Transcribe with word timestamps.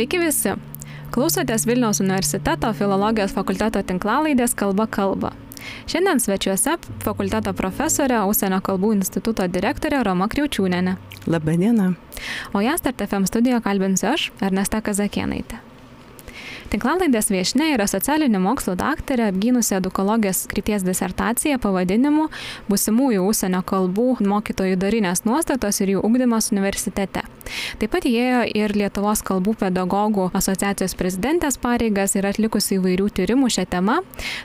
Sveiki 0.00 0.16
visi. 0.16 0.52
Klausotės 1.12 1.66
Vilniaus 1.68 1.98
universiteto 2.00 2.70
filologijos 2.72 3.34
fakulteto 3.36 3.82
tinklalaidės 3.84 4.54
Kalba 4.56 4.86
kalba. 4.88 5.34
Šiandien 5.92 6.22
svečiuose 6.24 6.78
fakulteto 7.04 7.52
profesorė, 7.52 8.22
Ausienio 8.22 8.62
kalbų 8.64 8.94
instituto 8.96 9.44
direktorė 9.44 9.98
Roma 10.06 10.30
Kriaučiūnenė. 10.32 10.94
Labadiena. 11.28 11.90
O 12.56 12.62
ją 12.64 12.78
Start 12.80 13.04
FM 13.04 13.28
studijoje 13.28 13.60
kalbinsiu 13.66 14.08
aš, 14.14 14.30
Ernesta 14.40 14.80
Kazakienaitė. 14.80 15.60
Tinklalaidės 16.72 17.28
viešne 17.28 17.68
yra 17.74 17.84
socialinių 17.84 18.40
mokslų 18.40 18.78
daktarė, 18.80 19.28
apgynusi 19.34 19.76
edukologijos 19.82 20.46
krypties 20.48 20.86
disertaciją 20.86 21.60
pavadinimu 21.60 22.30
Būsimųjų 22.72 23.28
užsienio 23.28 23.60
kalbų 23.68 24.14
mokytojų 24.32 24.80
darinės 24.80 25.26
nuostatos 25.28 25.84
ir 25.84 25.98
jų 25.98 26.06
ugdymas 26.08 26.54
universitete. 26.56 27.26
Taip 27.80 27.92
pat 27.94 28.06
įėjo 28.08 28.42
ir 28.56 28.74
Lietuvos 28.76 29.22
kalbų 29.26 29.54
pedagogų 29.60 30.30
asociacijos 30.36 30.96
prezidentės 30.98 31.58
pareigas 31.60 32.16
ir 32.18 32.28
atlikusi 32.28 32.78
įvairių 32.78 33.08
tyrimų 33.18 33.50
šią 33.56 33.66
temą. 33.74 34.00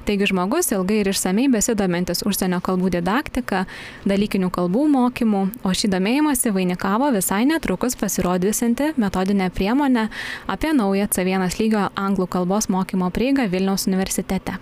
Taigi 0.07 0.29
žmogus 0.31 0.71
ilgai 0.75 1.01
ir 1.03 1.11
išsamei 1.11 1.47
besidomintis 1.53 2.25
užsienio 2.27 2.61
kalbų 2.65 2.93
didaktika, 2.97 3.65
dalykinių 4.09 4.51
kalbų 4.55 4.85
mokymų, 4.95 5.43
o 5.63 5.73
šį 5.73 5.91
domėjimąsi 5.95 6.53
vainikavo 6.55 7.11
visai 7.15 7.43
netrukus 7.49 7.97
pasirodysinti 7.99 8.93
metodinę 9.01 9.49
priemonę 9.49 10.07
apie 10.47 10.73
naują 10.73 11.09
C1 11.11 11.59
lygio 11.59 11.89
anglų 11.95 12.29
kalbos 12.37 12.69
mokymo 12.69 13.11
prieigą 13.11 13.49
Vilniaus 13.49 13.87
universitete. 13.87 14.59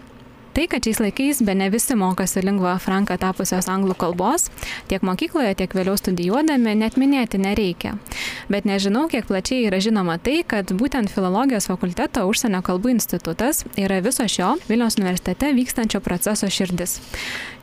Tai, 0.53 0.67
kad 0.69 0.85
šiais 0.85 0.99
laikais 1.01 1.39
be 1.41 1.55
ne 1.57 1.65
visi 1.73 1.95
mokosi 1.97 2.43
lingva 2.45 2.75
franka 2.77 3.15
tapusios 3.17 3.65
anglų 3.73 3.95
kalbos, 3.97 4.51
tiek 4.85 5.01
mokykloje, 5.01 5.55
tiek 5.57 5.71
vėliau 5.73 5.95
studijuodami, 5.97 6.75
net 6.77 6.93
minėti 7.01 7.39
nereikia. 7.41 7.95
Bet 8.53 8.67
nežinau, 8.69 9.07
kiek 9.09 9.25
plačiai 9.25 9.63
yra 9.65 9.79
žinoma 9.81 10.19
tai, 10.21 10.43
kad 10.45 10.69
būtent 10.77 11.09
Filologijos 11.09 11.65
fakulteto 11.71 12.27
užsienio 12.29 12.61
kalbų 12.65 12.91
institutas 12.93 13.63
yra 13.81 13.97
viso 14.05 14.27
šio 14.29 14.51
Vilniaus 14.67 14.99
universitete 15.01 15.49
vykstančio 15.57 16.03
proceso 16.05 16.49
širdis. 16.53 16.99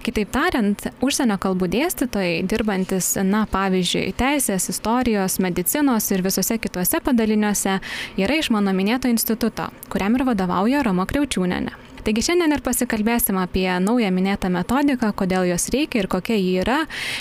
Kitaip 0.03 0.33
tariant, 0.35 0.89
užsienio 1.05 1.37
kalbų 1.39 1.69
dėstytojai, 1.71 2.41
dirbantis, 2.51 3.13
na, 3.23 3.45
pavyzdžiui, 3.53 4.09
teisės, 4.19 4.67
istorijos, 4.73 5.39
medicinos 5.45 6.11
ir 6.11 6.25
visose 6.27 6.59
kitose 6.59 6.99
padaliniuose, 7.05 7.77
yra 8.19 8.41
iš 8.41 8.51
mano 8.51 8.75
minėto 8.75 9.13
instituto, 9.13 9.69
kuriam 9.93 10.19
ir 10.19 10.27
vadovauja 10.33 10.83
Roma 10.89 11.07
Kriaučiūnenė. 11.07 11.90
Taigi 12.05 12.23
šiandien 12.25 12.55
ir 12.55 12.63
pasikalbėsim 12.65 13.39
apie 13.41 13.67
naują 13.83 14.11
minėtą 14.15 14.49
metodiką, 14.53 15.13
kodėl 15.17 15.49
jos 15.51 15.69
reikia 15.75 16.01
ir 16.03 16.09
kokia 16.11 16.39
ji 16.39 16.55
yra, 16.63 16.79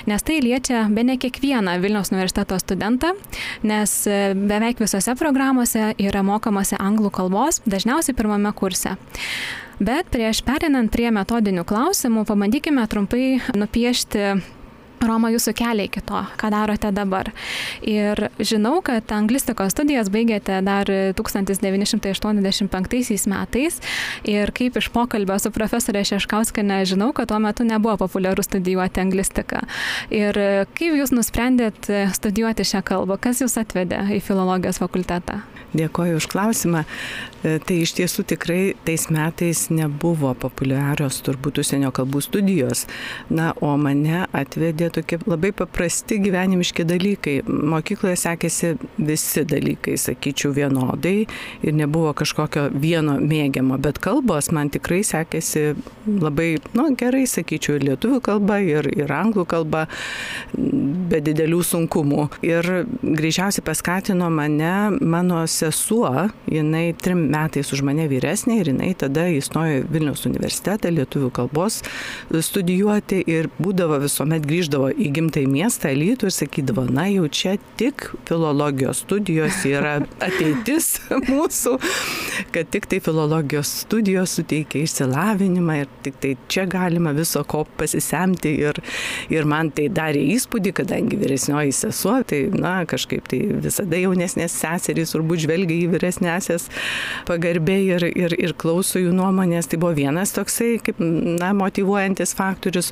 nes 0.07 0.23
tai 0.23 0.39
liečia 0.43 0.85
be 0.93 1.03
ne 1.03 1.17
kiekvieną 1.19 1.77
Vilniaus 1.83 2.13
universiteto 2.13 2.59
studentą, 2.61 3.13
nes 3.63 3.95
e, 4.07 4.19
beveik 4.35 4.79
visose 4.79 5.15
programuose 5.19 5.93
yra 5.99 6.23
mokomasi 6.23 6.79
anglų 6.79 7.11
kalbos, 7.19 7.59
dažniausiai 7.67 8.15
pirmame 8.15 8.53
kurse. 8.55 8.95
Bet 9.79 10.09
prieš 10.11 10.41
perinant 10.43 10.91
prie 10.91 11.07
metodinių 11.15 11.63
klausimų, 11.67 12.25
pabandykime 12.27 12.83
trumpai 12.91 13.39
nupiešti 13.55 14.33
Roma, 15.05 15.31
jūsų 15.33 15.53
keliai 15.57 15.89
iki 15.89 16.01
to, 16.05 16.21
ką 16.39 16.51
darote 16.53 16.91
dabar. 16.95 17.31
Ir 17.85 18.29
žinau, 18.39 18.79
kad 18.85 19.11
anglistikos 19.15 19.73
studijas 19.75 20.11
baigėte 20.13 20.59
dar 20.65 20.89
1985 21.19 23.27
metais 23.29 23.79
ir 24.27 24.53
kaip 24.55 24.79
iš 24.79 24.89
pokalbio 24.95 25.37
su 25.39 25.51
profesorė 25.55 26.05
Šeškauskinė 26.09 26.81
žinau, 26.89 27.11
kad 27.15 27.31
tuo 27.31 27.39
metu 27.43 27.67
nebuvo 27.67 27.97
populiaru 28.05 28.43
studijuoti 28.45 29.03
anglistiką. 29.03 29.63
Ir 30.13 30.41
kaip 30.75 30.99
jūs 31.01 31.13
nusprendėt 31.15 31.91
studijuoti 32.15 32.67
šią 32.67 32.83
kalbą, 32.87 33.19
kas 33.21 33.43
jūs 33.43 33.57
atvedė 33.61 34.05
į 34.17 34.21
filologijos 34.25 34.81
fakultetą? 34.81 35.41
Dėkoju 35.69 36.17
už 36.17 36.25
klausimą. 36.31 36.81
E, 37.45 37.59
tai 37.61 37.75
iš 37.83 37.91
tiesų 37.99 38.23
tikrai 38.31 38.73
tais 38.87 39.05
metais 39.13 39.67
nebuvo 39.69 40.31
populiarios 40.33 41.19
turbūt 41.25 41.61
užsienio 41.61 41.91
kalbų 41.93 42.23
studijos. 42.25 42.87
Na, 43.29 43.51
o 43.61 43.75
mane 43.77 44.23
atvedė 44.33 44.88
tokie 44.93 45.19
labai 45.25 45.51
paprasti 45.55 46.19
gyvenimiški 46.23 46.85
dalykai. 46.87 47.35
Mokykloje 47.47 48.17
sekėsi 48.19 48.73
visi 48.97 49.43
dalykai, 49.47 49.97
sakyčiau, 49.99 50.53
vienodai 50.55 51.25
ir 51.65 51.75
nebuvo 51.75 52.13
kažkokio 52.17 52.67
vieno 52.73 53.17
mėgiamo, 53.19 53.79
bet 53.81 53.99
kalbos 54.03 54.51
man 54.55 54.71
tikrai 54.73 55.01
sekėsi 55.07 55.73
labai, 56.09 56.49
nu, 56.77 56.87
gerai, 56.99 57.25
sakyčiau, 57.29 57.77
ir 57.79 57.87
lietuvių 57.91 58.21
kalba, 58.25 58.59
ir, 58.65 58.89
ir 58.95 59.11
anglų 59.13 59.45
kalba, 59.49 59.85
be 60.53 61.21
didelių 61.25 61.61
sunkumų. 61.65 62.27
Ir 62.47 62.69
greičiausiai 63.03 63.65
paskatino 63.65 64.29
mane 64.33 64.73
mano 65.01 65.43
sesuo, 65.49 66.29
jinai 66.49 66.93
trim 66.99 67.25
metais 67.33 67.73
už 67.75 67.83
mane 67.87 68.07
vyresnė 68.11 68.59
ir 68.61 68.73
jinai 68.73 68.93
tada 68.99 69.27
įstojo 69.33 69.83
Vilniaus 69.89 70.25
universitetą 70.29 70.91
lietuvių 70.93 71.31
kalbos 71.35 71.81
studijuoti 72.29 73.21
ir 73.27 73.49
būdavo 73.59 73.99
visuomet 74.03 74.45
grįždavo 74.47 74.78
į 74.87 75.09
gimtąjį 75.17 75.49
miestą, 75.51 75.91
Lytų 75.99 76.29
ir 76.29 76.35
sakydavo, 76.35 76.85
na 76.93 77.09
jau 77.11 77.27
čia 77.27 77.57
tik 77.79 78.07
filologijos 78.29 79.03
studijos 79.03 79.59
yra 79.67 79.97
ateitis 80.23 80.87
mūsų, 81.29 81.75
kad 82.55 82.71
tik 82.71 82.87
tai 82.89 83.01
filologijos 83.03 83.73
studijos 83.83 84.37
suteikia 84.39 84.85
išsilavinimą 84.85 85.79
ir 85.81 85.91
tik 86.05 86.19
tai 86.23 86.33
čia 86.51 86.65
galima 86.69 87.13
viso 87.17 87.43
ko 87.49 87.65
pasisemti 87.79 88.55
ir, 88.63 88.79
ir 89.33 89.47
man 89.49 89.73
tai 89.75 89.89
darė 89.93 90.23
įspūdį, 90.35 90.73
kadangi 90.79 91.19
vyresnioji 91.19 91.75
sesuo, 91.75 92.19
tai 92.27 92.45
na 92.55 92.79
kažkaip 92.89 93.27
tai 93.29 93.41
visada 93.65 93.99
jaunesnės 93.99 94.55
seserys 94.61 95.13
turbūt 95.15 95.43
žvelgia 95.45 95.75
į 95.83 95.91
vyresnėsias 95.93 96.69
pagarbiai 97.27 97.85
ir, 97.95 98.05
ir, 98.09 98.35
ir 98.37 98.55
klauso 98.59 99.01
jų 99.01 99.13
nuomonės. 99.15 99.69
Tai 99.69 99.79
buvo 99.81 99.93
vienas 99.97 100.33
toksai, 100.35 100.77
kaip, 100.83 100.99
na, 100.99 101.51
motivuojantis 101.57 102.33
faktorius. 102.37 102.91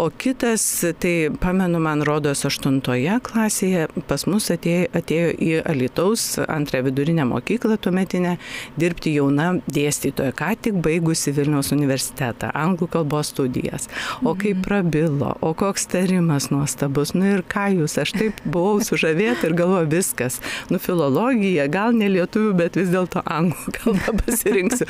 O 0.00 0.08
kitas, 0.10 0.64
tai 1.02 1.25
pamenu, 1.40 1.80
man 1.82 2.02
rodos, 2.06 2.44
aštuntoje 2.48 3.18
klasėje 3.26 3.86
pas 4.08 4.24
mus 4.28 4.48
atėjo, 4.52 4.88
atėjo 4.96 5.30
į 5.42 5.50
Alitaus 5.66 6.24
antrąją 6.42 6.86
vidurinę 6.88 7.26
mokyklą 7.28 7.76
tuometinę 7.82 8.36
dirbti 8.80 9.14
jauna 9.16 9.48
dėstytoja, 9.72 10.34
ką 10.36 10.52
tik 10.62 10.80
baigusi 10.84 11.34
Vilniaus 11.36 11.72
universitetą, 11.74 12.50
anglų 12.56 12.88
kalbos 12.92 13.32
studijas. 13.34 13.88
O 14.22 14.34
kaip 14.34 14.58
mhm. 14.58 14.64
prabilo, 14.66 15.32
o 15.40 15.52
koks 15.58 15.88
tarimas 15.92 16.50
nuostabus, 16.52 17.14
nu 17.16 17.28
ir 17.36 17.44
ką 17.46 17.68
jūs, 17.76 17.96
aš 18.02 18.14
taip 18.16 18.40
buvau 18.44 18.80
sužavėta 18.84 19.48
ir 19.48 19.56
galvoju 19.58 19.90
viskas, 19.92 20.40
nu 20.70 20.80
filologija, 20.82 21.68
gal 21.72 21.96
ne 21.96 22.10
lietuvių, 22.12 22.52
bet 22.58 22.78
vis 22.78 22.92
dėlto 22.92 23.24
anglų 23.24 23.76
kalbą 23.80 24.16
pasirinksiu. 24.22 24.88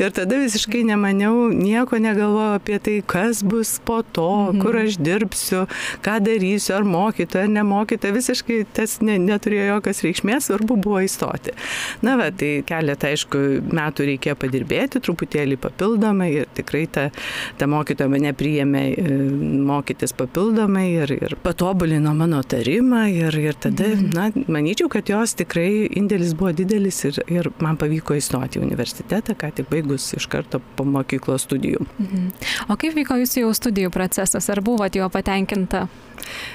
Ir 0.00 0.14
tada 0.14 0.38
visiškai 0.40 0.84
nemaniau, 0.88 1.48
nieko 1.52 2.00
negalvojau 2.02 2.58
apie 2.60 2.78
tai, 2.82 2.98
kas 3.06 3.42
bus 3.46 3.78
po 3.84 4.02
to, 4.02 4.30
mhm. 4.50 4.62
kur 4.62 4.80
aš 4.84 4.98
dirbsiu, 5.02 5.66
ką 6.04 6.18
darysiu, 6.24 6.76
ar 6.78 6.86
mokytoja, 6.88 7.46
ar 7.46 7.52
nemokytoja, 7.56 8.14
visiškai 8.16 8.58
tas 8.76 8.98
ne, 9.04 9.18
neturėjo 9.22 9.68
jokios 9.76 10.02
reikšmės, 10.06 10.48
svarbu 10.48 10.76
buvo 10.82 11.02
įstoti. 11.04 11.54
Na, 12.04 12.16
va, 12.20 12.30
tai 12.34 12.52
keletą, 12.66 13.12
aišku, 13.12 13.42
metų 13.72 14.08
reikėjo 14.12 14.36
padirbėti, 14.40 15.02
truputėlį 15.04 15.58
papildomai 15.62 16.30
ir 16.40 16.50
tikrai 16.56 16.84
ta, 16.92 17.08
ta 17.58 17.68
mokytoja 17.70 18.10
mane 18.12 18.32
priėmė 18.36 18.84
e, 18.92 19.18
mokytis 19.68 20.14
papildomai 20.18 20.86
ir, 21.02 21.14
ir 21.16 21.36
patobulino 21.42 22.14
mano 22.16 22.42
tarimą 22.42 23.04
ir, 23.12 23.38
ir 23.40 23.58
tada, 23.62 23.92
mhm. 23.94 24.10
na, 24.16 24.46
manyčiau, 24.52 24.90
kad 24.92 25.08
jos 25.10 25.36
tikrai 25.38 25.86
indėlis 25.88 26.34
buvo 26.38 26.52
didelis 26.56 27.02
ir, 27.08 27.20
ir 27.32 27.50
man 27.62 27.78
pavyko 27.80 28.16
įstoti 28.18 28.60
į 28.60 28.66
universitetą, 28.66 29.36
ką 29.38 29.52
tik 29.58 29.70
baigus 29.72 30.10
iš 30.16 30.28
karto 30.32 30.62
po 30.76 30.86
mokyklos 30.88 31.46
studijų. 31.46 31.86
Mhm. 31.98 32.28
O 32.72 32.78
kaip 32.80 32.96
vyko 32.96 33.18
jūsų 33.22 33.44
jau 33.44 33.52
studijų 33.56 33.92
procesas? 33.94 34.48
Ar 34.52 34.62
buvote 34.64 35.00
jo 35.00 35.08
apresentar. 35.62 35.88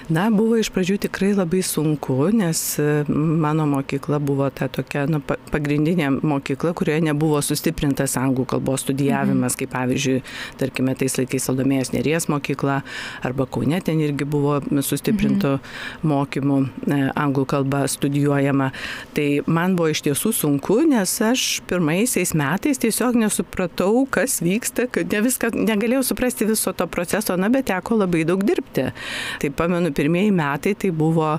Na, 0.08 0.30
buvo 0.32 0.56
iš 0.56 0.70
pradžių 0.72 0.96
tikrai 1.08 1.34
labai 1.36 1.60
sunku, 1.66 2.30
nes 2.32 2.62
e, 2.80 3.04
mano 3.10 3.66
mokykla 3.68 4.20
buvo 4.24 4.48
ta 4.56 4.70
tokia 4.72 5.04
nu, 5.12 5.20
pagrindinė 5.52 6.10
mokykla, 6.24 6.72
kurioje 6.78 7.04
nebuvo 7.10 7.42
sustiprintas 7.44 8.16
anglų 8.20 8.48
kalbos 8.54 8.86
studijavimas, 8.86 9.56
mhm. 9.56 9.60
kaip 9.60 9.74
pavyzdžiui, 9.76 10.22
tarkime, 10.62 10.96
tais 11.00 11.18
laikais 11.20 11.48
Saldomėjos 11.48 11.92
Neries 11.96 12.30
mokykla 12.32 12.80
arba 13.28 13.48
Kaune 13.52 13.82
ten 13.84 14.00
irgi 14.04 14.28
buvo 14.28 14.62
sustiprintų 14.64 15.58
mhm. 15.58 16.08
mokymų 16.14 16.62
e, 16.64 17.02
anglų 17.12 17.46
kalba 17.52 17.84
studijuojama. 17.92 18.72
Tai 19.18 19.28
man 19.52 19.76
buvo 19.76 19.92
iš 19.92 20.06
tiesų 20.08 20.34
sunku, 20.40 20.80
nes 20.88 21.18
aš 21.24 21.46
pirmaisiais 21.68 22.32
metais 22.38 22.80
tiesiog 22.84 23.20
nesupratau, 23.20 24.06
kas 24.12 24.40
vyksta, 24.46 24.88
kad 24.92 25.12
ne 25.12 25.24
viską, 25.28 25.52
negalėjau 25.58 26.06
suprasti 26.14 26.48
viso 26.48 26.72
to 26.72 26.88
proceso, 26.88 27.36
na, 27.36 27.52
bet 27.52 27.68
teko 27.74 28.00
labai 28.06 28.24
daug 28.28 28.48
dirbti. 28.48 28.78
dėstė. 28.78 29.50
Pamenu, 29.58 29.92
pirmieji 29.92 30.32
metai 30.32 30.76
tai 30.78 30.92
buvo 30.94 31.38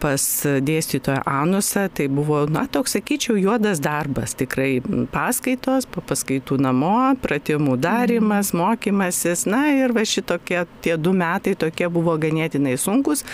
pas 0.00 0.24
dėstytoją 0.60 1.22
Anusą, 1.28 1.86
tai 1.94 2.06
buvo, 2.12 2.42
na, 2.50 2.66
toks, 2.68 2.96
sakyčiau, 2.96 3.38
juodas 3.40 3.80
darbas. 3.82 4.34
Tikrai 4.38 4.80
paskaitos, 5.12 5.86
po 5.90 6.02
paskaitų 6.04 6.58
namo, 6.60 7.14
pratimų 7.22 7.76
darimas, 7.80 8.52
mhm. 8.52 8.60
mokymasis. 8.60 9.46
Na 9.50 9.62
ir 9.72 9.94
va 9.96 10.04
šitokie 10.06 10.64
tie 10.84 10.96
du 11.00 11.14
metai 11.16 11.56
tokie 11.58 11.88
buvo 11.92 12.16
ganėtinai 12.20 12.76
sunkus. 12.80 13.24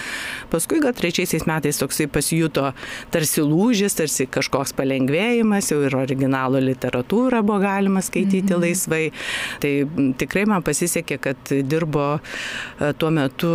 Paskui 0.53 0.81
gal 0.85 0.95
trečiaisiais 0.97 1.47
metais 1.49 1.81
toksai 1.81 2.09
pasijuto 2.13 2.71
tarsi 3.15 3.45
lūžis, 3.45 3.97
tarsi 3.99 4.29
kažkoks 4.31 4.75
palengvėjimas, 4.79 5.73
jau 5.73 5.81
ir 5.87 5.97
originalo 5.99 6.61
literatūrą 6.63 7.43
buvo 7.47 7.61
galima 7.65 8.05
skaityti 8.05 8.55
mhm. 8.55 8.63
laisvai. 8.63 9.03
Tai 9.63 9.75
tikrai 10.21 10.47
man 10.49 10.65
pasisekė, 10.67 11.21
kad 11.23 11.55
dirbo 11.67 12.07
tuo 13.01 13.11
metu 13.15 13.53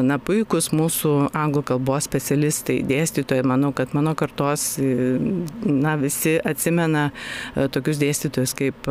na, 0.00 0.18
puikus 0.22 0.70
mūsų 0.72 1.12
anglų 1.36 1.64
kalbos 1.72 2.06
specialistai, 2.08 2.80
dėstytojai. 2.88 3.44
Manau, 3.46 3.72
kad 3.76 3.92
mano 3.96 4.14
kartos 4.18 4.76
na, 4.80 5.96
visi 6.00 6.38
atsimena 6.38 7.08
tokius 7.74 8.00
dėstytojus 8.02 8.56
kaip 8.58 8.88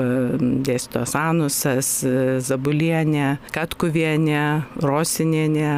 dėstytojas 0.67 1.15
Anusas, 1.19 1.93
Zabulienė, 2.45 3.37
Katkuvienė, 3.55 4.43
Rosinienė, 4.83 5.71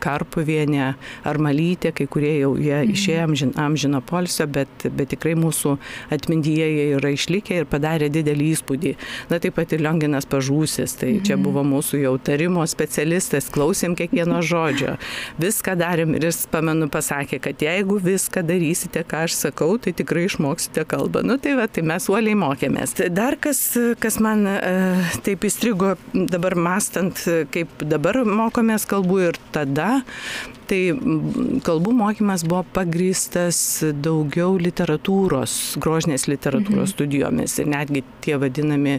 Karpuvienė 0.00 0.94
ar 1.26 1.40
Malytė, 1.42 1.92
kai 1.96 2.06
kurie 2.10 2.34
jau 2.38 2.54
jie 2.60 2.76
mhm. 2.76 2.94
išėjo 2.94 3.24
amžin, 3.26 3.52
amžino 3.60 4.00
polsio, 4.04 4.46
bet, 4.50 4.86
bet 4.96 5.12
tikrai 5.14 5.34
mūsų 5.38 5.76
atmintyje 6.14 6.68
jie 6.70 6.86
yra 6.98 7.12
išlikę 7.14 7.62
ir 7.62 7.68
padarė 7.70 8.10
didelį 8.12 8.50
įspūdį. 8.54 8.94
Na 9.32 9.40
taip 9.42 9.56
pat 9.58 9.74
ir 9.74 9.84
Lionginas 9.84 10.28
Pažūsis, 10.30 10.96
tai 11.00 11.14
mhm. 11.16 11.24
čia 11.28 11.38
buvo 11.40 11.64
mūsų 11.66 12.02
jau 12.04 12.14
tarimo 12.22 12.64
specialistas, 12.70 13.50
klausėm 13.52 13.96
kiekvieno 13.98 14.40
žodžio, 14.50 14.96
viską 15.40 15.76
darėm 15.80 16.16
ir 16.18 16.28
jis, 16.30 16.44
pamenu, 16.50 16.90
pasakė, 16.92 17.40
kad 17.42 17.64
jeigu 17.64 17.98
viską 18.04 18.44
darysite, 18.46 19.04
ką 19.08 19.24
aš 19.28 19.38
sakau, 19.46 19.74
tai 19.82 19.94
tikrai 19.96 20.26
išmoksite 20.28 20.84
kalbą. 20.88 21.24
Nu 21.26 21.38
tai 21.42 21.56
va, 21.58 21.66
tai 21.70 21.84
mes 21.86 22.08
uoliai 22.10 22.36
mokėmės. 22.38 22.96
Dar 23.14 23.36
kas, 23.40 23.62
kas 24.02 24.20
man 24.22 24.46
e, 24.50 24.58
taip 25.26 25.44
įstrigo 25.48 25.94
dabar 26.14 26.56
mastant, 26.58 27.20
kaip 27.54 27.84
dabar 27.86 28.20
mokomės 28.26 28.86
kalbų 28.90 29.20
ir 29.28 29.38
tada 29.54 29.79
tai 30.70 30.80
kalbų 31.66 31.94
mokymas 31.98 32.44
buvo 32.46 32.62
pagrįstas 32.76 33.58
daugiau 34.04 34.54
literatūros, 34.60 35.56
grožinės 35.82 36.28
literatūros 36.30 36.84
mhm. 36.86 36.92
studijomis 36.94 37.56
ir 37.62 37.70
netgi 37.72 38.04
tie 38.24 38.36
vadinami 38.40 38.98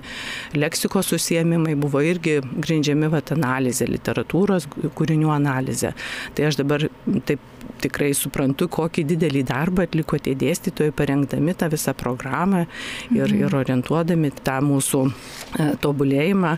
leksikos 0.57 1.13
susijėmimai 1.13 1.77
buvo 1.79 2.03
irgi 2.03 2.39
grindžiami 2.41 3.11
vat 3.13 3.31
analizė, 3.35 3.87
literatūros 3.91 4.67
kūrinių 4.97 5.31
analizė. 5.33 5.95
Tai 6.35 6.51
aš 6.51 6.59
dabar 6.63 6.89
taip 7.29 7.50
tikrai 7.81 8.11
suprantu, 8.17 8.67
kokį 8.71 9.05
didelį 9.13 9.43
darbą 9.49 9.85
atliko 9.87 10.19
tie 10.21 10.33
dėstytojai, 10.37 10.93
parengdami 10.95 11.55
tą 11.57 11.69
visą 11.71 11.93
programą 11.97 12.65
ir, 12.65 13.25
mhm. 13.25 13.39
ir 13.41 13.57
orientuodami 13.61 14.31
tą 14.43 14.59
mūsų 14.65 15.01
e, 15.07 15.69
tobulėjimą. 15.83 16.55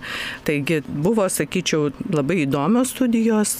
Taigi 0.48 0.82
buvo, 0.88 1.28
sakyčiau, 1.32 1.92
labai 2.14 2.44
įdomios 2.44 2.94
studijos 2.94 3.56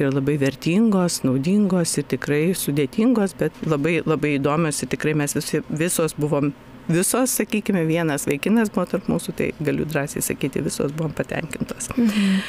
ir 0.00 0.12
labai 0.14 0.38
vertingos, 0.40 1.22
naudingos 1.26 1.96
ir 2.00 2.08
tikrai 2.14 2.42
sudėtingos, 2.58 3.36
bet 3.38 3.56
labai, 3.66 3.98
labai 4.06 4.36
įdomios 4.38 4.82
ir 4.82 4.92
tikrai 4.94 5.16
mes 5.18 5.36
visi, 5.38 5.62
visos 5.68 6.16
buvom 6.18 6.52
visos, 6.88 7.34
sakykime, 7.36 7.82
vienas 7.84 8.24
vaikinas 8.28 8.70
buvo 8.72 8.86
tarp 8.88 9.08
mūsų, 9.12 9.34
tai 9.36 9.50
galiu 9.60 9.84
drąsiai 9.88 10.24
sakyti, 10.24 10.64
visos 10.64 10.94
buvom 10.96 11.12
patenkintos. 11.16 11.90
Mhm. 11.96 12.42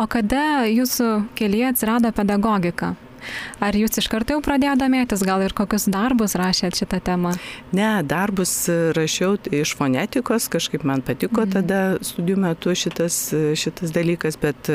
O 0.00 0.06
kada 0.08 0.64
jūsų 0.70 1.10
kelyje 1.36 1.70
atsirado 1.70 2.12
pedagogika? 2.16 2.94
Ar 3.62 3.76
jūs 3.76 4.00
iš 4.00 4.08
karto 4.12 4.36
jau 4.36 4.42
pradėjote 4.44 4.82
domėtis, 4.82 5.24
gal 5.26 5.42
ir 5.44 5.54
kokius 5.56 5.88
darbus 5.92 6.36
rašėt 6.38 6.78
šitą 6.80 7.00
temą? 7.04 7.32
Ne, 7.76 7.90
darbus 8.06 8.52
rašiau 8.96 9.38
iš 9.54 9.74
fonetikos, 9.78 10.48
kažkaip 10.52 10.84
man 10.86 11.02
patiko 11.06 11.44
mm. 11.44 11.54
tada 11.56 11.80
studijų 12.04 12.40
metu 12.44 12.74
šitas, 12.76 13.18
šitas 13.58 13.94
dalykas, 13.94 14.38
bet 14.40 14.70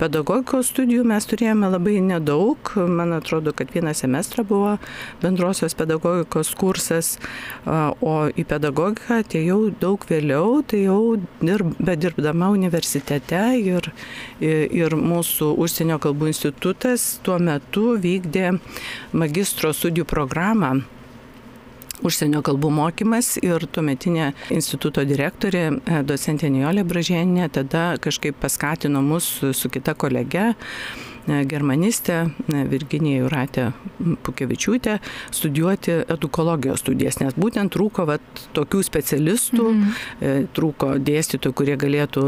pedagogikos 0.00 0.72
studijų 0.72 1.06
mes 1.08 1.28
turėjome 1.28 1.70
labai 1.72 1.98
nedaug. 2.04 2.72
Man 2.76 3.14
atrodo, 3.16 3.54
kad 3.56 3.72
vieną 3.74 3.94
semestrą 3.96 4.44
buvo 4.46 4.76
bendrosios 5.22 5.76
pedagogikos 5.78 6.52
kursas, 6.58 7.16
o 7.66 8.16
į 8.30 8.46
pedagogiką 8.48 9.20
atėjau 9.22 9.60
daug 9.80 10.04
vėliau, 10.08 10.60
tai 10.66 10.84
jau 10.84 11.16
dirb, 11.40 11.72
bedirbdama 11.82 12.50
universitete 12.54 13.42
ir, 13.60 13.90
ir 14.40 14.96
mūsų 14.96 15.52
užsienio 15.62 15.98
kalbų 16.02 16.30
institutas 16.32 17.06
tuo 17.26 17.38
metu 17.42 17.95
vykdė 18.00 18.52
magistro 19.16 19.72
studijų 19.76 20.06
programą 20.08 20.76
užsienio 22.04 22.42
kalbų 22.44 22.70
mokymas 22.76 23.36
ir 23.40 23.64
tuometinė 23.72 24.30
instituto 24.54 25.04
direktorė, 25.08 25.64
e, 25.80 26.00
docentė 26.06 26.50
Nijolė 26.52 26.84
Bražienė, 26.84 27.48
tada 27.52 27.96
kažkaip 28.02 28.36
paskatino 28.40 29.02
mus 29.02 29.30
su 29.56 29.72
kita 29.72 29.94
kolege 29.94 30.52
germanistė 31.26 32.22
Virginija 32.46 33.24
Juratė 33.24 33.70
Pukevičiūtė 34.26 34.98
studijuoti 35.34 35.94
edukologijos 36.12 36.82
studijas, 36.84 37.18
nes 37.20 37.34
būtent 37.38 37.72
trūko 37.74 38.06
vat, 38.08 38.22
tokių 38.56 38.82
specialistų, 38.86 39.66
mm. 39.72 40.48
trūko 40.56 40.92
dėstytojų, 41.02 41.56
kurie 41.56 41.76
galėtų 41.80 42.24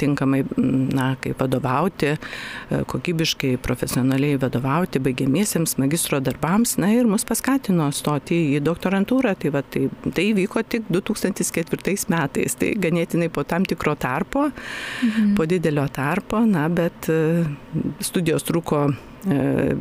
tinkamai, 0.00 0.42
na, 0.56 1.10
kaip 1.22 1.40
vadovauti, 1.42 2.14
e, 2.14 2.80
kokybiškai, 2.88 3.54
profesionaliai 3.64 4.38
vadovauti 4.40 5.02
baigiamiesiems 5.02 5.76
magistro 5.80 6.20
darbams, 6.24 6.76
na 6.80 6.92
ir 6.94 7.08
mus 7.10 7.26
paskatino 7.28 7.90
stoti 7.94 8.40
į 8.56 8.62
doktorantūrą, 8.66 9.34
tai, 9.42 9.52
vat, 9.54 9.68
tai, 9.74 9.86
tai 10.14 10.28
vyko 10.38 10.62
tik 10.64 10.88
2004 10.92 12.08
metais, 12.12 12.56
tai 12.58 12.72
ganėtinai 12.80 13.30
po 13.32 13.44
tam 13.48 13.66
tikro 13.68 13.94
tarpo, 13.98 14.48
mm. 14.48 15.34
po 15.38 15.48
didelio 15.48 15.86
tarpo, 15.92 16.42
na, 16.48 16.66
bet 16.72 17.10
e, 17.12 17.44
studijos 18.04 18.37
studijos 18.38 18.42
truko 18.42 18.90
e, 19.26 19.74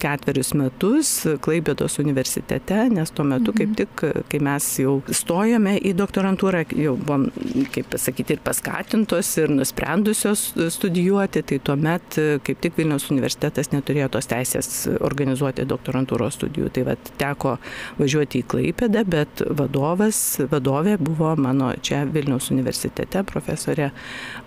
ketverius 0.00 0.52
metus 0.54 1.10
Klaipėdos 1.42 1.98
universitete, 2.02 2.88
nes 2.90 3.10
tuo 3.10 3.24
metu 3.24 3.52
kaip 3.52 3.70
mhm. 3.70 3.76
tik, 3.76 4.26
kai 4.28 4.40
mes 4.42 4.66
jau 4.80 5.02
stojome 5.08 5.76
į 5.78 5.94
doktorantūrą, 5.94 6.64
jau 6.76 6.96
buvom, 6.96 7.28
kaip 7.72 7.90
pasakyti, 7.92 8.36
ir 8.36 8.42
paskatintos, 8.44 9.30
ir 9.38 9.52
nusprendusios 9.52 10.52
studijuoti, 10.74 11.42
tai 11.42 11.60
tuomet 11.62 12.18
kaip 12.44 12.62
tik 12.62 12.76
Vilniaus 12.78 13.10
universitetas 13.10 13.72
neturėjo 13.72 14.10
tos 14.16 14.28
teisės 14.30 14.88
organizuoti 15.00 15.66
doktorantūros 15.68 16.38
studijų. 16.38 16.72
Tai 16.72 16.86
vad 16.92 17.14
teko 17.20 17.56
važiuoti 18.00 18.42
į 18.42 18.48
Klaipėdą, 18.48 19.04
bet 19.06 19.44
vadovas, 19.50 20.40
vadovė 20.50 20.98
buvo 20.98 21.34
mano 21.36 21.72
čia 21.82 22.04
Vilniaus 22.08 22.50
universitete 22.54 23.24
profesorė 23.28 23.92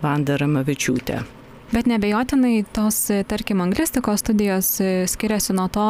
Vanda 0.04 0.38
Ramavičiūtė. 0.42 1.45
Bet 1.76 1.90
nebejotinai 1.92 2.64
tos, 2.72 3.10
tarkim, 3.28 3.60
anglistikos 3.60 4.22
studijos 4.24 4.70
e, 4.80 5.04
skiriasi 5.12 5.52
nuo 5.58 5.66
to, 5.68 5.88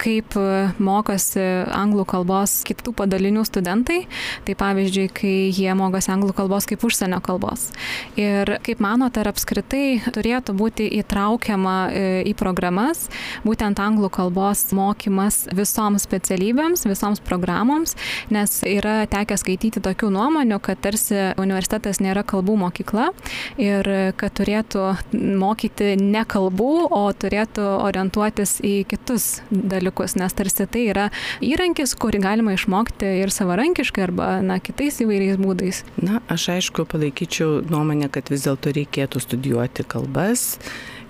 kaip 0.00 0.32
e, 0.40 0.44
mokosi 0.80 1.42
anglų 1.68 2.06
kalbos 2.08 2.62
kitų 2.64 2.94
padalinių 2.96 3.42
studentai. 3.44 3.98
Tai 4.46 4.54
pavyzdžiui, 4.56 5.04
kai 5.12 5.32
jie 5.52 5.68
mokosi 5.76 6.08
anglų 6.14 6.32
kalbos 6.38 6.64
kaip 6.70 6.86
užsienio 6.88 7.18
kalbos. 7.26 7.66
Ir 8.16 8.54
kaip 8.64 8.80
manote, 8.80 9.20
ar 9.20 9.28
apskritai 9.28 9.98
turėtų 10.16 10.54
būti 10.56 10.86
įtraukiama 11.02 11.76
e, 11.92 12.06
į 12.30 12.32
programas 12.40 13.10
būtent 13.44 13.84
anglų 13.84 14.08
kalbos 14.16 14.64
mokymas 14.72 15.42
visoms 15.52 16.08
specialybėms, 16.08 16.86
visoms 16.88 17.20
programoms, 17.20 17.98
nes 18.32 18.62
yra 18.64 19.02
tekę 19.12 19.36
skaityti 19.36 19.84
tokių 19.84 20.08
nuomonių, 20.16 20.62
kad 20.64 20.80
tarsi 20.88 21.34
universitetas 21.36 22.00
nėra 22.00 22.24
kalbų 22.24 22.56
mokykla 22.64 23.10
ir 23.60 23.92
kad 24.16 24.38
turėtų 24.40 24.88
mokyti 25.18 25.94
ne 26.00 26.24
kalbų, 26.28 26.88
o 26.94 27.02
turėtų 27.12 27.64
orientuotis 27.84 28.58
į 28.64 28.74
kitus 28.90 29.28
dalykus, 29.50 30.16
nes 30.18 30.34
tarsi 30.36 30.68
tai 30.70 30.84
yra 30.92 31.08
įrankis, 31.44 31.94
kurį 31.98 32.22
galima 32.24 32.54
išmokti 32.56 33.18
ir 33.22 33.32
savarankiškai 33.34 34.06
arba 34.08 34.30
na, 34.44 34.60
kitais 34.62 35.00
įvairiais 35.04 35.40
būdais. 35.40 35.82
Na, 36.02 36.22
aš 36.30 36.48
aišku 36.58 36.86
palaikyčiau 36.88 37.62
nuomonę, 37.68 38.10
kad 38.12 38.30
vis 38.32 38.46
dėlto 38.46 38.74
reikėtų 38.76 39.22
studijuoti 39.24 39.86
kalbas 39.88 40.58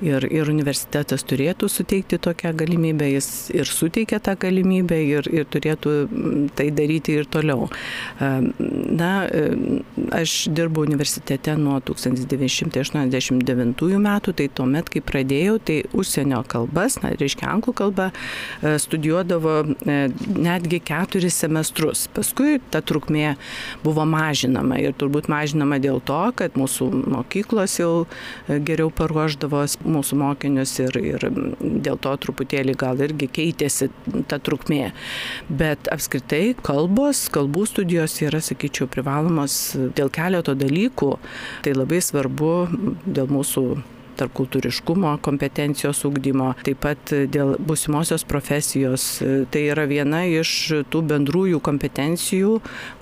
ir, 0.04 0.26
ir 0.30 0.48
universitetas 0.50 1.24
turėtų 1.28 1.68
suteikti 1.72 2.18
tokią 2.22 2.52
galimybę, 2.58 3.08
jis 3.12 3.50
ir 3.54 3.66
suteikia 3.70 4.18
tą 4.24 4.34
galimybę 4.40 4.98
ir, 5.04 5.28
ir 5.32 5.44
turėtų 5.50 5.90
mm, 6.06 6.48
tai 6.58 6.70
daryti 6.74 7.12
ir 7.18 7.24
toliau. 7.30 7.68
Na, 8.18 9.28
aš 10.14 10.48
dirbu 10.54 10.80
universitete 10.86 11.56
nuo 11.58 11.80
1989 11.84 13.98
metų, 14.08 14.32
tai 14.38 14.48
tuomet, 14.54 14.88
kai 14.92 15.00
pradėjau, 15.04 15.58
tai 15.62 15.76
užsienio 15.96 16.42
kalbas, 16.48 16.92
na, 17.02 17.08
reiškia 17.18 17.46
anglų 17.52 17.72
kalbą, 17.78 18.06
e, 18.10 18.12
studijuodavo 18.82 19.54
e, 19.64 19.66
netgi 20.38 20.78
keturis 20.84 21.34
semestrus. 21.42 21.98
Paskui 22.14 22.52
ta 22.72 22.78
trukmė 22.84 23.28
buvo 23.84 24.04
mažinama 24.08 24.76
ir 24.82 24.92
turbūt 24.98 25.24
mažinama 25.32 25.76
dėl 25.82 25.98
to, 26.04 26.32
kad 26.38 26.50
mūsų 26.58 26.84
mokyklos 27.14 27.72
jau 27.80 27.92
e, 28.04 28.06
geriau 28.58 28.90
paruoždavo 28.94 29.64
mūsų 29.90 30.18
mokinius 30.20 30.74
ir, 30.84 30.98
ir 31.00 31.26
dėl 31.60 31.98
to 32.02 32.14
truputėlį 32.24 32.76
gal 32.78 33.00
irgi 33.04 33.28
keitėsi 33.40 33.90
ta 34.30 34.40
trukmė. 34.42 34.92
Bet 35.48 35.90
apskritai 35.92 36.54
kalbos, 36.62 37.26
kalbų 37.34 37.66
studijos 37.70 38.18
yra, 38.24 38.42
sakyčiau, 38.44 38.88
privalomos 38.90 39.76
dėl 39.98 40.12
keleto 40.14 40.56
dalykų. 40.58 41.14
Tai 41.64 41.76
labai 41.76 42.02
svarbu 42.04 42.52
dėl 43.06 43.30
mūsų 43.32 43.64
tarp 44.18 44.34
kultūriškumo, 44.34 45.14
kompetencijos 45.22 46.02
ugdymo, 46.08 46.52
taip 46.66 46.82
pat 46.82 47.14
dėl 47.30 47.54
busimosios 47.62 48.26
profesijos. 48.28 49.06
Tai 49.52 49.62
yra 49.62 49.86
viena 49.90 50.24
iš 50.26 50.54
tų 50.90 51.04
bendrųjų 51.12 51.62
kompetencijų, 51.64 52.58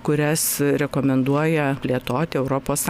kurias 0.06 0.48
rekomenduoja 0.84 1.74
plėtoti 1.84 2.42
ES. 2.42 2.88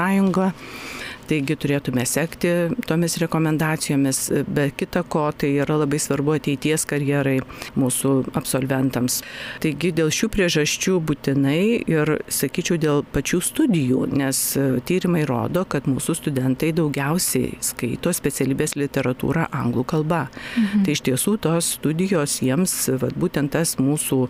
Taigi 1.27 1.57
turėtume 1.59 2.05
sekti 2.07 2.53
tomis 2.87 3.17
rekomendacijomis. 3.23 4.21
Be 4.47 4.69
kita 4.77 5.03
ko, 5.11 5.27
tai 5.35 5.53
yra 5.63 5.79
labai 5.81 5.99
svarbu 6.03 6.37
ateities 6.37 6.87
karjerai 6.89 7.41
mūsų 7.79 8.13
absolventams. 8.39 9.21
Taigi 9.65 9.93
dėl 9.97 10.13
šių 10.15 10.31
priežasčių 10.35 10.99
būtinai 11.09 11.61
ir, 11.91 12.13
sakyčiau, 12.33 12.79
dėl 12.81 13.03
pačių 13.15 13.41
studijų, 13.45 14.05
nes 14.17 14.43
tyrimai 14.89 15.25
rodo, 15.29 15.65
kad 15.69 15.89
mūsų 15.91 16.17
studentai 16.21 16.73
daugiausiai 16.77 17.57
skaito 17.65 18.13
specialybės 18.15 18.77
literatūrą 18.79 19.49
anglų 19.51 19.87
kalba. 19.89 20.27
Mhm. 20.57 20.87
Tai 20.87 20.97
iš 20.97 21.05
tiesų 21.09 21.37
tos 21.47 21.73
studijos 21.81 22.39
jiems, 22.45 22.77
vat, 23.03 23.17
būtent 23.19 23.55
tas 23.57 23.77
mūsų 23.81 24.23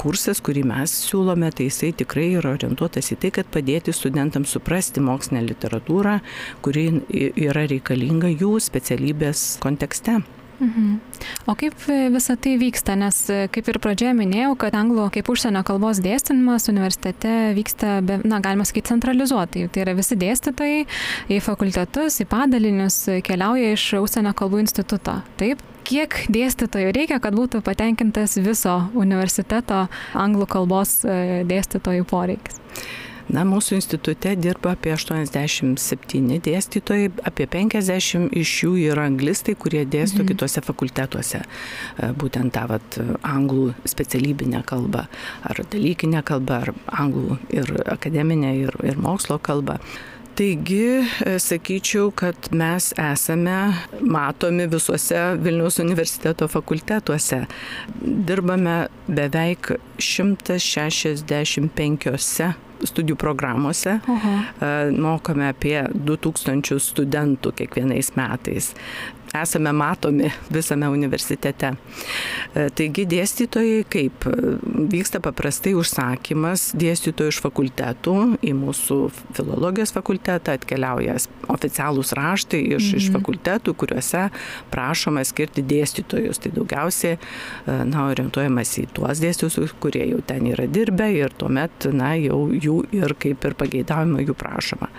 kursas, 0.00 0.42
kurį 0.44 0.64
mes 0.70 0.94
siūlome, 1.06 1.50
tai 1.54 1.68
jisai 1.68 1.92
tikrai 1.96 2.30
yra 2.38 2.54
orientuotas 2.56 3.12
į 3.14 3.20
tai, 3.22 3.32
kad 3.38 3.50
padėti 3.54 3.94
studentams 3.94 4.54
suprasti 4.54 5.02
mokslinę 5.04 5.44
literatūrą, 5.48 6.18
kuri 6.64 6.88
yra 7.48 7.66
reikalinga 7.70 8.32
jų 8.34 8.56
specialybės 8.62 9.54
kontekste. 9.64 10.20
Mhm. 10.60 11.00
O 11.46 11.54
kaip 11.58 11.74
visa 12.14 12.36
tai 12.36 12.54
vyksta, 12.60 12.94
nes 12.98 13.16
kaip 13.52 13.68
ir 13.68 13.78
pradžioje 13.82 14.14
minėjau, 14.16 14.54
kad 14.60 14.76
anglų 14.78 15.08
kaip 15.16 15.28
užsienio 15.32 15.64
kalbos 15.66 16.00
dėstymas 16.04 16.68
universitete 16.70 17.52
vyksta, 17.56 17.98
be, 18.06 18.20
na, 18.24 18.40
galima 18.44 18.66
sakyti, 18.68 18.92
centralizuotai. 18.92 19.66
Tai 19.72 19.84
yra 19.84 19.96
visi 19.98 20.18
dėstytojai 20.20 20.84
į 21.34 21.40
fakultetus, 21.44 22.20
į 22.22 22.28
padalinius 22.30 23.00
keliauja 23.26 23.74
iš 23.74 23.90
užsienio 24.00 24.34
kalbų 24.38 24.64
instituto. 24.64 25.20
Taip? 25.40 25.62
Kiek 25.84 26.14
dėstytojų 26.32 26.94
reikia, 26.96 27.18
kad 27.20 27.34
būtų 27.36 27.60
patenkintas 27.60 28.38
viso 28.40 28.86
universiteto 28.96 29.82
anglų 30.16 30.46
kalbos 30.48 31.02
e, 31.04 31.42
dėstytojų 31.44 32.06
poreikis? 32.08 32.62
Na, 33.32 33.44
mūsų 33.48 33.78
institute 33.78 34.34
dirba 34.36 34.74
apie 34.74 34.92
87 34.92 36.40
dėstytojai, 36.44 37.08
apie 37.24 37.46
50 37.48 38.34
iš 38.36 38.52
jų 38.64 38.72
yra 38.90 39.06
anglistai, 39.08 39.54
kurie 39.56 39.84
dėsto 39.88 40.20
mhm. 40.20 40.28
kitose 40.32 40.62
fakultetuose. 40.64 41.40
E, 41.44 42.10
būtent 42.20 42.52
tą 42.54 42.66
vat, 42.68 42.98
anglų 43.24 43.70
specialybinę 43.88 44.60
kalbą, 44.68 45.06
ar 45.48 45.62
dalykinę 45.72 46.20
kalbą, 46.26 46.60
ar 46.66 46.74
anglų 47.04 47.38
ir 47.54 47.72
akademinę, 47.96 48.56
ir, 48.66 48.76
ir 48.84 49.00
mokslo 49.00 49.40
kalbą. 49.40 49.78
Taigi, 50.34 51.06
e, 51.24 51.38
sakyčiau, 51.38 52.10
kad 52.10 52.34
mes 52.50 52.92
esame 52.98 53.74
matomi 54.00 54.66
visuose 54.66 55.36
Vilniaus 55.38 55.78
universiteto 55.78 56.48
fakultetuose. 56.50 57.46
Dirbame 58.02 58.88
beveik 59.06 59.70
165 59.98 62.73
studijų 62.88 63.16
programuose. 63.20 63.98
Aha. 64.08 64.34
Mokome 64.94 65.48
apie 65.52 65.76
2000 65.94 66.78
studentų 66.82 67.54
kiekvienais 67.60 68.14
metais 68.18 68.72
esame 69.42 69.72
matomi 69.72 70.30
visame 70.50 70.88
universitete. 70.88 71.72
E, 72.54 72.68
taigi 72.76 73.06
dėstytojai 73.10 73.84
kaip 73.90 74.26
vyksta 74.92 75.20
paprastai 75.24 75.74
užsakymas 75.78 76.70
dėstytojų 76.78 77.34
iš 77.34 77.40
fakultetų 77.44 78.16
į 78.44 78.54
mūsų 78.58 78.98
filologijos 79.36 79.94
fakultetą 79.94 80.54
atkeliauja 80.58 81.16
oficialūs 81.52 82.14
raštai 82.16 82.60
iš, 82.76 82.90
mhm. 82.90 83.00
iš 83.00 83.10
fakultetų, 83.14 83.74
kuriuose 83.82 84.26
prašoma 84.72 85.24
skirti 85.26 85.64
dėstytojus. 85.66 86.40
Tai 86.44 86.54
daugiausiai, 86.58 87.18
e, 87.18 87.78
na, 87.90 88.06
orientuojamas 88.12 88.76
į 88.82 88.86
tuos 88.96 89.22
dėstytojus, 89.22 89.76
kurie 89.82 90.06
jau 90.10 90.20
ten 90.26 90.48
yra 90.50 90.66
dirbę 90.70 91.10
ir 91.14 91.34
tuomet, 91.38 91.88
na, 91.94 92.14
jau 92.20 92.46
jų 92.52 92.80
ir 92.94 93.16
kaip 93.20 93.44
ir 93.48 93.58
pageidavimo 93.58 94.22
jų 94.24 94.36
prašoma. 94.38 94.90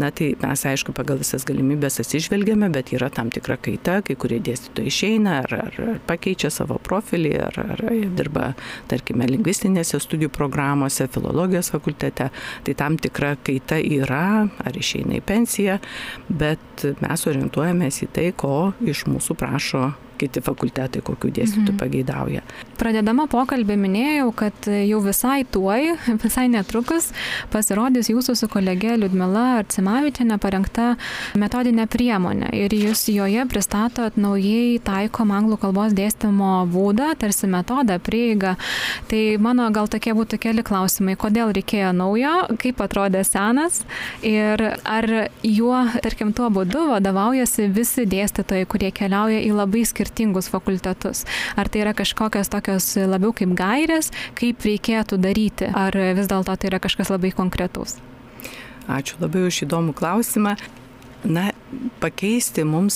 Na, 0.00 0.10
tai 0.14 0.32
mes, 0.42 0.64
aišku, 0.72 0.94
pagal 0.96 1.20
visas 1.22 1.46
galimybės 1.48 2.00
atsižvelgiame, 2.02 2.70
bet 2.74 2.92
yra 2.96 3.10
tam 3.12 3.32
tikra 3.34 3.58
kaita, 3.68 4.00
kai 4.06 4.16
kurie 4.20 4.40
dėstytojai 4.44 4.90
išeina 4.90 5.38
ar, 5.42 5.54
ar, 5.68 5.78
ar 5.94 6.00
pakeičia 6.08 6.50
savo 6.54 6.78
profilį, 6.84 7.34
ar, 7.48 7.60
ar 7.76 7.84
dirba, 8.18 8.50
tarkime, 8.90 9.28
lingvistinėse 9.30 10.00
studijų 10.02 10.32
programuose, 10.34 11.08
filologijos 11.12 11.72
fakultete, 11.74 12.30
tai 12.64 12.76
tam 12.78 12.98
tikra 13.00 13.36
kaita 13.44 13.80
yra, 13.82 14.48
ar 14.48 14.82
išeina 14.82 15.18
į 15.18 15.24
pensiją, 15.28 15.78
bet 16.28 16.86
mes 17.02 17.26
orientuojamės 17.30 18.04
į 18.06 18.12
tai, 18.16 18.28
ko 18.36 18.72
iš 18.84 19.06
mūsų 19.10 19.38
prašo 19.38 19.88
kiti 20.18 20.42
fakultetai, 20.44 21.02
kokių 21.04 21.30
dėstytojų 21.38 21.72
mhm. 21.72 21.78
pageidauja. 21.80 22.42
Pradedama 22.78 23.26
pokalbį 23.30 23.76
minėjau, 23.80 24.28
kad 24.36 24.68
jau 24.68 25.00
visai 25.04 25.42
tuoj, 25.48 25.94
visai 26.24 26.46
netrukus 26.52 27.10
pasirodys 27.52 28.10
jūsų 28.12 28.34
su 28.38 28.48
kolege 28.50 28.96
Liudmila 28.98 29.58
Arcimavičiane 29.62 30.38
parengta 30.42 30.90
metodinė 31.38 31.88
priemonė 31.90 32.50
ir 32.56 32.74
jūs 32.76 33.06
joje 33.12 33.44
pristatot 33.50 34.18
naujai 34.20 34.78
taikom 34.84 35.32
anglų 35.34 35.58
kalbos 35.62 35.94
dėstymo 35.96 36.52
būdą, 36.72 37.12
tarsi 37.20 37.50
metodą, 37.50 37.98
prieigą. 38.02 38.56
Tai 39.10 39.22
mano 39.42 39.68
gal 39.74 39.90
tokie 39.90 40.14
būtų 40.16 40.40
keli 40.42 40.64
klausimai, 40.66 41.16
kodėl 41.18 41.52
reikėjo 41.56 41.92
naujo, 41.96 42.34
kaip 42.60 42.82
atrodė 42.84 43.24
senas 43.26 43.82
ir 44.26 44.62
ar 44.84 45.08
juo, 45.46 45.82
tarkim, 46.04 46.34
tuo 46.36 46.50
būdu 46.52 46.88
vadovaujasi 46.92 47.68
visi 47.74 48.06
dėstytojai, 48.08 48.68
kurie 48.70 48.90
keliauja 48.94 49.40
į 49.44 49.52
labai 49.56 49.84
skirtingus 49.88 50.07
skirtingus 50.08 50.48
fakultetus. 50.48 51.24
Ar 51.56 51.68
tai 51.68 51.84
yra 51.84 51.94
kažkokios 51.94 52.50
tokios 52.50 52.96
labiau 52.96 53.32
kaip 53.36 53.54
gairės, 53.58 54.10
kaip 54.38 54.64
reikėtų 54.64 55.20
daryti, 55.20 55.68
ar 55.74 55.94
vis 56.16 56.28
dėlto 56.30 56.56
tai 56.56 56.72
yra 56.72 56.80
kažkas 56.80 57.12
labai 57.12 57.32
konkretaus? 57.36 57.98
Ačiū 58.88 59.20
labai 59.20 59.46
už 59.48 59.64
įdomų 59.68 59.94
klausimą. 59.94 60.56
Na, 61.28 61.48
pakeisti 61.98 62.62
mums 62.62 62.94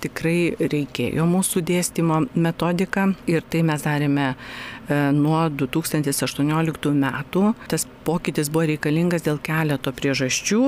tikrai 0.00 0.54
reikėjo 0.62 1.24
mūsų 1.26 1.64
dėstymo 1.66 2.20
metodiką 2.38 3.08
ir 3.26 3.42
tai 3.50 3.64
mes 3.66 3.82
darėme 3.82 4.28
E, 4.84 4.96
nuo 5.16 5.46
2018 5.48 6.92
metų. 6.92 7.44
Tas 7.72 7.83
pokytis 8.04 8.50
buvo 8.52 8.66
reikalingas 8.68 9.24
dėl 9.26 9.40
keleto 9.44 9.92
priežasčių. 9.94 10.60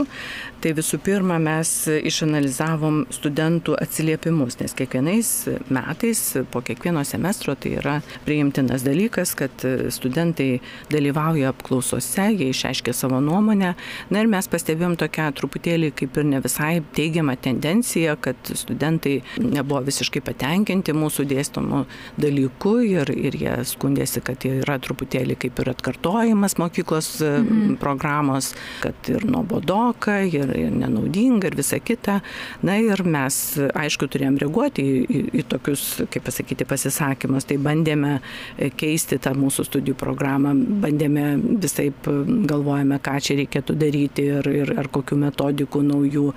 Tai 0.65 0.73
visų 0.77 0.99
pirma, 1.05 1.39
mes 1.43 1.71
išanalizavom 1.87 3.05
studentų 3.15 3.77
atsiliepimus, 3.81 4.59
nes 4.61 4.75
kiekvienais 4.77 5.33
metais 5.73 6.23
po 6.53 6.63
kiekvieno 6.65 7.05
semestro 7.07 7.55
tai 7.55 7.77
yra 7.81 7.97
priimtinas 8.27 8.85
dalykas, 8.87 9.35
kad 9.39 9.67
studentai 9.95 10.61
dalyvauja 10.93 11.53
apklausose, 11.53 12.29
jie 12.35 12.51
išreiškia 12.51 12.95
savo 12.97 13.21
nuomonę. 13.23 13.75
Na 14.11 14.23
ir 14.23 14.31
mes 14.33 14.49
pastebėjom 14.51 14.97
tokią 15.01 15.29
truputėlį 15.39 15.93
kaip 15.97 16.19
ir 16.21 16.29
ne 16.33 16.43
visai 16.45 16.81
teigiamą 16.97 17.37
tendenciją, 17.43 18.17
kad 18.21 18.53
studentai 18.57 19.21
nebuvo 19.41 19.83
visiškai 19.87 20.25
patenkinti 20.25 20.95
mūsų 20.97 21.29
dėstomų 21.31 21.85
dalykų 22.21 22.75
ir, 22.89 23.13
ir 23.13 23.39
jie 23.41 23.55
skundėsi 23.69 24.23
kad 24.27 24.47
yra 24.49 24.79
truputėlį 24.83 25.39
kaip 25.47 25.63
ir 25.63 25.73
atkartojimas 25.75 26.57
mokyklos 26.61 27.11
mhm. 27.27 27.77
programos, 27.83 28.53
kad 28.83 29.11
ir 29.11 29.27
nuobodoka, 29.29 30.19
ir, 30.27 30.53
ir 30.57 30.75
nenaudinga, 30.75 31.51
ir 31.51 31.59
visa 31.59 31.79
kita. 31.83 32.21
Na 32.67 32.79
ir 32.83 33.03
mes, 33.07 33.39
aišku, 33.75 34.09
turėjom 34.13 34.39
reaguoti 34.43 34.85
į, 34.85 34.97
į, 35.07 35.23
į 35.41 35.47
tokius, 35.51 35.85
kaip 36.13 36.27
pasakyti, 36.27 36.67
pasisakymus. 36.69 37.49
Tai 37.49 37.59
bandėme 37.63 38.17
e, 38.17 38.71
keisti 38.71 39.19
tą 39.23 39.35
mūsų 39.39 39.67
studijų 39.69 39.97
programą, 40.01 40.55
bandėme 40.83 41.27
visai 41.63 41.91
galvojame, 42.07 43.01
ką 43.03 43.17
čia 43.23 43.39
reikėtų 43.43 43.77
daryti 43.79 44.29
ir, 44.39 44.51
ir 44.63 44.75
ar 44.81 44.91
kokių 44.93 45.21
metodikų 45.27 45.83
naujų. 45.87 46.29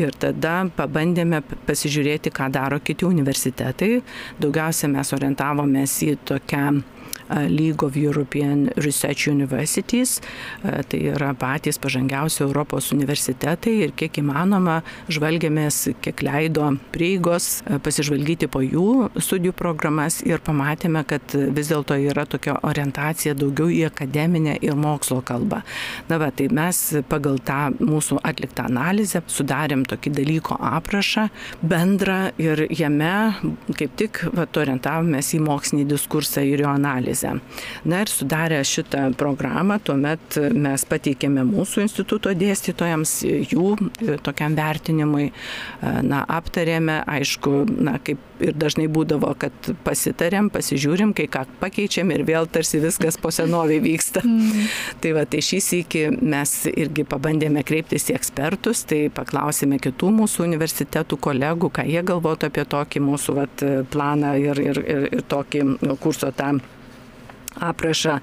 Ir 0.00 0.14
tada 0.20 0.62
pabandėme 0.76 1.42
pasižiūrėti, 1.68 2.32
ką 2.34 2.50
daro 2.54 2.80
kiti 2.84 3.08
universitetai. 3.08 4.00
Daugiausia 4.40 4.90
mes 4.92 5.12
orientavomės 5.16 6.00
į 6.06 6.16
tokią 6.28 6.64
League 7.48 7.82
of 7.86 7.96
European 7.96 8.68
Research 8.76 9.28
Universities, 9.28 10.18
tai 10.62 11.00
yra 11.12 11.32
patys 11.38 11.78
pažangiausi 11.80 12.42
Europos 12.44 12.90
universitetai 12.94 13.76
ir 13.84 13.94
kiek 13.96 14.20
įmanoma 14.22 14.80
žvalgėmės, 15.12 15.82
kiek 16.04 16.22
leido 16.26 16.66
prieigos 16.94 17.60
pasižvalgyti 17.84 18.50
po 18.50 18.62
jų 18.64 19.10
studijų 19.20 19.54
programas 19.56 20.20
ir 20.26 20.42
pamatėme, 20.44 21.04
kad 21.08 21.34
vis 21.56 21.70
dėlto 21.70 21.98
yra 22.10 22.26
tokia 22.30 22.58
orientacija 22.66 23.34
daugiau 23.38 23.70
į 23.70 23.84
akademinę 23.90 24.56
ir 24.64 24.78
mokslo 24.78 25.20
kalbą. 25.26 25.62
Na 26.10 26.18
va, 26.20 26.30
tai 26.34 26.48
mes 26.52 26.82
pagal 27.10 27.40
tą 27.46 27.60
mūsų 27.80 28.20
atliktą 28.26 28.66
analizę 28.70 29.22
sudarėm 29.30 29.84
tokį 29.88 30.14
dalyko 30.18 30.58
aprašą 30.70 31.28
bendrą 31.62 32.20
ir 32.40 32.66
jame 32.70 33.12
kaip 33.78 33.96
tik 34.00 34.22
va, 34.34 34.46
orientavomės 34.60 35.34
į 35.36 35.42
mokslinį 35.44 35.86
diskursą 35.90 36.44
ir 36.46 36.64
jo 36.64 36.70
analizę. 36.72 37.19
Na 37.88 38.02
ir 38.04 38.12
sudarę 38.12 38.60
šitą 38.66 39.10
programą, 39.20 39.78
tuomet 39.84 40.38
mes 40.54 40.84
pateikėme 40.88 41.44
mūsų 41.48 41.84
instituto 41.86 42.32
dėstytojams 42.36 43.14
jų 43.52 43.68
tokiam 44.24 44.56
vertinimui, 44.58 45.30
na, 45.80 46.24
aptarėme, 46.40 47.00
aišku, 47.08 47.54
na, 47.80 47.98
kaip 48.04 48.22
ir 48.44 48.56
dažnai 48.56 48.88
būdavo, 48.92 49.32
kad 49.40 49.70
pasitarėm, 49.84 50.50
pasižiūrim, 50.52 51.12
kai 51.16 51.26
ką 51.30 51.44
pakeičiam 51.60 52.10
ir 52.14 52.24
vėl 52.28 52.48
tarsi 52.50 52.80
viskas 52.82 53.18
po 53.20 53.32
senovį 53.34 53.80
vyksta. 53.84 54.24
Mm. 54.24 54.66
tai 55.02 55.12
va, 55.16 55.26
tai 55.28 55.42
šį 55.44 55.60
sėkį 55.66 56.04
mes 56.20 56.54
irgi 56.70 57.04
pabandėme 57.08 57.64
kreiptis 57.66 58.08
į 58.10 58.16
ekspertus, 58.18 58.84
tai 58.88 59.02
paklausėme 59.14 59.80
kitų 59.82 60.12
mūsų 60.20 60.46
universitetų 60.48 61.20
kolegų, 61.28 61.72
ką 61.76 61.86
jie 61.88 62.02
galvotų 62.06 62.50
apie 62.50 62.66
tokį 62.74 63.04
mūsų 63.06 63.38
vat, 63.40 63.64
planą 63.92 64.34
ir, 64.40 64.60
ir, 64.70 64.84
ir, 64.84 65.08
ir 65.18 65.26
tokį 65.30 65.66
kurso 66.00 66.32
tam 66.36 66.62
aprašą. 67.54 68.18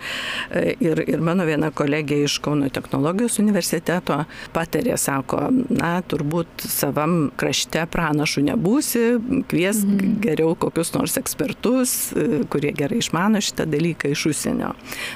E, 0.51 0.75
ir, 0.79 1.01
ir 1.10 1.22
mano 1.24 1.46
viena 1.48 1.69
kolegė 1.75 2.22
iš 2.25 2.38
Kauno 2.43 2.69
technologijos 2.74 3.39
universiteto 3.41 4.22
patarė, 4.55 4.96
sako, 5.00 5.48
na, 5.74 5.98
turbūt 6.07 6.63
savam 6.69 7.29
krašte 7.39 7.84
pranašų 7.91 8.46
nebūsi, 8.51 9.03
kvies 9.51 9.84
mhm. 9.84 10.17
geriau 10.24 10.55
kokius 10.60 10.93
nors 10.96 11.17
ekspertus, 11.19 11.96
e, 12.13 12.43
kurie 12.51 12.72
gerai 12.77 13.01
išmano 13.01 13.41
šitą 13.43 13.67
dalyką 13.69 14.13
iš 14.13 14.27
užsienio. 14.31 14.74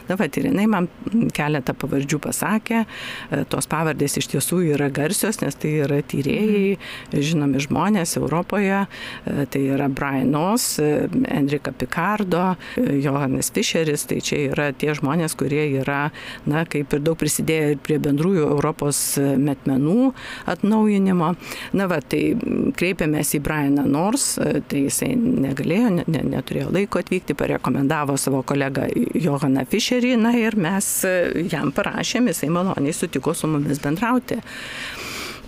Na, 0.10 0.20
va, 0.20 0.28
ir 0.28 0.50
jinai 0.50 0.68
man 0.72 0.90
keletą 1.36 1.76
pavardžių 1.78 2.22
pasakė, 2.24 2.84
e, 2.84 3.44
tos 3.52 3.70
pavardės 3.72 4.20
iš 4.22 4.32
tiesų 4.36 4.64
yra 4.76 4.92
garsios, 4.94 5.42
nes 5.44 5.58
tai 5.60 5.76
yra 5.86 6.02
tyrėjai, 6.04 6.76
mhm. 6.76 7.26
žinomi 7.32 7.64
žmonės 7.64 8.18
Europoje, 8.20 8.84
tai 9.52 9.62
yra 9.72 9.88
Brian 9.92 10.32
Nos, 10.32 10.66
Enrika 10.82 11.72
Picardo, 11.76 12.56
Johannes 12.76 13.52
Fischeris, 13.54 14.01
šalis, 14.02 14.06
tai 14.08 14.22
čia 14.22 14.52
yra 14.52 14.72
tie 14.74 14.94
žmonės, 14.94 15.36
kurie 15.36 15.80
yra, 15.82 16.12
na, 16.46 16.66
kaip 16.66 16.94
ir 16.94 17.02
daug 17.02 17.18
prisidėję 17.18 17.80
prie 17.84 18.00
bendrųjų 18.00 18.50
Europos 18.50 19.18
metmenų 19.18 20.14
atnaujinimo. 20.46 21.36
Na, 21.74 21.88
va, 21.88 22.02
tai 22.02 22.36
kreipėmės 22.76 23.36
į 23.36 23.42
Brianą 23.42 23.86
Nors, 23.86 24.40
tai 24.68 24.86
jisai 24.88 25.16
negalėjo, 25.16 25.92
ne, 26.08 26.24
neturėjo 26.24 26.72
laiko 26.72 27.00
atvykti, 27.02 27.36
parekomendavo 27.36 28.18
savo 28.18 28.44
kolegą 28.44 28.90
Johaną 29.14 29.66
Fischerį, 29.70 30.18
na 30.18 30.34
ir 30.36 30.56
mes 30.56 31.06
jam 31.52 31.72
parašėm, 31.72 32.32
jisai 32.32 32.50
maloniai 32.52 32.94
sutiko 32.94 33.34
su 33.34 33.48
mumis 33.48 33.82
bendrauti. 33.82 34.42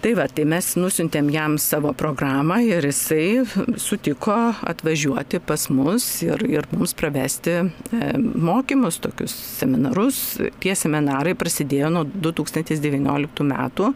Tai 0.03 0.11
va, 0.19 0.25
tai 0.27 0.43
mes 0.43 0.65
nusintėm 0.75 1.29
jam 1.31 1.53
savo 1.63 1.93
programą 1.95 2.57
ir 2.67 2.83
jisai 2.83 3.45
sutiko 3.79 4.35
atvažiuoti 4.67 5.39
pas 5.47 5.69
mus 5.71 6.03
ir, 6.25 6.41
ir 6.43 6.65
mums 6.75 6.91
pravesti 6.99 7.53
e, 7.55 8.09
mokymus, 8.19 8.97
tokius 8.99 9.31
seminarus. 9.61 10.17
Tie 10.59 10.73
seminarai 10.75 11.37
prasidėjo 11.39 11.93
nuo 11.95 12.01
2019 12.03 13.47
metų. 13.47 13.93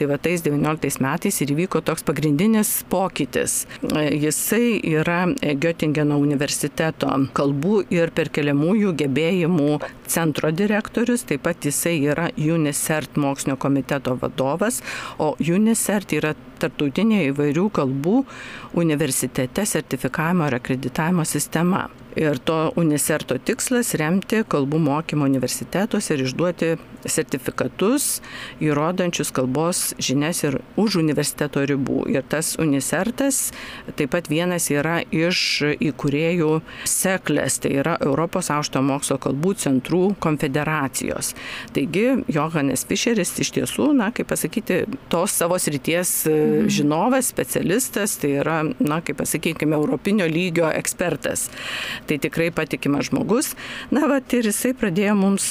Tai 0.00 0.08
va, 0.08 0.16
tais 0.16 0.40
19 0.46 1.04
metais 1.04 1.42
ir 1.44 1.52
įvyko 1.52 1.84
toks 1.84 2.08
pagrindinis 2.08 2.72
pokytis. 2.88 3.66
E, 3.84 4.06
jisai 4.16 4.78
yra 4.94 5.26
Göttingeno 5.60 6.16
universiteto 6.24 7.12
kalbų 7.36 7.82
ir 7.92 8.14
perkeliamųjų 8.16 8.94
gebėjimų 9.04 9.76
centro 10.08 10.48
direktorius, 10.56 11.28
taip 11.28 11.44
pat 11.44 11.68
jisai 11.68 11.98
yra 12.00 12.30
UNICERT 12.32 13.20
mokslinio 13.20 13.60
komiteto 13.60 14.16
vadovas, 14.24 14.80
o 15.20 15.34
UNICERT 15.56 16.16
yra 16.18 16.34
tarptautinė 16.60 17.24
įvairių 17.30 17.66
kalbų 17.76 18.24
universitete 18.80 19.66
sertifikavimo 19.66 20.48
ir 20.50 20.58
akreditavimo 20.60 21.26
sistema. 21.28 21.86
Ir 22.18 22.38
to 22.42 22.72
uniserto 22.80 23.36
tikslas 23.38 23.92
remti 23.98 24.42
kalbų 24.50 24.80
mokymo 24.82 25.28
universitetuose 25.28 26.16
ir 26.16 26.24
išduoti 26.24 26.70
sertifikatus, 27.08 28.20
įrodančius 28.60 29.30
kalbos 29.32 29.94
žinias 30.02 30.42
ir 30.44 30.58
už 30.80 30.98
universiteto 31.00 31.62
ribų. 31.64 32.02
Ir 32.12 32.26
tas 32.28 32.56
unisertas 32.60 33.52
taip 33.96 34.12
pat 34.12 34.28
vienas 34.30 34.68
yra 34.72 34.98
iš 35.14 35.62
įkūrėjų 35.78 36.50
seklės, 36.88 37.60
tai 37.62 37.76
yra 37.80 37.96
Europos 38.04 38.50
aukšto 38.52 38.82
mokslo 38.84 39.16
kalbų 39.22 39.54
centrų 39.62 40.02
konfederacijos. 40.20 41.32
Taigi 41.76 42.24
Johannes 42.28 42.84
Fischeris 42.88 43.32
iš 43.40 43.52
tiesų, 43.56 43.90
na, 43.96 44.10
kaip 44.14 44.28
pasakyti, 44.32 44.82
tos 45.12 45.38
savo 45.40 45.58
srities 45.62 46.12
mhm. 46.28 46.68
žinovas, 46.74 47.30
specialistas, 47.30 48.18
tai 48.20 48.34
yra, 48.42 48.60
na, 48.82 49.00
kaip 49.04 49.20
pasakykime, 49.22 49.78
europinio 49.78 50.26
lygio 50.30 50.68
ekspertas 50.74 51.48
tai 52.10 52.18
tikrai 52.22 52.50
patikimas 52.54 53.08
žmogus. 53.10 53.52
Na, 53.94 54.06
va, 54.10 54.18
ir 54.34 54.48
jisai 54.50 54.72
pradėjo 54.78 55.14
mums, 55.18 55.46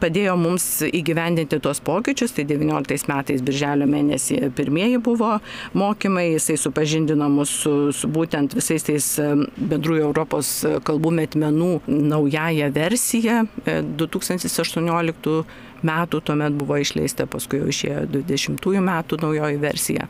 padėjo 0.00 0.36
mums 0.40 0.66
įgyvendinti 0.88 1.60
tuos 1.62 1.82
pokyčius, 1.84 2.34
tai 2.36 2.46
19 2.48 3.10
metais, 3.10 3.44
birželio 3.44 3.88
mėnesį 3.90 4.40
pirmieji 4.56 5.02
buvo 5.04 5.36
mokymai, 5.76 6.30
jisai 6.36 6.58
supažindino 6.60 7.28
mus 7.32 7.52
su, 7.62 7.74
su 7.96 8.10
būtent 8.12 8.56
visais 8.56 8.86
tais 8.86 9.10
bendrųjų 9.56 10.08
Europos 10.08 10.52
kalbų 10.86 11.12
metmenų 11.20 11.70
naująją 11.86 12.72
versiją 12.74 13.44
2018 13.66 15.36
e, 15.36 15.65
metų 15.86 16.20
tuomet 16.26 16.56
buvo 16.58 16.78
išleista, 16.82 17.26
paskui 17.30 17.60
jau 17.62 17.70
išėjo 17.72 18.04
20 18.12 18.80
metų 18.86 19.20
naujoji 19.22 19.60
versija. 19.62 20.08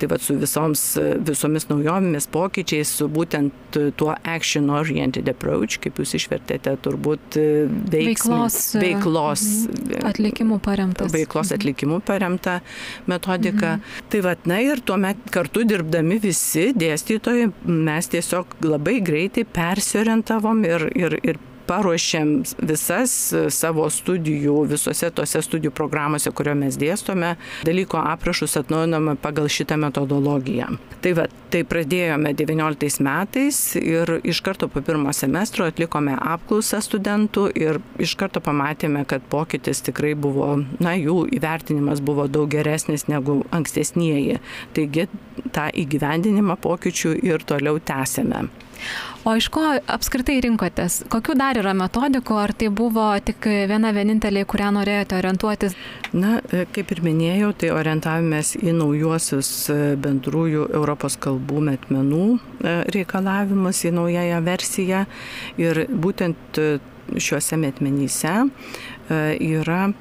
Tai 0.00 0.08
vad 0.12 0.24
su 0.24 0.36
visoms, 0.38 0.84
visomis 1.26 1.68
naujovėmis 1.70 2.28
pokyčiais, 2.34 2.92
su 3.00 3.08
būtent 3.12 3.78
tuo 3.98 4.14
action 4.22 4.70
oriented 4.72 5.28
approach, 5.30 5.78
kaip 5.82 5.98
jūs 6.00 6.14
išvertėte, 6.20 6.76
turbūt 6.84 7.38
veiksmos, 7.92 8.58
veiklos, 8.78 8.78
veiklos 8.78 9.46
mhm. 9.68 10.04
atlikimų 10.10 10.60
paremtas. 10.64 11.12
Veiklos 11.14 11.50
mhm. 11.50 11.60
atlikimų 11.60 12.00
paremta 12.06 12.58
metodika. 13.10 13.76
Mhm. 13.78 14.04
Tai 14.12 14.22
vad, 14.28 14.46
na 14.50 14.60
ir 14.64 14.82
tuomet 14.86 15.24
kartu 15.34 15.64
dirbdami 15.68 16.20
visi 16.22 16.70
dėstytojai, 16.76 17.50
mes 17.64 18.12
tiesiog 18.12 18.58
labai 18.64 19.00
greitai 19.04 19.46
persiorientavom 19.48 20.64
ir, 20.68 20.88
ir, 20.98 21.18
ir 21.24 21.42
paruošėm 21.68 22.34
visas 22.62 23.14
savo 23.54 23.86
studijų, 23.92 24.56
visose 24.70 25.10
tose 25.14 25.42
studijų 25.44 25.72
programuose, 25.74 26.32
kurio 26.34 26.54
mes 26.58 26.78
dėstome, 26.80 27.34
dalyko 27.66 28.00
aprašus 28.00 28.58
atnaujiname 28.60 29.16
pagal 29.22 29.48
šitą 29.52 29.78
metodologiją. 29.80 30.70
Tai 31.04 31.12
va, 31.18 31.26
tai 31.52 31.62
pradėjome 31.68 32.34
19 32.36 33.04
metais 33.04 33.60
ir 33.80 34.16
iš 34.24 34.40
karto 34.44 34.68
po 34.72 34.82
pirmo 34.84 35.12
semestro 35.16 35.68
atlikome 35.68 36.16
apklausą 36.16 36.80
studentų 36.84 37.46
ir 37.58 37.80
iš 38.02 38.16
karto 38.20 38.42
pamatėme, 38.44 39.04
kad 39.08 39.24
pokytis 39.32 39.84
tikrai 39.84 40.14
buvo, 40.18 40.50
na, 40.80 40.96
jų 40.98 41.24
įvertinimas 41.38 42.02
buvo 42.04 42.26
daug 42.28 42.50
geresnis 42.52 43.08
negu 43.10 43.42
ankstesnieji. 43.54 44.40
Taigi 44.74 45.08
tą 45.54 45.68
įgyvendinimą 45.84 46.58
pokyčių 46.64 47.16
ir 47.24 47.44
toliau 47.46 47.80
tęsėme. 47.80 48.46
O 49.24 49.32
iš 49.38 49.46
ko 49.48 49.62
apskritai 49.88 50.36
rinkotės? 50.44 50.98
Kokių 51.12 51.36
dar 51.40 51.56
yra 51.56 51.72
metodikų, 51.76 52.36
ar 52.36 52.52
tai 52.52 52.68
buvo 52.68 53.06
tik 53.24 53.48
viena 53.70 53.92
vienintelė, 53.96 54.42
kurią 54.44 54.68
norėjote 54.76 55.16
orientuotis? 55.16 55.76
Na, 56.12 56.36
e, 56.52 56.66
kaip 56.74 56.92
ir 56.92 57.00
minėjau, 57.06 57.54
tai 57.56 57.72
orientavomės 57.72 58.54
į 58.60 58.74
naujuosius 58.76 59.52
e, 59.72 59.78
bendrųjų 60.04 60.68
Europos 60.76 61.16
kalbų 61.16 61.64
metmenų 61.70 62.26
e, 62.34 62.74
reikalavimus, 62.98 63.84
į 63.88 63.94
naująją 63.96 64.42
versiją. 64.44 65.06
Ir 65.56 65.86
būtent 65.88 66.60
šiuose 67.20 67.56
metmenyse 67.60 68.32
yra 69.10 69.92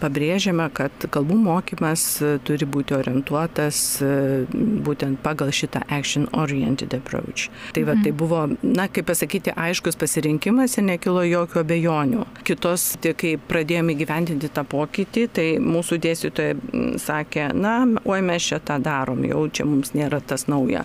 pabrėžiama, 0.00 0.68
kad 0.74 1.06
kalbų 1.14 1.36
mokymas 1.44 2.04
turi 2.46 2.66
būti 2.66 2.96
orientuotas 2.96 3.80
būtent 4.86 5.20
pagal 5.22 5.52
šitą 5.54 5.84
action 5.94 6.26
oriented 6.32 6.94
approach. 6.96 7.48
Tai, 7.74 7.84
va, 7.86 7.94
tai 8.02 8.10
mhm. 8.10 8.18
buvo, 8.18 8.42
na, 8.62 8.88
kaip 8.90 9.06
pasakyti, 9.08 9.54
aiškus 9.54 9.98
pasirinkimas 10.00 10.78
ir 10.78 10.88
nekilo 10.88 11.22
jokių 11.26 11.62
abejonių. 11.62 12.26
Kitos, 12.48 12.90
tai 13.02 13.14
kai 13.18 13.34
pradėjome 13.38 13.94
gyventinti 13.98 14.50
tą 14.54 14.64
pokytį, 14.68 15.26
tai 15.34 15.46
mūsų 15.62 16.00
dėstytojai 16.02 16.98
sakė, 17.02 17.50
na, 17.54 17.76
oi 18.08 18.20
mes 18.26 18.50
čia 18.50 18.58
tą 18.58 18.78
darom, 18.82 19.22
jau 19.28 19.44
čia 19.52 19.68
mums 19.68 19.94
nėra 19.94 20.20
tas 20.24 20.48
nauja. 20.50 20.84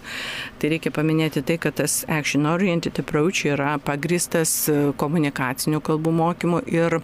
Tai 0.61 0.73
reikia 0.73 0.93
paminėti 0.93 1.43
tai, 1.45 1.57
kad 1.61 1.77
tas 1.81 2.03
action 2.11 2.45
oriented 2.49 2.99
approach 3.01 3.45
yra 3.49 3.75
pagristas 3.83 4.53
komunikacinių 5.01 5.81
kalbų 5.83 6.13
mokymu 6.19 6.63
ir 6.71 6.99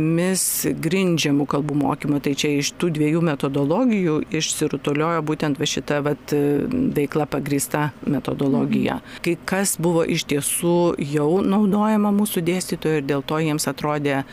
užduotimis 0.00 0.66
grindžiamų 0.80 1.46
kalbų 1.46 1.74
mokymu. 1.80 2.20
Tai 2.20 2.34
čia 2.34 2.58
iš 2.58 2.72
tų 2.78 2.90
dviejų 2.96 3.20
metodologijų 3.22 4.16
išsirutuliojo 4.30 5.22
būtent 5.22 5.58
va 5.58 5.66
šita 5.66 6.00
vat, 6.02 6.32
veikla 6.32 7.26
pagrista 7.26 7.92
metodologija. 8.06 9.00
Mhm. 9.00 9.22
Kai 9.22 9.36
kas 9.44 9.76
buvo 9.78 10.04
iš 10.04 10.24
tiesų 10.24 10.96
jau 10.98 11.42
naudojama 11.42 12.12
mūsų 12.12 12.42
dėstytojų 12.44 13.00
ir 13.00 13.06
dėl 13.06 13.22
to 13.22 13.38
jiems 13.38 13.68
atrodė, 13.68 14.24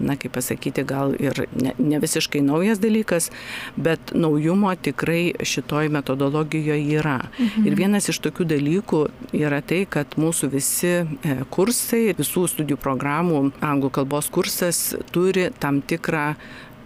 na 0.00 0.16
kaip 0.16 0.34
pasakyti, 0.34 0.84
gal 0.84 1.14
ir 1.18 1.46
ne, 1.54 1.74
ne 1.78 1.98
visiškai 2.02 2.42
naujas 2.42 2.80
dalykas, 2.82 3.30
bet 3.76 4.14
naujumo 4.14 4.74
tikrai 4.74 5.34
šitoj 5.42 5.88
metodologijoje 5.88 6.98
yra. 6.98 7.30
Mhm. 7.38 7.66
Ir 7.68 7.78
vienas 7.78 8.08
iš 8.08 8.20
tokių 8.24 8.48
dalykų 8.54 9.04
yra 9.32 9.60
tai, 9.62 9.84
kad 9.86 10.16
mūsų 10.18 10.50
visi 10.52 10.94
e, 11.04 11.36
kursai, 11.50 12.14
visų 12.16 12.46
studijų 12.50 12.78
programų, 12.80 13.40
anglų 13.64 13.92
kalbos 13.94 14.30
kursas 14.32 14.94
turi 15.14 15.48
tam 15.62 15.80
tikrą 15.82 16.28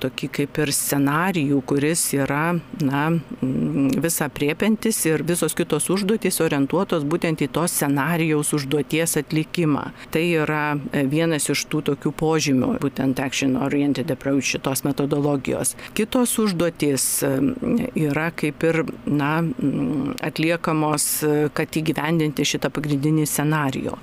tokį 0.02 0.28
kaip 0.34 0.58
ir 0.62 0.72
scenarijų, 0.74 1.60
kuris 1.68 2.02
yra 2.16 2.58
na, 2.82 3.02
mm, 3.10 3.98
visą 4.02 4.28
priepintis 4.32 5.00
ir 5.08 5.24
visos 5.26 5.56
kitos 5.58 5.88
užduotys 5.92 6.40
orientuotos 6.44 7.06
būtent 7.08 7.42
į 7.44 7.50
tos 7.54 7.74
scenarijaus 7.74 8.52
užduoties 8.56 9.18
atlikimą. 9.22 9.88
Tai 10.14 10.24
yra 10.44 10.64
e, 10.76 11.04
vienas 11.10 11.48
iš 11.50 11.64
tų 11.70 11.82
tokių 11.90 12.12
požymių, 12.22 12.72
būtent 12.82 13.22
action 13.22 13.56
oriented 13.60 14.10
approach 14.14 14.54
šitos 14.54 14.84
metodologijos. 14.86 15.74
Kitos 15.98 16.36
užduotys 16.38 17.08
e, 17.26 17.32
yra 18.08 18.30
kaip 18.30 18.64
ir 18.70 18.84
na, 19.06 19.38
mm, 19.42 20.18
atliekamos, 20.30 21.08
e, 21.22 21.34
kad 21.54 21.80
įgyvendinti 21.80 22.46
šitą 22.46 22.72
pagrindinį 22.74 23.26
scenarijų. 23.28 23.98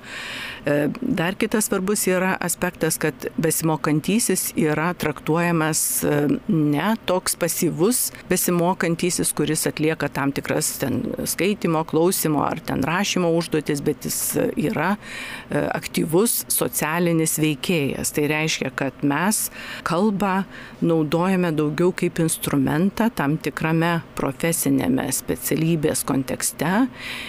E, 0.66 0.88
dar 1.00 1.34
kitas 1.38 1.68
svarbus 1.68 2.08
yra 2.10 2.32
aspektas, 2.42 2.96
kad 2.98 3.26
besimokantysis 3.38 4.48
yra 4.58 4.88
traktuojamas 4.98 5.80
e, 6.02 6.16
ne 6.48 6.88
toks 7.06 7.36
pasyvus 7.38 8.00
besimokantysis, 8.26 9.30
kuris 9.36 9.62
atlieka 9.70 10.08
tam 10.10 10.32
tikras 10.34 10.72
ten 10.82 11.04
skaitimo, 11.22 11.84
klausimo 11.86 12.42
ar 12.42 12.58
ten 12.66 12.82
rašymo 12.82 13.30
užduotis, 13.38 13.82
bet 13.86 14.08
jis 14.08 14.18
yra 14.58 14.96
e, 14.96 15.62
aktyvus 15.70 16.40
socialinis 16.50 17.36
veikėjas. 17.38 18.10
Tai 18.18 18.26
reiškia, 18.34 18.72
kad 18.74 19.06
mes 19.06 19.44
kalbą 19.86 20.34
naudojame 20.82 21.54
daugiau 21.54 21.94
kaip 21.94 22.18
instrumentą 22.26 23.06
tam 23.14 23.38
tikrame 23.38 24.00
profesinėme 24.18 25.06
specialybės 25.14 26.02
kontekste 26.10 26.88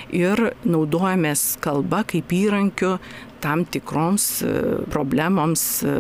ir 0.10 0.48
naudojamės 0.66 1.52
kalba 1.62 2.02
kaip 2.10 2.34
įrankiu 2.34 2.98
tam 3.42 3.64
tikroms 3.66 4.42
e, 4.42 4.52
problemoms 4.94 5.84
e, 5.84 5.96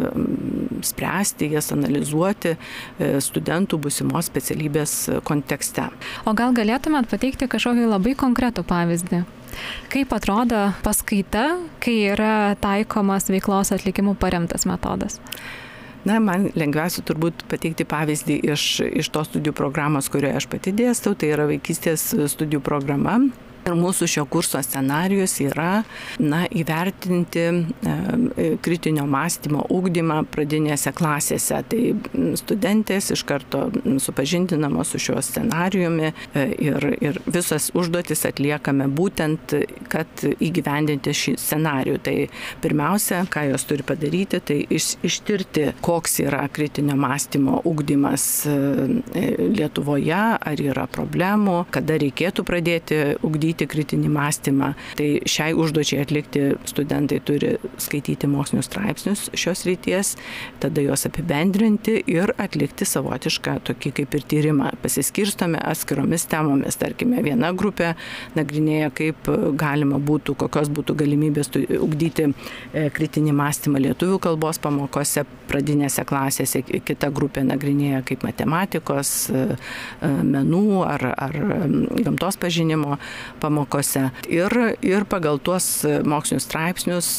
spręsti, 0.85 1.51
jas 1.53 1.71
analizuoti 1.75 2.53
e, 2.53 2.57
studentų 3.23 3.79
busimos 3.87 4.29
specialybės 4.31 4.97
kontekste. 5.27 5.89
O 6.25 6.35
gal 6.37 6.55
galėtumėt 6.57 7.09
pateikti 7.11 7.49
kažkokį 7.51 7.89
labai 7.91 8.15
konkretų 8.19 8.65
pavyzdį? 8.67 9.23
Kaip 9.89 10.11
atrodo 10.13 10.67
paskaita, 10.85 11.47
kai 11.81 11.95
yra 12.11 12.57
taikomas 12.61 13.31
veiklos 13.31 13.73
atlikimų 13.73 14.17
paremtas 14.21 14.67
metodas? 14.69 15.17
Na, 16.07 16.21
man 16.23 16.51
lengviausia 16.55 17.01
turbūt 17.03 17.43
pateikti 17.51 17.83
pavyzdį 17.89 18.37
iš, 18.53 18.67
iš 19.01 19.09
tos 19.11 19.27
studijų 19.31 19.55
programos, 19.57 20.07
kurioje 20.13 20.37
aš 20.39 20.47
pati 20.51 20.71
dėstau, 20.77 21.17
tai 21.17 21.33
yra 21.33 21.47
vaikystės 21.49 22.13
studijų 22.31 22.61
programa, 22.63 23.17
Ir 23.67 23.75
mūsų 23.75 24.07
šio 24.07 24.23
kurso 24.31 24.61
scenarius 24.63 25.33
yra 25.43 25.81
na, 26.23 26.45
įvertinti 26.47 27.43
e, 27.43 27.95
kritinio 28.63 29.03
mąstymo 29.09 29.65
ūkdymą 29.73 30.21
pradinėse 30.31 30.93
klasėse. 30.95 31.59
Tai 31.67 31.81
studentės 32.39 33.11
iš 33.11 33.25
karto 33.27 33.65
supažindinamos 34.03 34.93
su 34.93 35.01
šiuo 35.03 35.19
scenariumi 35.25 36.07
e, 36.07 36.45
ir, 36.69 36.87
ir 37.03 37.19
visas 37.27 37.69
užduotis 37.75 38.23
atliekame 38.29 38.87
būtent, 38.87 39.57
kad 39.91 40.23
įgyvendinti 40.23 41.11
šį 41.11 41.35
scenarių. 41.43 41.97
Tai 42.07 42.15
pirmiausia, 42.63 43.25
ką 43.31 43.49
jos 43.51 43.67
turi 43.67 43.83
padaryti, 43.87 44.39
tai 44.47 44.61
iš, 44.63 44.93
ištirti, 45.03 45.73
koks 45.83 46.21
yra 46.23 46.45
kritinio 46.53 46.95
mąstymo 46.99 47.59
ūkdymas 47.67 48.29
e, 48.47 48.57
Lietuvoje, 49.57 50.23
ar 50.37 50.61
yra 50.61 50.87
problemų, 50.91 51.59
kada 51.73 51.97
reikėtų 51.99 52.47
pradėti 52.47 53.03
ūkdyti 53.25 53.56
ugdyti 53.57 53.67
kritinį 53.67 54.09
mąstymą. 54.13 54.73
Tai 54.97 55.07
šiai 55.25 55.55
užduočiai 55.57 56.01
atlikti 56.03 56.57
studentai 56.65 57.19
turi 57.25 57.57
skaityti 57.77 58.27
mokslinius 58.27 58.67
straipsnius 58.69 59.29
šios 59.33 59.65
ryties, 59.65 60.15
tada 60.59 60.81
juos 60.81 61.05
apibendrinti 61.07 62.03
ir 62.07 62.33
atlikti 62.37 62.85
savotišką 62.85 63.61
tokį 63.63 63.91
kaip 63.97 64.13
ir 64.15 64.23
tyrimą. 64.27 64.71
Pasiskirstome 64.81 65.59
atskiromis 65.59 66.27
temomis. 66.29 66.77
Tarkime, 66.77 67.21
viena 67.23 67.51
grupė 67.53 67.95
nagrinėja, 68.35 68.91
kaip 68.93 69.27
galima 69.57 69.97
būtų, 69.97 70.35
kokios 70.37 70.69
būtų 70.69 70.95
galimybės 70.97 71.49
ugdyti 71.79 72.29
e, 72.73 72.89
kritinį 72.93 73.33
mąstymą 73.33 73.81
lietuvių 73.81 74.19
kalbos 74.21 74.59
pamokose 74.61 75.25
pradinėse 75.47 76.03
klasėse, 76.05 76.61
kita 76.61 77.09
grupė 77.15 77.45
nagrinėja 77.47 78.03
kaip 78.05 78.25
matematikos, 78.27 79.29
e, 79.31 79.45
e, 79.55 80.11
menų 80.27 80.83
ar, 80.85 81.07
ar 81.17 81.37
gamtos 82.03 82.37
pažinimo 82.37 82.97
pamokose. 83.41 84.07
Ir, 84.31 84.53
ir 84.85 85.05
pagal 85.09 85.39
tuos 85.43 85.67
mokslinius 86.07 86.47
straipsnius 86.47 87.09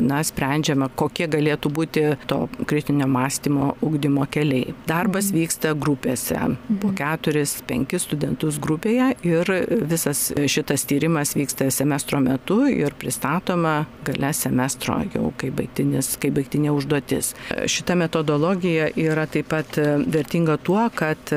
na, 0.00 0.20
sprendžiama, 0.26 0.90
kokie 0.98 1.28
galėtų 1.30 1.72
būti 1.74 2.04
to 2.30 2.42
kritinio 2.68 3.08
mąstymo 3.10 3.74
ugdymo 3.84 4.26
keliai. 4.30 4.74
Darbas 4.88 5.30
mhm. 5.30 5.40
vyksta 5.40 5.74
grupėse, 5.74 6.38
po 6.68 6.90
mhm. 6.90 6.96
keturis, 6.98 7.56
penkis 7.68 8.06
studentus 8.08 8.58
grupėje 8.62 9.12
ir 9.26 9.52
visas 9.90 10.30
šitas 10.50 10.86
tyrimas 10.88 11.34
vyksta 11.38 11.70
semestro 11.74 12.20
metu 12.24 12.62
ir 12.70 12.94
pristatoma 12.98 13.84
gale 14.06 14.32
semestro 14.36 15.00
jau 15.14 15.30
kaip, 15.40 15.54
baigtinis, 15.58 16.14
kaip 16.20 16.36
baigtinė 16.38 16.72
užduotis. 16.74 17.34
Šita 17.70 17.96
metodologija 17.98 18.90
yra 18.98 19.26
taip 19.30 19.50
pat 19.50 19.78
vertinga 20.10 20.56
tuo, 20.62 20.82
kad 20.94 21.32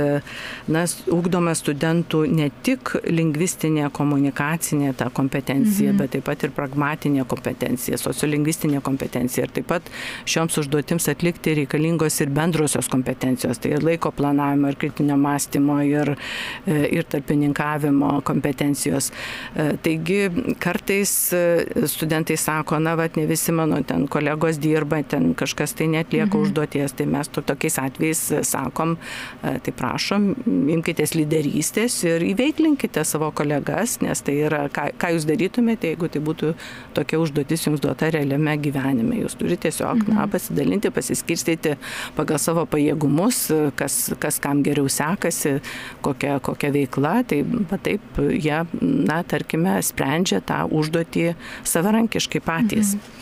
na, 0.68 0.86
ugdoma 1.14 1.56
studentų 1.58 2.24
ne 2.30 2.50
tik 2.66 2.96
lingvistinė 3.10 3.90
komunikacija, 3.94 4.23
komunikacinė 4.24 4.94
ta 4.96 5.10
kompetencija, 5.10 5.92
mhm. 5.92 5.98
bet 6.00 6.12
taip 6.16 6.26
pat 6.26 6.44
ir 6.44 6.52
pragmatinė 6.56 7.26
kompetencija, 7.28 7.98
sociolingvistinė 7.98 8.82
kompetencija. 8.82 9.46
Ir 9.46 9.52
taip 9.52 9.68
pat 9.68 9.90
šioms 10.26 10.58
užduotims 10.58 11.10
atlikti 11.10 11.56
reikalingos 11.62 12.22
ir 12.22 12.30
bendrosios 12.30 12.88
kompetencijos, 12.90 13.60
tai 13.60 13.74
ir 13.76 13.84
laiko 13.84 14.12
planavimo, 14.12 14.70
ir 14.70 14.78
kritinio 14.80 15.18
mąstymo, 15.18 15.82
ir, 15.84 16.16
e, 16.66 16.88
ir 16.96 17.04
tarpininkavimo 17.04 18.22
kompetencijos. 18.24 19.12
E, 19.56 19.78
taigi 19.84 20.30
kartais 20.60 21.34
e, 21.34 21.88
studentai 21.88 22.38
sako, 22.38 22.80
na, 22.80 22.96
va, 22.96 23.10
ne 23.16 23.26
visi 23.28 23.52
mano 23.52 23.82
ten 23.84 24.08
kolegos 24.08 24.60
dirba, 24.62 25.02
ten 25.04 25.34
kažkas 25.34 25.76
tai 25.78 25.90
netlieka 25.92 26.32
mhm. 26.38 26.44
užduoties, 26.44 26.96
tai 26.98 27.10
mes 27.10 27.28
to 27.28 27.42
tokiais 27.42 27.80
atvejais 27.82 28.24
sakom, 28.48 28.96
tai 29.42 29.74
prašom, 29.76 30.30
imkite 30.72 31.04
lyderystės 31.18 31.98
ir 32.06 32.24
įveiklinkite 32.30 33.04
savo 33.06 33.32
kolegas, 33.36 33.98
nes 34.04 34.13
tai 34.22 34.36
yra, 34.46 34.68
ką, 34.74 34.90
ką 35.00 35.14
jūs 35.16 35.26
darytumėte, 35.30 35.94
jeigu 35.94 36.10
tai 36.14 36.22
būtų 36.24 36.54
tokia 36.94 37.20
užduotis 37.24 37.66
jums 37.66 37.82
duota 37.84 38.12
realiame 38.14 38.54
gyvenime. 38.62 39.18
Jūs 39.24 39.38
turite 39.40 39.64
tiesiog 39.68 40.04
mhm. 40.04 40.14
na, 40.18 40.28
pasidalinti, 40.32 40.92
pasiskirstyti 40.94 41.78
pagal 42.18 42.42
savo 42.42 42.66
pajėgumus, 42.70 43.46
kas, 43.80 43.98
kas 44.22 44.40
kam 44.44 44.64
geriau 44.66 44.90
sekasi, 44.92 45.58
kokia, 46.06 46.38
kokia 46.44 46.74
veikla. 46.76 47.16
Tai 47.30 47.42
taip 47.86 48.22
jie, 48.30 48.62
na, 48.82 49.22
tarkime, 49.24 49.80
sprendžia 49.86 50.44
tą 50.46 50.64
užduotį 50.70 51.34
savarankiškai 51.74 52.44
patys. 52.44 52.98
Mhm. 52.98 53.22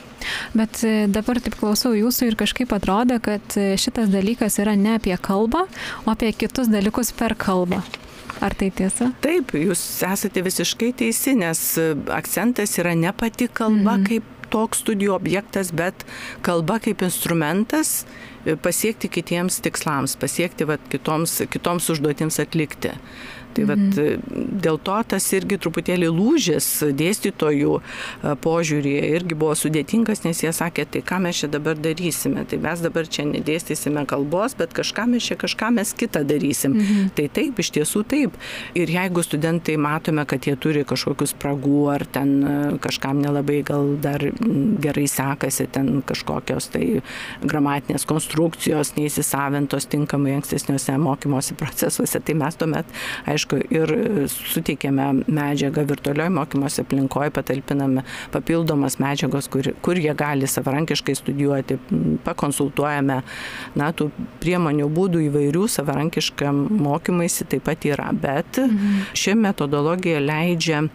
Bet 0.53 0.83
e, 0.85 1.07
dabar 1.09 1.39
taip 1.41 1.55
klausau 1.59 1.95
jūsų 1.97 2.31
ir 2.31 2.37
kažkaip 2.39 2.73
atrodo, 2.75 3.17
kad 3.23 3.57
e, 3.57 3.73
šitas 3.81 4.11
dalykas 4.13 4.59
yra 4.61 4.75
ne 4.77 4.97
apie 4.99 5.15
kalbą, 5.17 5.65
o 6.05 6.13
apie 6.13 6.31
kitus 6.37 6.69
dalykus 6.71 7.13
per 7.17 7.33
kalbą. 7.39 7.81
Ar 8.41 8.55
tai 8.57 8.71
tiesa? 8.73 9.11
Taip, 9.21 9.53
jūs 9.53 9.81
esate 10.07 10.41
visiškai 10.41 10.91
teisi, 10.97 11.35
nes 11.37 11.61
akcentas 12.09 12.73
yra 12.81 12.95
ne 12.97 13.13
pati 13.13 13.47
kalba 13.47 13.99
mhm. 13.99 14.07
kaip 14.09 14.37
toks 14.51 14.81
studijų 14.83 15.13
objektas, 15.15 15.71
bet 15.71 16.05
kalba 16.45 16.79
kaip 16.83 17.03
instrumentas 17.05 18.01
pasiekti 18.65 19.07
kitiems 19.11 19.61
tikslams, 19.63 20.17
pasiekti 20.19 20.67
vat, 20.67 20.83
kitoms, 20.91 21.37
kitoms 21.53 21.87
užduotims 21.93 22.41
atlikti. 22.43 22.95
Tai 23.55 23.67
vat, 23.69 23.81
mhm. 23.81 24.57
dėl 24.63 24.79
to 24.81 24.97
tas 25.13 25.27
irgi 25.35 25.59
truputėlį 25.61 26.09
lūžis 26.11 26.67
dėstytojų 26.97 27.77
požiūrėje 28.43 29.11
irgi 29.17 29.37
buvo 29.37 29.55
sudėtingas, 29.57 30.23
nes 30.25 30.43
jie 30.43 30.53
sakė, 30.55 30.85
tai 30.91 31.03
ką 31.05 31.21
mes 31.25 31.41
čia 31.41 31.49
dabar 31.51 31.79
darysime, 31.79 32.45
tai 32.49 32.61
mes 32.61 32.83
dabar 32.83 33.09
čia 33.11 33.25
nedėstysime 33.29 34.05
kalbos, 34.09 34.55
bet 34.59 34.75
kažką 34.77 35.07
mes 35.13 35.27
čia 35.27 35.37
kažką 35.41 35.71
mes 35.77 35.93
kitą 35.97 36.23
darysim. 36.27 36.77
Mhm. 36.77 37.11
Tai 37.17 37.27
taip, 37.33 37.59
iš 37.61 37.73
tiesų 37.77 38.03
taip. 38.07 38.37
Ir 38.77 38.91
jeigu 38.91 39.23
studentai 39.25 39.77
matome, 39.81 40.25
kad 40.29 40.47
jie 40.47 40.55
turi 40.59 40.85
kažkokius 40.87 41.35
spragų 41.35 41.81
ar 41.93 42.05
ten 42.05 42.77
kažkam 42.83 43.21
nelabai 43.23 43.61
gal 43.65 43.95
dar 44.01 44.23
gerai 44.81 45.07
sekasi, 45.09 45.67
ten 45.71 46.01
kažkokios 46.07 46.69
tai 46.73 46.85
gramatinės 47.43 48.05
konstrukcijos 48.09 48.95
neįsisavintos 48.97 49.87
tinkamai 49.91 50.35
ankstesniuose 50.39 50.97
mokymosi 51.01 51.57
procesuose, 51.59 52.21
tai 52.23 52.35
mes 52.37 52.57
tuomet, 52.59 52.85
aišku, 53.29 53.40
aišku, 53.41 53.59
ir 53.73 53.91
suteikėme 54.29 55.25
medžiagą 55.27 55.85
virtualioje 55.89 56.31
mokymosi 56.35 56.81
aplinkoje, 56.83 57.31
patalpiname 57.33 58.03
papildomas 58.31 58.99
medžiagos, 59.01 59.49
kur, 59.51 59.71
kur 59.81 59.97
jie 59.97 60.13
gali 60.17 60.47
savarankiškai 60.47 61.15
studijuoti, 61.17 61.79
pakonsultuojame, 62.25 63.21
na, 63.75 63.91
tų 63.91 64.11
priemonių 64.41 64.89
būdų 64.91 65.25
įvairių 65.29 65.67
savarankiškam 65.71 66.67
mokymaisi 66.81 67.47
taip 67.49 67.65
pat 67.65 67.85
yra, 67.85 68.11
bet 68.13 68.61
mhm. 68.61 69.05
ši 69.17 69.37
metodologija 69.39 70.21
leidžia 70.21 70.85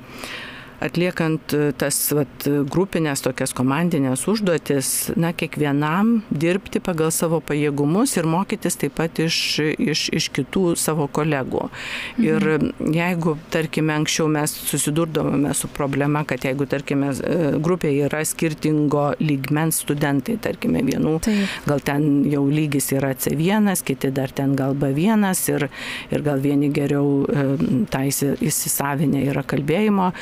atliekant 0.80 1.54
e, 1.56 1.70
tas 1.78 1.98
vat, 2.16 2.46
grupinės 2.70 3.22
tokias 3.24 3.54
komandinės 3.56 4.26
užduotis, 4.30 4.90
na, 5.16 5.32
kiekvienam 5.36 6.20
dirbti 6.30 6.80
pagal 6.84 7.12
savo 7.14 7.40
pajėgumus 7.44 8.16
ir 8.18 8.28
mokytis 8.28 8.78
taip 8.80 8.96
pat 8.98 9.20
iš, 9.22 9.38
iš, 9.62 10.06
iš 10.16 10.28
kitų 10.36 10.74
savo 10.80 11.08
kolegų. 11.08 11.68
Mhm. 12.16 12.26
Ir 12.26 12.96
jeigu, 12.96 13.36
tarkime, 13.52 13.94
anksčiau 13.96 14.28
mes 14.32 14.52
susidurdavome 14.70 15.54
su 15.56 15.70
problema, 15.72 16.24
kad 16.28 16.44
jeigu, 16.46 16.68
tarkime, 16.70 17.12
e, 17.16 17.52
grupėje 17.62 18.10
yra 18.10 18.22
skirtingo 18.26 19.08
lygmens 19.22 19.82
studentai, 19.84 20.36
tarkime, 20.42 20.82
vienų, 20.86 21.16
taip. 21.26 21.56
gal 21.68 21.82
ten 21.84 22.24
jau 22.30 22.44
lygis 22.50 22.90
yra 22.96 23.14
C1, 23.16 23.72
kiti 23.86 24.10
dar 24.14 24.32
ten 24.34 24.56
gal 24.58 24.76
B1 24.76 25.26
ir, 25.52 25.68
ir 26.12 26.24
gal 26.26 26.40
vieni 26.42 26.70
geriau 26.74 27.24
e, 27.24 27.46
tą 27.92 28.04
įsisavinę 28.06 29.24
yra 29.30 29.42
kalbėjimo 29.46 30.12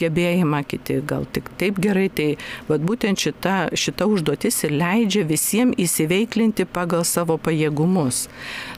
gebėjimą, 0.00 0.62
kiti 0.68 1.00
gal 1.06 1.26
tik 1.32 1.50
taip 1.60 1.80
gerai. 1.82 2.08
Tai 2.10 2.28
vat, 2.68 2.82
būtent 2.84 3.20
šita, 3.20 3.56
šita 3.78 4.08
užduotis 4.10 4.62
ir 4.66 4.74
leidžia 4.80 5.24
visiems 5.28 5.78
įsiveiklinti 5.80 6.66
pagal 6.70 7.04
savo 7.08 7.38
pajėgumus. 7.40 8.26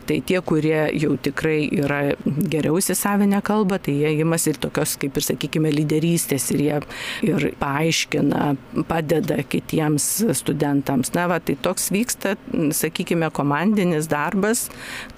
Tai 0.07 0.19
tie, 0.27 0.41
kurie 0.45 0.89
jau 0.99 1.15
tikrai 1.23 1.69
yra 1.71 2.01
geriau 2.27 2.81
įsisavinę 2.81 3.43
kalbą, 3.47 3.79
tai 3.83 3.95
jie 4.01 4.13
imas 4.25 4.49
ir 4.51 4.59
tokios, 4.63 4.97
kaip 5.01 5.17
ir 5.19 5.27
sakykime, 5.27 5.71
lyderystės 5.73 6.49
ir 6.55 6.65
jie 6.67 6.81
ir 7.29 7.47
paaiškina, 7.61 8.43
padeda 8.91 9.39
kitiems 9.47 10.09
studentams. 10.39 11.13
Na, 11.17 11.29
va, 11.31 11.39
tai 11.41 11.57
toks 11.63 11.91
vyksta, 11.95 12.35
sakykime, 12.75 13.31
komandinis 13.35 14.09
darbas 14.11 14.67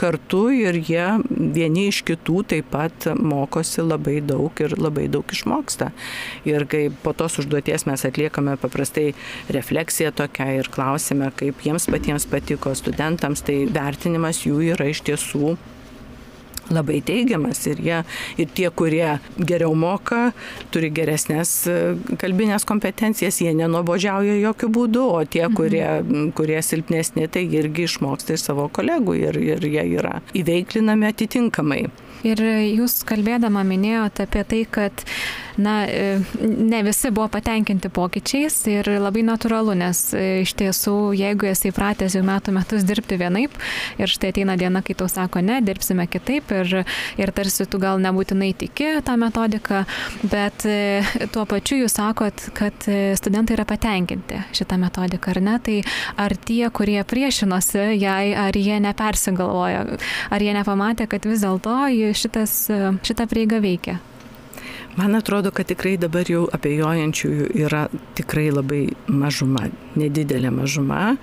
kartu 0.00 0.46
ir 0.55 0.79
jie 0.85 1.07
vieni 1.31 1.88
iš 1.90 2.03
kitų 2.09 2.44
taip 2.53 2.70
pat 2.74 3.09
mokosi 3.18 3.85
labai 3.85 4.20
daug 4.24 4.64
ir 4.64 4.77
labai 4.81 5.07
daug 5.12 5.35
išmoksta. 5.54 5.90
Ir 6.44 6.66
kai 6.66 6.90
po 6.90 7.12
tos 7.12 7.38
užduoties 7.38 7.86
mes 7.86 8.04
atliekame 8.04 8.56
paprastai 8.56 9.14
refleksiją 9.48 10.12
tokią 10.12 10.58
ir 10.58 10.68
klausime, 10.68 11.30
kaip 11.36 11.62
jiems 11.64 11.86
patiems 11.86 12.26
patiko 12.26 12.74
studentams, 12.74 13.42
tai 13.42 13.66
vertinimas 13.66 14.44
jų 14.46 14.74
yra 14.74 14.90
iš 14.90 15.02
tiesų 15.04 15.56
labai 16.72 17.02
teigiamas 17.04 17.58
ir 17.66 17.80
jie, 17.84 17.98
ir 18.40 18.48
tie, 18.56 18.70
kurie 18.72 19.18
geriau 19.36 19.74
moka, 19.76 20.32
turi 20.72 20.88
geresnės 20.88 21.66
e, 21.68 21.74
kalbinės 22.16 22.64
kompetencijas, 22.64 23.42
jie 23.44 23.52
nenobodžiauja 23.52 24.38
jokių 24.40 24.70
būdų, 24.72 25.02
o 25.04 25.20
tie, 25.28 25.44
mhm. 25.44 25.58
kurie, 25.58 26.30
kurie 26.32 26.62
silpnesni, 26.64 27.28
tai 27.28 27.44
irgi 27.52 27.84
išmoksta 27.84 28.38
iš 28.38 28.46
savo 28.48 28.70
kolegų 28.72 29.18
ir, 29.26 29.40
ir 29.44 29.68
jie 29.68 29.84
yra 29.98 30.22
įveiklinami 30.32 31.12
atitinkamai. 31.12 31.82
Ir 32.24 32.40
jūs 32.40 33.02
kalbėdama 33.04 33.60
minėjote 33.68 34.24
apie 34.24 34.44
tai, 34.48 34.62
kad 34.64 35.04
na, 35.56 35.86
e, 35.86 36.20
ne 36.40 36.82
visi 36.82 37.10
buvo 37.10 37.28
patenkinti 37.28 37.88
pokyčiais 37.94 38.56
ir 38.70 38.88
labai 39.00 39.22
natūralu, 39.26 39.74
nes 39.78 40.00
e, 40.16 40.24
iš 40.42 40.54
tiesų, 40.58 40.96
jeigu 41.18 41.48
esi 41.50 41.70
įpratęs 41.70 42.16
jau 42.18 42.24
metų 42.26 42.54
metus 42.56 42.86
dirbti 42.86 43.18
vienaip 43.20 43.54
ir 44.00 44.10
štai 44.10 44.32
ateina 44.34 44.56
diena, 44.60 44.82
kai 44.84 44.96
tau 44.98 45.08
sako, 45.10 45.42
ne, 45.44 45.60
dirbsime 45.64 46.06
kitaip 46.10 46.50
ir, 46.58 46.74
ir 47.20 47.34
tarsi 47.36 47.66
tu 47.70 47.80
gal 47.82 48.02
nebūtinai 48.02 48.52
tiki 48.58 48.90
tą 49.06 49.16
metodiką, 49.20 49.84
bet 50.30 50.66
e, 50.68 51.02
tuo 51.34 51.46
pačiu 51.50 51.82
jūs 51.84 51.98
sakot, 51.98 52.48
kad 52.56 52.88
studentai 53.18 53.58
yra 53.58 53.66
patenkinti 53.68 54.40
šitą 54.56 54.78
metodiką, 54.82 55.34
ar 55.34 55.42
ne? 55.44 55.58
Tai 55.64 55.76
ar 56.20 56.34
tie, 56.36 56.64
kurie 56.74 56.98
priešinosi 57.08 57.94
jai, 58.00 58.34
ar 58.38 58.56
jie 58.58 58.80
nepersigalvojo, 58.82 59.84
ar 60.34 60.44
jie 60.44 60.56
nepamatė, 60.56 61.08
kad 61.10 61.28
vis 61.28 61.44
dėlto 61.44 61.78
šitas, 62.18 62.58
šita 63.06 63.28
prieiga 63.30 63.62
veikia? 63.62 64.00
Man 64.96 65.14
atrodo, 65.18 65.50
kad 65.50 65.66
tikrai 65.66 65.96
dabar 65.98 66.28
jau 66.30 66.44
abejojančiųjų 66.54 67.48
yra 67.64 67.87
tikrai 68.14 68.46
labai 68.54 68.82
mažuma, 69.10 69.66
nedidelė 69.98 70.52
mažuma, 70.54 71.16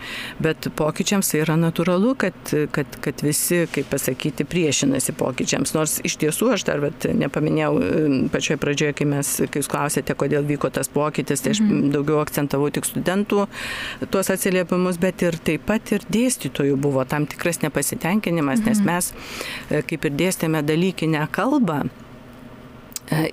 bet 0.44 0.68
pokyčiams 0.76 1.32
tai 1.32 1.42
yra 1.46 1.56
natūralu, 1.60 2.12
kad, 2.20 2.36
kad, 2.76 2.98
kad 3.04 3.24
visi, 3.24 3.62
kaip 3.72 3.88
pasakyti, 3.92 4.44
priešinasi 4.50 5.16
pokyčiams. 5.20 5.72
Nors 5.78 5.98
iš 6.08 6.18
tiesų 6.20 6.52
aš 6.58 6.66
dar 6.68 6.84
bet, 6.84 7.08
nepaminėjau 7.16 7.72
pačioje 8.34 8.60
pradžioje, 8.62 8.98
kai, 9.00 9.08
mes, 9.14 9.32
kai 9.48 9.64
jūs 9.64 9.72
klausėte, 9.72 10.18
kodėl 10.20 10.44
vyko 10.48 10.72
tas 10.74 10.92
pokytis, 10.92 11.46
tai 11.46 11.56
aš 11.56 11.64
mhm. 11.64 11.94
daugiau 11.96 12.20
akcentavau 12.26 12.68
tik 12.76 12.88
studentų 12.88 13.48
tuos 14.12 14.34
atsiliepimus, 14.34 15.00
bet 15.02 15.24
ir 15.24 15.40
taip 15.40 15.66
pat 15.70 15.96
ir 15.96 16.04
dėstytojų 16.12 16.76
buvo 16.82 17.08
tam 17.08 17.28
tikras 17.30 17.64
nepasitenkinimas, 17.64 18.60
mhm. 18.60 18.70
nes 18.70 18.84
mes 18.84 19.12
e, 19.70 19.84
kaip 19.88 20.12
ir 20.12 20.18
dėstėme 20.26 20.64
dalykinę 20.68 21.24
kalbą, 21.32 21.86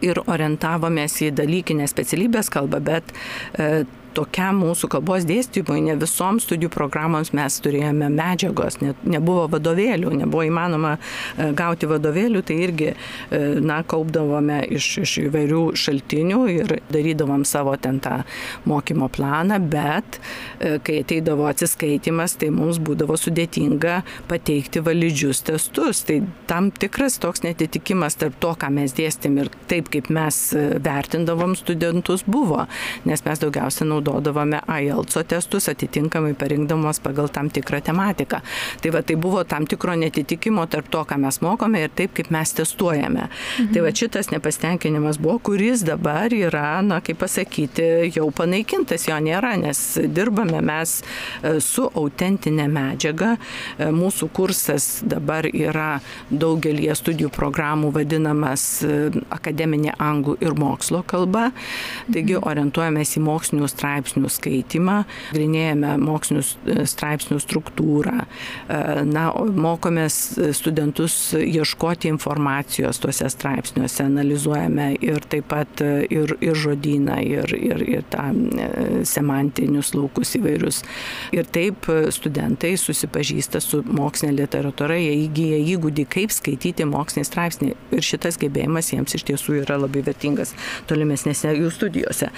ir 0.05 0.21
orientavomės 0.27 1.21
į 1.27 1.33
dalykinę 1.39 1.89
specialybės 1.91 2.51
kalbą, 2.55 2.81
bet 2.85 3.13
e, 3.55 3.85
tokiam 4.17 4.59
mūsų 4.63 4.89
kalbos 4.93 5.27
dėstymui, 5.29 5.81
ne 5.85 5.95
visoms 5.99 6.47
studijų 6.47 6.71
programoms 6.73 7.33
mes 7.37 7.59
turėjome 7.65 8.09
medžiagos, 8.13 8.79
ne, 8.83 8.95
nebuvo 9.09 9.47
vadovėlių, 9.53 10.13
nebuvo 10.23 10.45
įmanoma 10.49 10.97
e, 10.97 11.51
gauti 11.57 11.89
vadovėlių, 11.91 12.43
tai 12.47 12.59
irgi, 12.65 12.91
e, 12.95 13.41
na, 13.65 13.81
kaupdavome 13.89 14.61
iš, 14.79 14.91
iš 15.05 15.15
įvairių 15.27 15.63
šaltinių 15.79 16.41
ir 16.55 16.75
darydavom 16.93 17.45
savo 17.49 17.75
ten 17.81 18.01
tą 18.05 18.23
mokymo 18.69 19.11
planą, 19.13 19.61
bet 19.71 20.19
e, 20.19 20.77
kai 20.85 21.01
ateidavo 21.05 21.49
atsiskaitimas, 21.51 22.39
tai 22.41 22.51
mums 22.55 22.81
būdavo 22.83 23.19
sudėtinga 23.19 24.01
pateikti 24.31 24.83
validžius 24.85 25.45
testus. 25.49 26.05
Tai 26.09 26.21
tam 26.51 26.73
tikras 26.75 27.19
toks 27.23 27.45
netitikimas 27.47 28.19
tarp 28.21 28.39
to, 28.43 28.55
ką 28.59 28.73
mes 28.75 28.95
dėstėm 28.97 29.41
ir 29.43 29.53
taip, 29.71 29.91
kaip 29.93 30.11
mes 30.15 30.41
vertindavom 30.85 31.55
studentus 31.59 32.25
buvo, 32.27 32.65
nes 33.09 33.25
mes 33.27 33.43
daugiausia 33.43 33.87
naudojame 33.89 33.98
naudodavome 33.99 34.61
IELTSO 34.81 35.23
testus 35.23 35.69
atitinkamai 35.69 36.35
parinkdamos 36.35 37.01
pagal 37.01 37.29
tam 37.29 37.51
tikrą 37.51 37.81
tematiką. 37.83 38.41
Tai 38.83 38.91
va 38.91 39.03
tai 39.03 39.17
buvo 39.17 39.45
tam 39.45 39.67
tikro 39.67 39.95
netitikimo 39.95 40.67
tarp 40.67 40.89
to, 40.91 41.05
ką 41.05 41.19
mes 41.19 41.41
mokome 41.41 41.83
ir 41.83 41.91
taip, 41.95 42.15
kaip 42.15 42.31
mes 42.31 42.53
testuojame. 42.53 43.29
Mhm. 43.29 43.73
Tai 43.75 43.83
va 43.83 43.93
šitas 43.93 44.31
nepastenkinimas 44.31 45.19
buvo, 45.19 45.39
kuris 45.39 45.85
dabar 45.87 46.33
yra, 46.35 46.83
na 46.83 47.01
kaip 47.01 47.19
pasakyti, 47.19 48.13
jau 48.15 48.31
panaikintas, 48.31 49.09
jo 49.09 49.19
nėra, 49.23 49.57
nes 49.59 49.99
dirbame 50.07 50.61
mes 50.63 51.03
e, 51.43 51.59
su 51.61 51.89
autentinė 51.95 52.69
medžiaga. 52.71 53.37
E, 53.79 53.91
mūsų 53.95 54.31
kursas 54.35 54.89
dabar 55.03 55.49
yra 55.49 56.01
daugelie 56.31 56.95
studijų 56.95 57.31
programų 57.35 57.93
vadinamas 57.97 58.69
e, 58.83 59.11
akademinė 59.35 59.97
anglų 59.99 60.39
ir 60.45 60.57
mokslo 60.59 61.03
kalba. 61.07 61.51
Taigi 62.13 62.39
mhm. 62.39 62.47
orientuojamės 62.49 63.17
į 63.19 63.25
mokslinių 63.27 63.69
straipsnių 63.69 63.88
straipsnių 63.89 64.29
skaitymą, 64.29 64.97
grinėjame 65.33 65.95
mokslinių 66.03 66.43
e, 66.45 66.85
straipsnių 66.89 67.39
struktūrą, 67.41 68.25
e, 68.25 68.81
na, 69.09 69.29
mokomės 69.33 70.39
studentus 70.57 71.35
ieškoti 71.39 72.11
informacijos 72.13 73.01
tuose 73.01 73.29
straipsniuose, 73.33 74.05
analizuojame 74.05 74.91
ir 75.01 75.25
taip 75.31 75.49
pat 75.49 75.81
e, 75.81 76.05
ir, 76.13 76.35
ir 76.45 76.59
žodyną, 76.59 77.19
ir, 77.25 77.55
ir, 77.57 77.85
ir 77.89 78.05
tą 78.13 78.29
semantinius 79.09 79.95
laukus 79.97 80.35
įvairius. 80.37 80.83
Ir 81.33 81.49
taip 81.49 81.89
studentai 82.13 82.75
susipažįsta 82.79 83.61
su 83.65 83.81
mokslinė 83.87 84.43
literatūra, 84.43 84.99
jie 85.01 85.15
įgyja 85.25 85.63
įgūdį, 85.75 86.07
kaip 86.13 86.35
skaityti 86.35 86.87
mokslinį 86.89 87.29
straipsnį. 87.29 87.73
Ir 87.97 88.05
šitas 88.05 88.37
gebėjimas 88.41 88.93
jiems 88.93 89.17
iš 89.17 89.25
tiesų 89.31 89.63
yra 89.63 89.79
labai 89.81 90.03
vertingas 90.07 90.53
tolimesnėse 90.91 91.55
jų 91.57 91.73
studijose. 91.73 92.31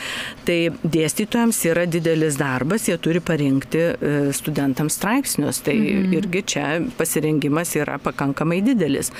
Tai 0.47 0.59
dėstytojai 0.85 1.40
dėstytojams 1.41 1.61
yra 1.71 1.87
didelis 1.89 2.37
darbas, 2.39 2.89
jie 2.89 2.97
turi 2.99 3.21
parinkti 3.21 3.81
e, 3.81 4.33
studentams 4.33 4.97
straipsnius. 4.99 5.63
Tai 5.65 5.75
mhm. 5.75 6.13
irgi 6.13 6.43
čia 6.45 6.65
pasirengimas 6.99 7.75
yra 7.77 7.99
pakankamai 7.99 8.61
didelis. 8.63 9.11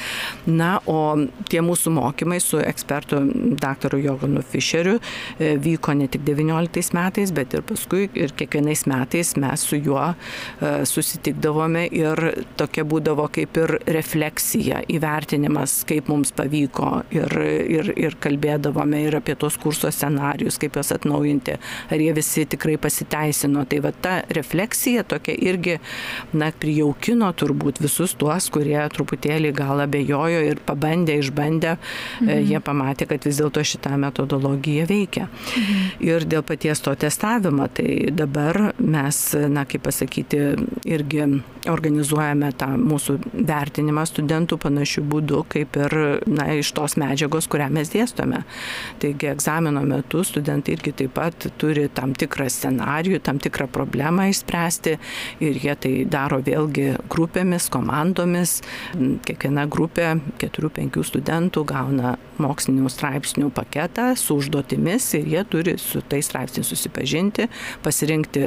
Na, 0.47 0.81
o 0.87 1.17
tie 1.49 1.61
mūsų 1.61 1.93
mokymai 1.95 2.41
su 2.41 2.61
ekspertu 2.61 3.21
dr. 3.61 3.97
Joganu 4.01 4.43
Fischeriu 4.43 4.99
e, 5.39 5.57
vyko 5.57 5.95
ne 5.95 6.09
tik 6.09 6.25
19 6.27 6.95
metais, 6.95 7.33
bet 7.33 7.55
ir 7.55 7.63
paskui 7.63 8.11
ir 8.15 8.33
kiekvienais 8.37 8.87
metais 8.87 9.35
mes 9.37 9.61
su 9.61 9.77
juo 9.77 10.15
susitikdavome 10.61 11.87
ir 11.95 12.21
tokia 12.59 12.85
būdavo 12.85 13.27
kaip 13.33 13.57
ir 13.61 13.75
refleksija, 13.87 14.83
įvertinimas, 14.91 15.81
kaip 15.89 16.09
mums 16.11 16.33
pavyko 16.37 17.03
ir, 17.15 17.35
ir, 17.41 17.93
ir 17.97 18.17
kalbėdavome 18.21 19.05
ir 19.07 19.19
apie 19.21 19.37
tos 19.39 19.57
kurso 19.61 19.91
scenarius, 19.93 20.59
kaip 20.61 20.77
juos 20.79 20.93
atnaujinti, 20.95 21.57
ar 21.91 22.03
jie 22.03 22.10
visi 22.17 22.47
tikrai 22.51 22.77
pasiteisino. 22.81 23.65
Tai 23.71 23.81
va 23.85 23.93
ta 23.93 24.15
refleksija 24.37 25.05
tokia 25.09 25.37
irgi, 25.51 25.77
na, 26.33 26.51
prijaukino 26.61 27.31
turbūt 27.37 27.81
visus 27.83 28.15
tuos, 28.19 28.51
kurie 28.53 28.79
truputėlį 28.95 29.53
gal 29.57 29.85
abejojo 29.85 30.43
ir 30.49 30.63
pabandė, 30.67 31.19
išbandė, 31.23 31.77
e, 31.77 32.25
mhm. 32.25 32.51
jie 32.51 32.63
pamatė, 32.65 33.09
kad 33.11 33.27
vis 33.29 33.41
dėlto 33.41 33.65
šitą 33.67 33.97
metodologiją 34.01 34.89
veikia. 34.91 35.29
Mhm. 35.31 35.87
Ir 36.07 36.27
dėl 36.31 36.45
paties 36.47 36.83
to 36.85 36.95
testavimo, 36.99 37.69
tai 37.75 38.11
dabar 38.15 38.73
mes, 38.79 39.23
na, 39.51 39.67
kaip 39.69 39.85
pasakyti, 39.87 40.43
irgi 40.89 41.27
organizuojame 41.69 42.51
tą 42.57 42.71
mūsų 42.81 43.17
vertinimą 43.47 44.05
studentų 44.09 44.59
panašių 44.63 45.05
būdų, 45.13 45.43
kaip 45.53 45.77
ir, 45.81 45.97
na, 46.31 46.49
iš 46.61 46.73
tos 46.77 46.97
medžiagos, 47.01 47.49
kurią 47.51 47.69
mes 47.75 47.93
dėstome. 47.93 48.43
Taigi 49.03 49.31
egzamino 49.31 49.83
metu 49.87 50.25
studentai 50.27 50.77
irgi 50.77 50.95
taip 51.03 51.15
pat 51.19 51.49
turi 51.61 51.89
tam 52.01 52.15
tikrą 52.17 52.49
scenarijų, 52.51 53.21
tam 53.25 53.41
tikrą 53.43 53.69
problemą 53.73 54.31
išspręsti 54.33 54.97
ir 55.45 55.61
jie 55.61 55.77
tai 55.77 55.93
daro 56.09 56.41
vėlgi 56.45 56.95
grupėmis, 57.13 57.69
komandomis. 57.73 58.61
Kiekviena 59.27 59.67
grupė, 59.71 60.15
keturių, 60.41 60.73
penkių 60.81 61.05
studentų 61.07 61.67
gauna 61.69 62.17
mokslinių 62.41 62.89
straipsnių 62.89 63.51
paketą 63.53 64.15
su 64.17 64.39
užduotimis 64.41 65.11
ir 65.19 65.29
jie 65.35 65.45
turi 65.53 65.77
su 65.81 66.01
tais 66.01 66.29
straipsniais 66.31 66.71
susipažinti, 66.73 67.49
pasirinkti 67.85 68.47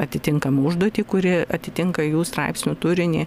atitinkamą 0.00 0.64
užduotį, 0.70 1.04
kuri 1.08 1.34
atitinka 1.44 2.06
jų 2.06 2.24
straipsnių 2.28 2.76
turinį 2.80 3.26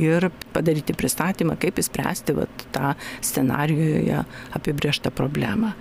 ir 0.00 0.30
padaryti 0.54 0.96
pristatymą, 0.96 1.58
kaip 1.60 1.80
įspręsti 1.82 2.36
vat, 2.38 2.66
tą 2.74 2.94
scenarijoje 3.24 4.22
apibrieštą 4.56 5.12
problemą. 5.14 5.74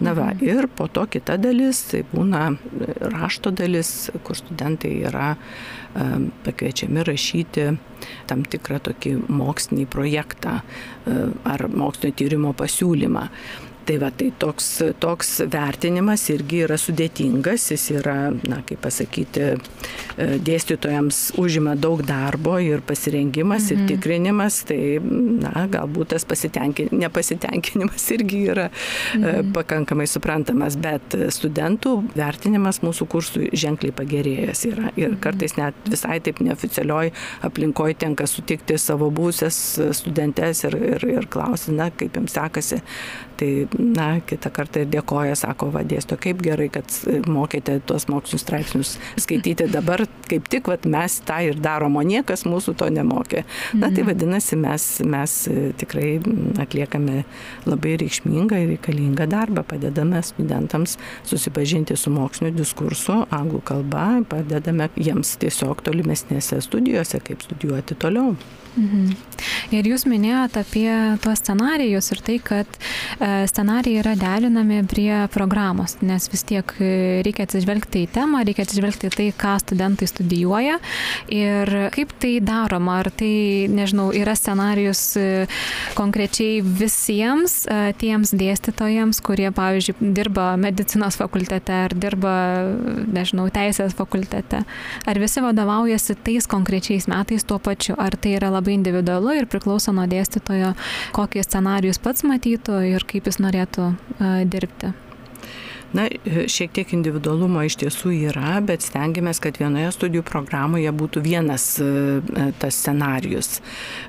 Na 0.00 0.12
va, 0.16 0.30
mhm. 0.34 0.44
ir 0.44 0.68
po 0.68 0.90
to 0.92 1.06
kita 1.10 1.38
dalis, 1.40 1.86
tai 1.92 2.04
būna 2.12 2.50
rašto 3.12 3.50
dalis, 3.50 4.10
kur 4.24 4.36
studentai 4.36 4.92
yra 5.08 5.34
pakviečiami 6.44 7.04
rašyti 7.06 7.66
tam 8.28 8.44
tikrą 8.44 8.80
tokį 8.90 9.14
mokslinį 9.32 9.86
projektą 9.90 10.58
ar 11.06 11.66
mokslinio 11.72 12.16
tyrimo 12.18 12.52
pasiūlymą. 12.56 13.26
Tai 13.86 13.98
va, 14.02 14.08
tai 14.10 14.32
toks, 14.34 14.66
toks 14.98 15.28
vertinimas 15.46 16.24
irgi 16.34 16.64
yra 16.66 16.74
sudėtingas, 16.80 17.68
jis 17.70 17.84
yra, 17.94 18.16
na, 18.50 18.58
kaip 18.66 18.80
pasakyti, 18.82 19.44
e, 19.54 20.26
dėstytojams 20.42 21.20
užima 21.38 21.76
daug 21.78 22.02
darbo 22.06 22.56
ir 22.62 22.82
pasirengimas 22.86 23.68
mhm. 23.68 23.84
ir 23.84 23.92
tikrinimas, 23.92 24.56
tai, 24.66 24.98
na, 24.98 25.68
galbūt 25.70 26.16
tas 26.16 26.26
nepasitenkinimas 26.26 28.08
irgi 28.16 28.40
yra 28.50 28.64
e, 28.66 28.72
mhm. 29.20 29.52
pakankamai 29.54 30.08
suprantamas, 30.10 30.74
bet 30.82 31.14
studentų 31.36 31.94
vertinimas 32.16 32.82
mūsų 32.82 33.06
kursų 33.14 33.44
ženkliai 33.54 33.94
pagerėjęs 33.94 34.64
yra 34.72 34.90
ir 34.96 35.12
mhm. 35.12 35.20
kartais 35.28 35.54
net 35.60 35.78
visai 35.86 36.18
taip 36.26 36.42
neoficialioj 36.42 37.14
aplinkoje 37.46 38.00
tenka 38.02 38.26
sutikti 38.26 38.80
savo 38.82 39.12
būsės 39.14 39.62
studentes 39.94 40.66
ir, 40.66 40.74
ir, 40.96 41.08
ir 41.20 41.30
klausti, 41.30 41.78
na, 41.78 41.92
kaip 41.94 42.18
jums 42.18 42.34
sekasi. 42.34 42.82
Tai 43.36 43.50
na, 43.76 44.06
kitą 44.24 44.50
kartą 44.54 44.80
ir 44.80 44.90
dėkoja, 44.92 45.34
sako, 45.36 45.68
vadėsto, 45.74 46.16
kaip 46.20 46.40
gerai, 46.44 46.70
kad 46.72 46.88
mokėte 47.28 47.74
tuos 47.84 48.06
mokslinius 48.08 48.44
straipsnius 48.46 48.92
skaityti 49.20 49.66
dabar, 49.68 50.06
kaip 50.30 50.48
tik 50.52 50.70
vat, 50.72 50.86
mes 50.88 51.18
tą 51.26 51.42
ir 51.50 51.60
darom, 51.60 51.98
o 52.00 52.04
niekas 52.06 52.46
mūsų 52.48 52.76
to 52.80 52.88
nemokė. 52.96 53.44
Na, 53.74 53.90
tai 53.90 54.02
mhm. 54.02 54.08
vadinasi, 54.10 54.60
mes, 54.60 54.88
mes 55.04 55.36
tikrai 55.82 56.16
atliekame 56.64 57.24
labai 57.68 57.96
reikšmingą 58.00 58.62
ir 58.62 58.72
reikalingą 58.74 59.28
darbą, 59.30 59.66
padedame 59.68 60.22
studentams 60.24 60.96
susipažinti 61.28 61.96
su 62.00 62.12
mokslinio 62.14 62.56
diskursu 62.56 63.22
anglų 63.34 63.60
kalba, 63.68 64.06
padedame 64.30 64.88
jiems 64.96 65.36
tiesiog 65.42 65.84
tolimesnėse 65.84 66.62
studijose, 66.64 67.20
kaip 67.26 67.44
studijuoti 67.44 67.98
toliau. 68.00 68.32
Mhm. 68.76 69.16
Ir 69.74 69.86
jūs 69.88 70.04
minėjote 70.06 70.62
apie 70.62 70.90
tuos 71.24 71.40
scenarijus 71.42 72.12
ir 72.14 72.20
tai, 72.22 72.36
kad 72.44 72.76
e, 72.76 73.46
scenarijai 73.50 74.02
yra 74.02 74.14
derinami 74.18 74.82
prie 74.86 75.24
programos, 75.34 75.96
nes 76.06 76.28
vis 76.30 76.44
tiek 76.46 76.70
e, 76.78 76.90
reikia 77.26 77.46
atsižvelgti 77.48 78.04
į 78.04 78.10
temą, 78.14 78.44
reikia 78.46 78.66
atsižvelgti 78.66 79.10
į 79.10 79.14
tai, 79.16 79.26
ką 79.36 79.56
studentai 79.64 80.08
studijuoja. 80.10 80.78
Ir 81.34 81.72
kaip 81.94 82.14
tai 82.22 82.36
daroma, 82.44 83.00
ar 83.02 83.10
tai, 83.14 83.66
nežinau, 83.72 84.10
yra 84.14 84.36
scenarijus 84.38 85.02
e, 85.18 85.26
konkrečiai 85.98 86.60
visiems 86.62 87.58
tiems 87.98 88.32
dėstytojams, 88.36 89.20
kurie, 89.24 89.48
pavyzdžiui, 89.54 90.12
dirba 90.14 90.52
medicinos 90.60 91.18
fakultete 91.18 91.74
ar 91.86 91.94
dirba, 91.96 92.36
nežinau, 93.10 93.48
teisės 93.54 93.96
fakultete, 93.98 94.62
ar 95.06 95.20
visi 95.22 95.42
vadovaujasi 95.42 96.18
tais 96.26 96.46
konkrečiais 96.50 97.08
metais 97.10 97.46
tuo 97.46 97.58
pačiu, 97.62 97.96
ar 98.00 98.14
tai 98.20 98.36
yra 98.38 98.52
labai 98.54 98.65
labai 98.66 98.74
individualu 98.74 99.38
ir 99.38 99.46
priklauso 99.46 99.94
nuo 99.94 100.06
dėstytojo, 100.10 100.74
kokį 101.14 101.46
scenarijų 101.46 101.94
jis 101.94 102.02
pats 102.02 102.26
matytų 102.26 102.82
ir 102.90 103.06
kaip 103.06 103.26
jis 103.30 103.38
norėtų 103.38 103.92
dirbti. 104.50 104.92
Na, 105.92 106.06
šiek 106.50 106.72
tiek 106.74 106.92
individualumo 106.96 107.62
iš 107.66 107.76
tiesų 107.80 108.10
yra, 108.28 108.56
bet 108.64 108.84
stengiamės, 108.84 109.38
kad 109.42 109.58
vienoje 109.60 109.92
studijų 109.94 110.24
programoje 110.26 110.90
būtų 110.92 111.22
vienas 111.24 111.64
e, 111.80 111.86
e, 111.86 112.46
tas 112.60 112.78
scenarius. 112.82 113.60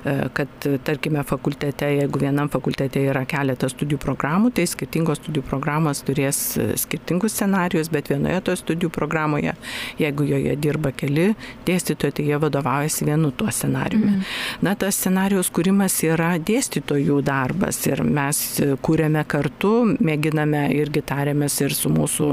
E, 0.02 0.16
kad, 0.34 0.50
tarkime, 0.84 1.22
fakultete, 1.28 1.88
jeigu 2.00 2.20
vienam 2.22 2.50
fakultete 2.52 3.02
yra 3.08 3.22
keletas 3.28 3.76
studijų 3.76 4.00
programų, 4.02 4.50
tai 4.56 4.66
skirtingos 4.68 5.22
studijų 5.22 5.44
programos 5.48 6.02
turės 6.06 6.40
skirtingus 6.82 7.36
scenarius, 7.38 7.92
bet 7.94 8.10
vienoje 8.10 8.42
tos 8.48 8.64
studijų 8.64 8.90
programoje, 8.94 9.54
jeigu 10.02 10.26
joje 10.28 10.56
dirba 10.58 10.92
keli 10.92 11.30
dėstytojai, 11.68 12.16
tai 12.18 12.28
jie 12.28 12.42
vadovaujasi 12.42 13.08
vienu 13.08 13.30
tuo 13.38 13.52
scenariumi. 13.54 14.16
Mm. 14.18 14.26
Na, 14.66 14.74
tas 14.78 14.98
scenarius 14.98 15.52
kūrimas 15.54 16.00
yra 16.06 16.34
dėstytojų 16.42 17.22
darbas 17.26 17.80
ir 17.86 18.02
mes 18.04 18.42
kūrėme 18.84 19.24
kartu, 19.30 19.74
mėginame 20.04 20.66
irgi 20.76 21.04
tarėmės 21.06 21.60
ir 21.64 21.67
ir 21.68 21.76
su 21.76 21.90
mūsų 21.92 22.32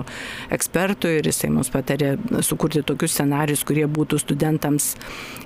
ekspertu 0.56 1.12
ir 1.18 1.30
jisai 1.30 1.52
mums 1.54 1.72
patarė 1.74 2.16
sukurti 2.46 2.84
tokius 2.88 3.16
scenarius, 3.16 3.66
kurie 3.68 3.86
būtų 3.92 4.20
studentams 4.22 4.94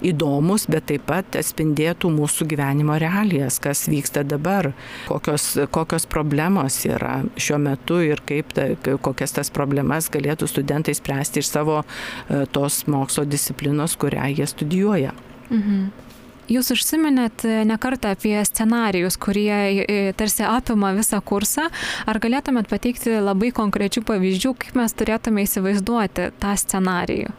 įdomus, 0.06 0.68
bet 0.72 0.90
taip 0.92 1.08
pat 1.10 1.40
atspindėtų 1.40 2.12
mūsų 2.14 2.50
gyvenimo 2.54 2.98
realijas, 3.02 3.60
kas 3.64 3.88
vyksta 3.92 4.24
dabar, 4.28 4.72
kokios, 5.10 5.52
kokios 5.74 6.08
problemos 6.10 6.82
yra 6.90 7.20
šiuo 7.40 7.60
metu 7.62 8.02
ir 8.06 8.24
kaip 8.30 8.54
ta, 8.56 8.70
kokias 9.02 9.36
tas 9.38 9.54
problemas 9.54 10.10
galėtų 10.14 10.50
studentai 10.50 10.96
spręsti 10.98 11.44
iš 11.44 11.50
savo 11.52 11.82
e, 11.82 12.46
tos 12.54 12.84
mokslo 12.90 13.26
disciplinos, 13.30 13.98
kurią 14.00 14.30
jie 14.36 14.48
studijuoja. 14.50 15.16
Mhm. 15.50 16.09
Jūs 16.50 16.72
užsiminėt 16.74 17.44
e, 17.46 17.60
nekartą 17.70 18.16
apie 18.16 18.34
scenarijus, 18.48 19.20
kurie 19.22 19.54
e, 19.86 19.98
tarsi 20.18 20.42
apima 20.50 20.96
visą 20.98 21.20
kursą. 21.22 21.68
Ar 22.10 22.18
galėtumėt 22.22 22.72
pateikti 22.72 23.20
labai 23.22 23.52
konkrečių 23.54 24.02
pavyzdžių, 24.08 24.56
kaip 24.64 24.80
mes 24.80 24.98
turėtume 24.98 25.46
įsivaizduoti 25.46 26.32
tą 26.42 26.56
scenarijų? 26.58 27.36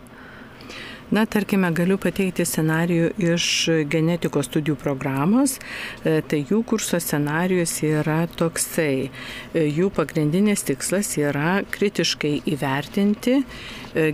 Na, 1.11 1.25
tarkime, 1.27 1.73
galiu 1.75 1.97
pateikti 1.99 2.47
scenarijų 2.47 3.09
iš 3.33 3.49
genetikos 3.91 4.47
studijų 4.47 4.77
programos. 4.79 5.57
E, 5.59 6.21
tai 6.23 6.45
jų 6.47 6.61
kurso 6.71 7.03
scenarijus 7.03 7.75
yra 7.83 8.21
toksai. 8.31 9.11
Jų 9.59 9.91
pagrindinis 9.99 10.63
tikslas 10.71 11.17
yra 11.19 11.65
kritiškai 11.75 12.37
įvertinti 12.55 13.41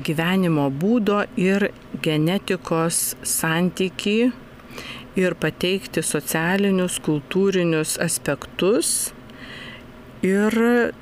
gyvenimo 0.09 0.71
būdo 0.73 1.21
ir 1.37 1.69
genetikos 2.01 3.11
santyki 3.21 4.33
ir 5.17 5.37
pateikti 5.41 6.03
socialinius, 6.05 6.99
kultūrinius 7.05 7.97
aspektus 8.03 9.13
ir 10.27 10.55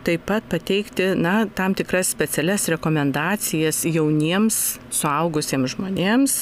taip 0.07 0.25
pat 0.29 0.47
pateikti 0.51 1.13
na, 1.19 1.45
tam 1.57 1.75
tikras 1.79 2.11
specialias 2.15 2.69
rekomendacijas 2.73 3.85
jauniems 3.87 4.61
suaugusiems 4.95 5.77
žmonėms 5.77 6.39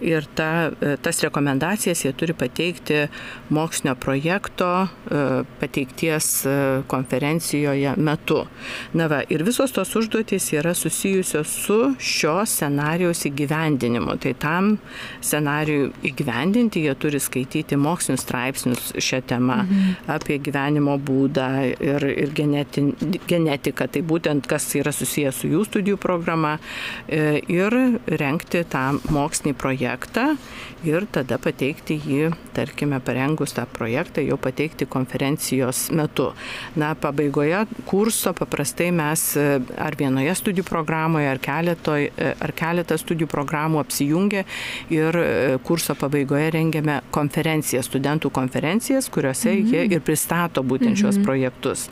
ir 0.00 0.26
ta, 0.38 0.70
tas 1.02 1.22
rekomendacijas 1.24 2.04
jie 2.04 2.12
turi 2.16 2.34
pateikti 2.36 3.06
mokslinio 3.50 3.96
projekto 4.00 4.68
pateikties 5.60 6.28
konferencijoje 6.90 7.94
metu. 7.96 8.42
Na 8.98 9.08
va, 9.10 9.22
ir 9.28 9.44
visos 9.46 9.72
tos 9.74 9.94
užduotys 9.98 10.48
yra 10.56 10.74
susijusios 10.74 11.50
su 11.66 11.78
šio 11.98 12.36
scenarijaus 12.46 13.24
įgyvendinimu. 13.28 14.16
Tai 14.22 14.32
tam 14.40 14.70
scenarijui 15.20 15.90
įgyvendinti 16.10 16.84
jie 16.86 16.94
turi 17.00 17.20
skaityti 17.22 17.78
mokslinius 17.80 18.24
straipsnius 18.26 18.92
šią 19.02 19.22
temą 19.30 19.58
mhm. 19.64 19.96
apie 20.16 20.38
gyvenimo 20.42 20.96
būdą 21.02 21.48
ir, 21.74 22.06
ir 22.24 22.34
genetin, 22.36 22.92
genetiką. 23.28 23.88
Tai 23.92 24.04
būtent 24.06 24.48
kas 24.50 24.68
yra 24.78 24.94
susijęs 24.94 25.42
su 25.42 25.50
jų 25.52 25.64
studijų 25.68 26.00
programa 26.02 26.56
e, 27.08 27.40
ir 27.52 27.76
renkti 28.06 28.64
tą 28.70 28.86
mokslinį 29.12 29.55
projektą 29.58 30.34
ir 30.86 31.06
tada 31.12 31.38
pateikti 31.42 31.96
jį, 31.98 32.30
tarkime, 32.56 32.98
parengus 33.04 33.54
tą 33.56 33.64
projektą, 33.70 34.22
jau 34.24 34.36
pateikti 34.40 34.86
konferencijos 34.88 35.86
metu. 35.94 36.30
Na, 36.76 36.92
pabaigoje 36.98 37.64
kurso 37.88 38.32
paprastai 38.36 38.90
mes 38.94 39.24
e, 39.40 39.46
ar 39.82 39.96
vienoje 39.98 40.34
studijų 40.38 40.66
programoje, 40.68 41.28
ar, 41.30 41.40
keletoj, 41.42 42.08
e, 42.10 42.32
ar 42.42 42.52
keletą 42.56 42.98
studijų 43.00 43.28
programų 43.32 43.80
apsijungia 43.82 44.44
ir 44.92 45.20
e, 45.20 45.26
kurso 45.66 45.96
pabaigoje 45.98 46.52
rengiame 46.56 47.00
konferencijas, 47.14 47.88
studentų 47.90 48.30
konferencijas, 48.34 49.10
kuriuose 49.12 49.52
mhm. 49.54 49.72
jie 49.72 49.96
ir 49.96 50.04
pristato 50.06 50.64
būtent 50.66 50.98
šios 51.00 51.16
mhm. 51.18 51.26
projektus. 51.26 51.86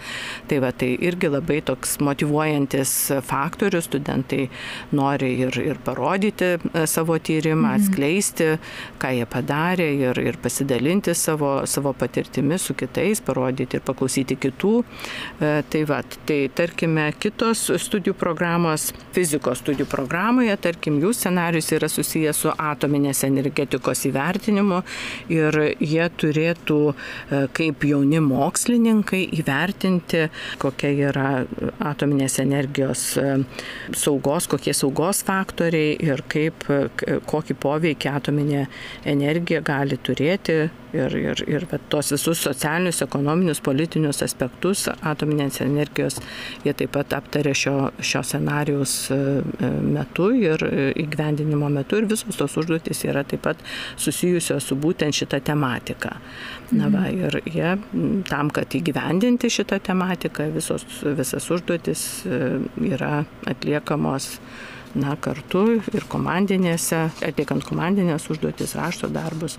Tai 0.51 0.61
va, 0.65 0.73
tai 0.77 0.95
irgi 1.01 1.31
labai 1.33 1.61
toks 1.65 1.99
motivuojantis 2.05 2.95
faktorius, 3.25 3.89
studentai 3.89 4.49
nori 4.95 5.35
ir, 5.47 5.57
ir 5.63 5.81
parodyti 5.85 6.55
savo 6.91 7.17
tyrimą, 7.19 7.54
mhm. 7.63 7.79
atskleisti 7.79 8.51
ką 9.05 9.13
jie 9.19 9.27
padarė 9.29 9.87
ir, 10.09 10.21
ir 10.23 10.39
pasidalinti 10.43 11.15
savo, 11.17 11.53
savo 11.69 11.93
patirtimi 11.97 12.59
su 12.61 12.75
kitais, 12.79 13.21
parodyti 13.25 13.79
ir 13.79 13.85
paklausyti 13.85 14.37
kitų. 14.41 14.73
E, 14.81 15.51
tai 15.71 15.83
va, 15.89 16.01
tai 16.29 16.39
tarkime, 16.55 17.07
kitos 17.21 17.67
studijų 17.85 18.17
programos, 18.19 18.91
fizikos 19.15 19.61
studijų 19.63 19.89
programoje, 19.91 20.55
tarkim, 20.65 20.99
jų 21.03 21.13
scenarius 21.17 21.71
yra 21.77 21.91
susijęs 21.93 22.45
su 22.45 22.53
atominės 22.55 23.25
energetikos 23.27 24.05
įvertinimu 24.09 24.81
ir 25.33 25.61
jie 25.81 26.09
turėtų 26.21 26.81
e, 26.93 27.45
kaip 27.57 27.85
jauni 27.89 28.23
mokslininkai 28.25 29.25
įvertinti, 29.41 30.29
kokia 30.63 30.93
yra 31.11 31.29
atominės 31.85 32.39
energijos 32.43 33.07
e, 33.21 33.37
saugos, 33.97 34.49
kokie 34.51 34.75
saugos 34.77 35.25
faktoriai 35.27 35.95
ir 36.05 36.25
kaip, 36.31 36.67
kokį 37.45 37.59
poveikį 37.61 38.11
atominė 38.17 38.65
energija 39.05 39.61
gali 39.65 39.99
turėti 40.01 40.71
ir, 40.95 41.15
ir, 41.19 41.43
ir 41.49 41.67
tos 41.91 42.13
visus 42.15 42.41
socialinius, 42.45 43.03
ekonominius, 43.05 43.61
politinius 43.65 44.23
aspektus 44.25 44.87
atominės 45.03 45.61
energijos 45.65 46.21
jie 46.65 46.73
taip 46.73 46.95
pat 46.95 47.13
aptarė 47.19 47.55
šio, 47.55 47.77
šio 48.01 48.23
scenarijaus 48.25 48.95
e, 49.13 49.19
e, 49.61 49.71
metu 49.97 50.31
ir 50.35 50.65
e, 50.65 50.91
įgyvendinimo 51.05 51.69
metu 51.73 52.01
ir 52.01 52.09
visos 52.11 52.39
tos 52.39 52.57
užduotis 52.61 53.05
yra 53.09 53.25
taip 53.25 53.45
pat 53.45 53.61
susijusios 53.97 54.71
su 54.71 54.79
būtent 54.81 55.17
šitą 55.17 55.43
tematiką. 55.45 56.15
Na 56.75 56.89
va, 56.89 57.05
mhm. 57.05 57.25
ir 57.25 57.41
jie 57.45 58.23
tam, 58.31 58.51
kad 58.55 58.73
įgyvendinti 58.75 59.51
šitą 59.53 59.81
tematiką, 59.85 60.49
visos, 60.55 60.87
visas 61.05 61.51
užduotis 61.53 62.07
yra 62.25 63.25
atliekamos 63.51 64.39
na, 64.99 65.17
kartu 65.21 65.65
ir 65.95 66.07
komandinėse, 66.11 67.01
atliekant 67.25 67.65
komandinės 67.67 68.29
užduotis, 68.33 68.77
rašto 68.79 69.11
darbus. 69.13 69.59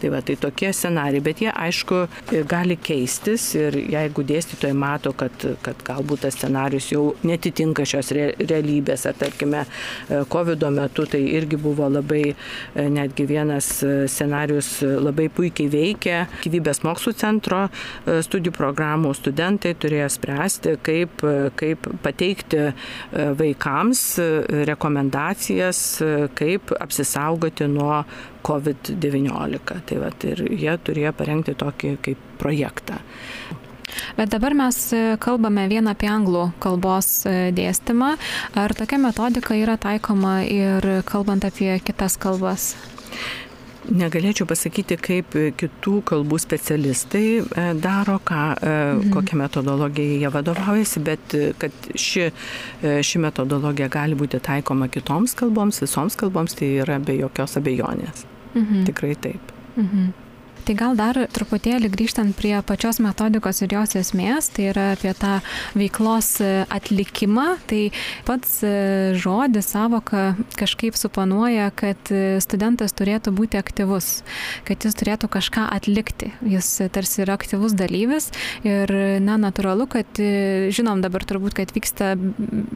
Tai 0.00 0.10
va, 0.12 0.20
tai 0.24 0.36
tokie 0.40 0.72
scenarijai, 0.74 1.24
bet 1.24 1.42
jie 1.44 1.50
aišku 1.52 2.04
gali 2.50 2.76
keistis 2.80 3.46
ir 3.58 3.76
jeigu 3.78 4.24
dėstytojai 4.26 4.74
mato, 4.76 5.14
kad, 5.16 5.46
kad 5.64 5.80
galbūt 5.86 6.24
tas 6.24 6.36
scenarius 6.36 6.90
jau 6.92 7.04
netitinka 7.26 7.86
šios 7.88 8.12
re, 8.16 8.26
realybės, 8.40 9.06
ar 9.08 9.16
tarkime, 9.18 9.64
e, 9.64 10.22
COVID 10.30 10.66
metu 10.74 11.06
tai 11.10 11.22
irgi 11.38 11.58
buvo 11.60 11.88
labai, 11.90 12.22
e, 12.32 12.86
netgi 12.92 13.26
vienas 13.28 13.70
e, 13.84 13.94
scenarius 14.10 14.76
labai 14.82 15.28
puikiai 15.32 15.70
veikia, 15.72 16.24
gyvybės 16.44 16.82
mokslų 16.84 17.14
centro 17.18 17.64
studijų 18.04 18.52
programų 18.56 19.14
studentai 19.16 19.74
turėjo 19.80 20.08
spręsti, 20.12 20.74
kaip, 20.84 21.22
kaip 21.58 21.86
pateikti 22.04 22.66
vaikams 23.38 24.02
rekomendacijas, 24.68 24.73
kaip 26.38 26.72
apsisaugoti 26.80 27.68
nuo 27.70 28.02
COVID-19. 28.44 29.80
Tai 29.88 30.00
vat, 30.02 30.26
ir 30.30 30.46
jie 30.52 30.78
turėjo 30.84 31.12
parengti 31.16 31.56
tokį 31.58 31.96
kaip 32.04 32.24
projektą. 32.40 33.00
Bet 34.18 34.32
dabar 34.32 34.54
mes 34.58 34.78
kalbame 35.22 35.68
vien 35.70 35.86
apie 35.90 36.08
anglų 36.10 36.48
kalbos 36.62 37.24
dėstymą. 37.54 38.14
Ar 38.58 38.74
tokia 38.74 38.98
metodika 39.02 39.54
yra 39.58 39.76
taikoma 39.80 40.40
ir 40.48 40.88
kalbant 41.06 41.46
apie 41.46 41.76
kitas 41.84 42.18
kalbas? 42.20 42.72
Negalėčiau 43.84 44.46
pasakyti, 44.48 44.96
kaip 44.96 45.34
kitų 45.60 45.98
kalbų 46.08 46.38
specialistai 46.40 47.24
e, 47.42 47.64
daro, 47.76 48.16
ką, 48.24 48.44
e, 48.56 48.72
mhm. 48.72 49.10
kokią 49.12 49.38
metodologiją 49.42 50.22
jie 50.22 50.30
vadovaujasi, 50.32 51.02
bet 51.04 51.36
e, 51.36 51.50
kad 51.60 51.90
ši, 51.92 52.30
ši 52.80 53.20
metodologija 53.20 53.90
gali 53.92 54.16
būti 54.16 54.40
taikoma 54.44 54.88
kitoms 54.92 55.36
kalboms, 55.36 55.82
visoms 55.84 56.16
kalboms, 56.16 56.56
tai 56.56 56.72
yra 56.80 56.96
be 57.02 57.18
jokios 57.20 57.58
abejonės. 57.60 58.24
Mhm. 58.54 58.84
Tikrai 58.88 59.16
taip. 59.20 59.52
Mhm. 59.76 60.23
Tai 60.64 60.72
gal 60.80 60.94
dar 60.96 61.18
truputėlį 61.28 61.90
grįžtant 61.92 62.32
prie 62.38 62.54
pačios 62.64 62.96
metodikos 63.04 63.58
ir 63.60 63.74
jos 63.74 63.90
esmės, 64.00 64.46
tai 64.48 64.70
yra 64.70 64.84
apie 64.94 65.10
tą 65.12 65.34
veiklos 65.76 66.38
e, 66.40 66.64
atlikimą, 66.72 67.58
tai 67.68 67.90
pats 68.24 68.62
e, 68.64 68.70
žodis, 69.20 69.68
savoka 69.74 70.22
kažkaip 70.56 70.96
suponuoja, 70.96 71.66
kad 71.76 72.00
e, 72.08 72.38
studentas 72.40 72.96
turėtų 72.96 73.34
būti 73.36 73.60
aktyvus, 73.60 74.22
kad 74.64 74.86
jis 74.88 74.96
turėtų 74.96 75.28
kažką 75.34 75.66
atlikti. 75.74 76.30
Jis 76.48 76.70
tarsi 76.96 77.26
yra 77.26 77.36
aktyvus 77.36 77.76
dalyvis 77.76 78.30
ir, 78.64 78.88
na, 79.20 79.36
natūralu, 79.44 79.84
kad 79.92 80.16
žinom 80.16 81.04
dabar 81.04 81.28
turbūt, 81.28 81.58
kad 81.60 81.76
vyksta 81.76 82.14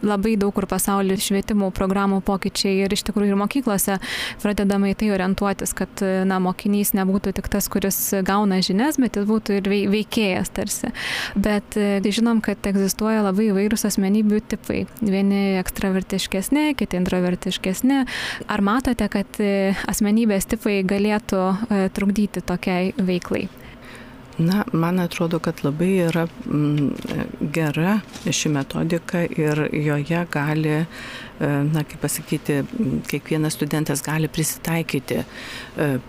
labai 0.05 0.35
daug 0.37 0.53
kur 0.53 0.69
pasaulyje 0.69 1.31
švietimo 1.31 1.73
programų 1.73 2.21
pokyčiai 2.29 2.85
ir 2.85 2.93
iš 2.93 3.07
tikrųjų 3.09 3.33
ir 3.33 3.41
mokyklose 3.47 3.97
pradedama 4.45 4.93
į 4.93 5.01
tai 5.01 5.11
orientuotis, 5.17 5.73
kad, 5.79 6.05
na, 6.29 6.37
mokinys 6.43 6.93
nebūtų 6.99 7.33
tik 7.41 7.49
tas, 7.49 7.65
kuris 7.65 7.78
gauna 8.27 8.61
žinias, 8.65 8.99
bet 9.01 9.19
jis 9.19 9.29
būtų 9.29 9.59
ir 9.59 9.71
veikėjas 9.93 10.53
tarsi. 10.57 10.93
Bet 11.39 11.79
e, 11.79 12.01
žinom, 12.05 12.43
kad 12.45 12.65
egzistuoja 12.69 13.23
labai 13.27 13.51
įvairūs 13.53 13.87
asmenybių 13.89 14.43
tipai. 14.55 14.83
Vieni 15.03 15.59
ekstravertiškesni, 15.61 16.73
kiti 16.79 16.99
introvertiškesni. 17.01 18.03
Ar 18.49 18.65
matote, 18.65 19.09
kad 19.13 19.41
e, 19.43 19.73
asmenybės 19.91 20.49
tipai 20.51 20.81
galėtų 20.89 21.45
e, 21.47 21.87
trukdyti 21.95 22.45
tokiai 22.45 22.93
veiklai? 22.99 23.47
Na, 24.39 24.65
man 24.73 25.01
atrodo, 25.03 25.41
kad 25.43 25.65
labai 25.65 25.97
yra 26.05 26.29
mm, 26.47 27.49
gera 27.55 27.97
ši 28.23 28.53
metodika 28.55 29.25
ir 29.27 29.65
joje 29.75 30.21
gali, 30.31 30.77
e, 30.85 30.87
na, 31.41 31.85
kaip 31.87 32.01
pasakyti, 32.03 32.63
kiekvienas 33.09 33.55
studentas 33.55 34.03
gali 34.03 34.29
prisitaikyti 34.29 35.21
e, 35.23 35.27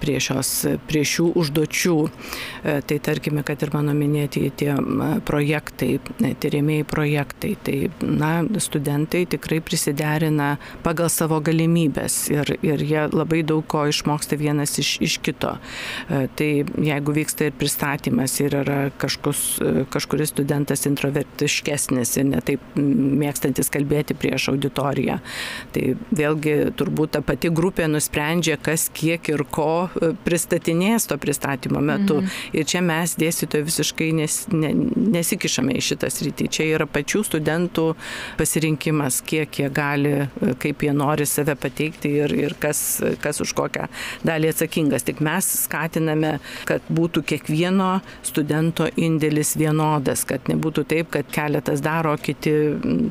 prie, 0.01 0.17
šios, 0.21 0.51
prie 0.89 1.03
šių 1.05 1.27
užduočių. 1.37 1.95
E, 2.07 2.75
tai 2.89 2.97
tarkime, 3.05 3.43
kad 3.45 3.61
ir 3.61 3.73
mano 3.73 3.93
minėti 3.97 4.47
tie 4.57 4.73
projektai, 5.27 5.99
tyrimėjai 6.41 6.87
projektai, 6.89 7.53
tai, 7.65 7.77
na, 8.01 8.31
studentai 8.57 9.25
tikrai 9.29 9.59
prisiderina 9.65 10.55
pagal 10.85 11.11
savo 11.13 11.39
galimybės 11.45 12.17
ir, 12.33 12.55
ir 12.65 12.83
jie 12.83 13.05
labai 13.13 13.43
daug 13.45 13.65
ko 13.69 13.85
išmoksta 13.89 14.39
vienas 14.39 14.77
iš, 14.81 14.95
iš 15.05 15.19
kito. 15.23 15.55
Tai 16.09 16.49
jeigu 16.89 17.15
vyksta 17.15 17.49
ir 17.49 17.57
pristatymas, 17.59 18.39
ir 18.41 18.57
yra 18.63 18.79
kažkus, 18.99 19.43
kažkuris 19.93 20.33
studentas 20.33 20.87
introvertiškesnis 20.89 22.17
ir 22.17 22.29
netaip 22.31 22.77
mėgstantis 22.79 23.69
kalbėti 23.73 24.17
prieš 24.17 24.49
auditoriją. 24.53 25.18
Tai 25.75 25.85
vėlgi 26.15 26.55
turbūt 26.79 27.15
ta 27.15 27.21
pati 27.25 27.51
grupė 27.53 27.87
nusprendžia, 27.91 28.57
kas 28.61 28.87
kiek 28.95 29.31
ir 29.31 29.43
ko 29.51 29.87
e, 29.87 30.11
pristatinės 30.25 31.09
to 31.09 31.17
pristatymo 31.21 31.81
metu. 31.83 32.19
Mhm. 32.21 32.37
Ir 32.59 32.67
čia 32.69 32.81
mes 32.85 33.15
dėstytojai 33.19 33.67
visiškai 33.67 34.09
nes, 34.19 34.39
ne, 34.53 34.73
nesikišame 35.17 35.75
į 35.79 35.85
šitą 35.91 36.11
sritį. 36.13 36.49
Čia 36.55 36.67
yra 36.75 36.89
pačių 36.89 37.23
studentų 37.27 37.87
pasirinkimas, 38.39 39.21
kiek 39.27 39.61
jie 39.61 39.69
gali, 39.73 40.15
e, 40.25 40.53
kaip 40.59 40.85
jie 40.85 40.93
nori 40.95 41.27
save 41.29 41.55
pateikti 41.59 42.13
ir, 42.23 42.35
ir 42.47 42.57
kas, 42.61 43.01
kas 43.23 43.41
už 43.43 43.53
kokią 43.57 43.89
dalį 44.27 44.53
atsakingas. 44.53 45.05
Tik 45.07 45.21
mes 45.25 45.47
skatiname, 45.65 46.37
kad 46.69 46.85
būtų 46.93 47.23
kiekvieno 47.29 47.99
studento 48.25 48.87
indėlis 48.99 49.55
vienodas, 49.59 50.25
kad 50.29 50.49
nebūtų 50.51 50.85
taip, 50.89 51.11
kad 51.13 51.29
keletas 51.33 51.83
daro, 51.85 52.15
kiti 52.21 52.53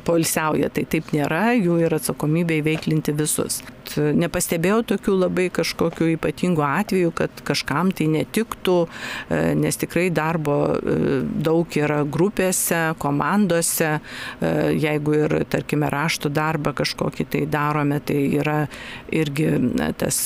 polsiauja. 0.05 0.71
Tai 0.73 0.85
taip 0.89 1.13
nėra, 1.15 1.53
jų 1.57 1.79
yra 1.87 1.98
atsakomybė 1.99 2.61
įveiklinti 2.63 3.15
visus. 3.19 3.61
Nepastebėjau 3.97 4.83
tokių 4.93 5.15
labai 5.23 5.47
kažkokių 5.53 6.11
ypatingų 6.15 6.63
atvejų, 6.65 7.11
kad 7.15 7.43
kažkam 7.47 7.91
tai 7.95 8.09
netiktų, 8.11 8.77
e, 8.85 9.39
nes 9.59 9.79
tikrai 9.79 10.09
darbo 10.13 10.57
e, 10.75 10.97
daug 11.25 11.77
yra 11.77 12.01
grupėse, 12.03 12.95
komandose. 13.01 13.97
E, 13.97 14.51
jeigu 14.79 15.15
ir, 15.17 15.35
tarkime, 15.49 15.89
raštų 15.91 16.31
darbą 16.33 16.73
kažkokį 16.77 17.27
tai 17.33 17.43
darome, 17.49 17.99
tai 18.05 18.19
yra 18.39 18.59
irgi 19.13 19.49
tas 19.99 20.19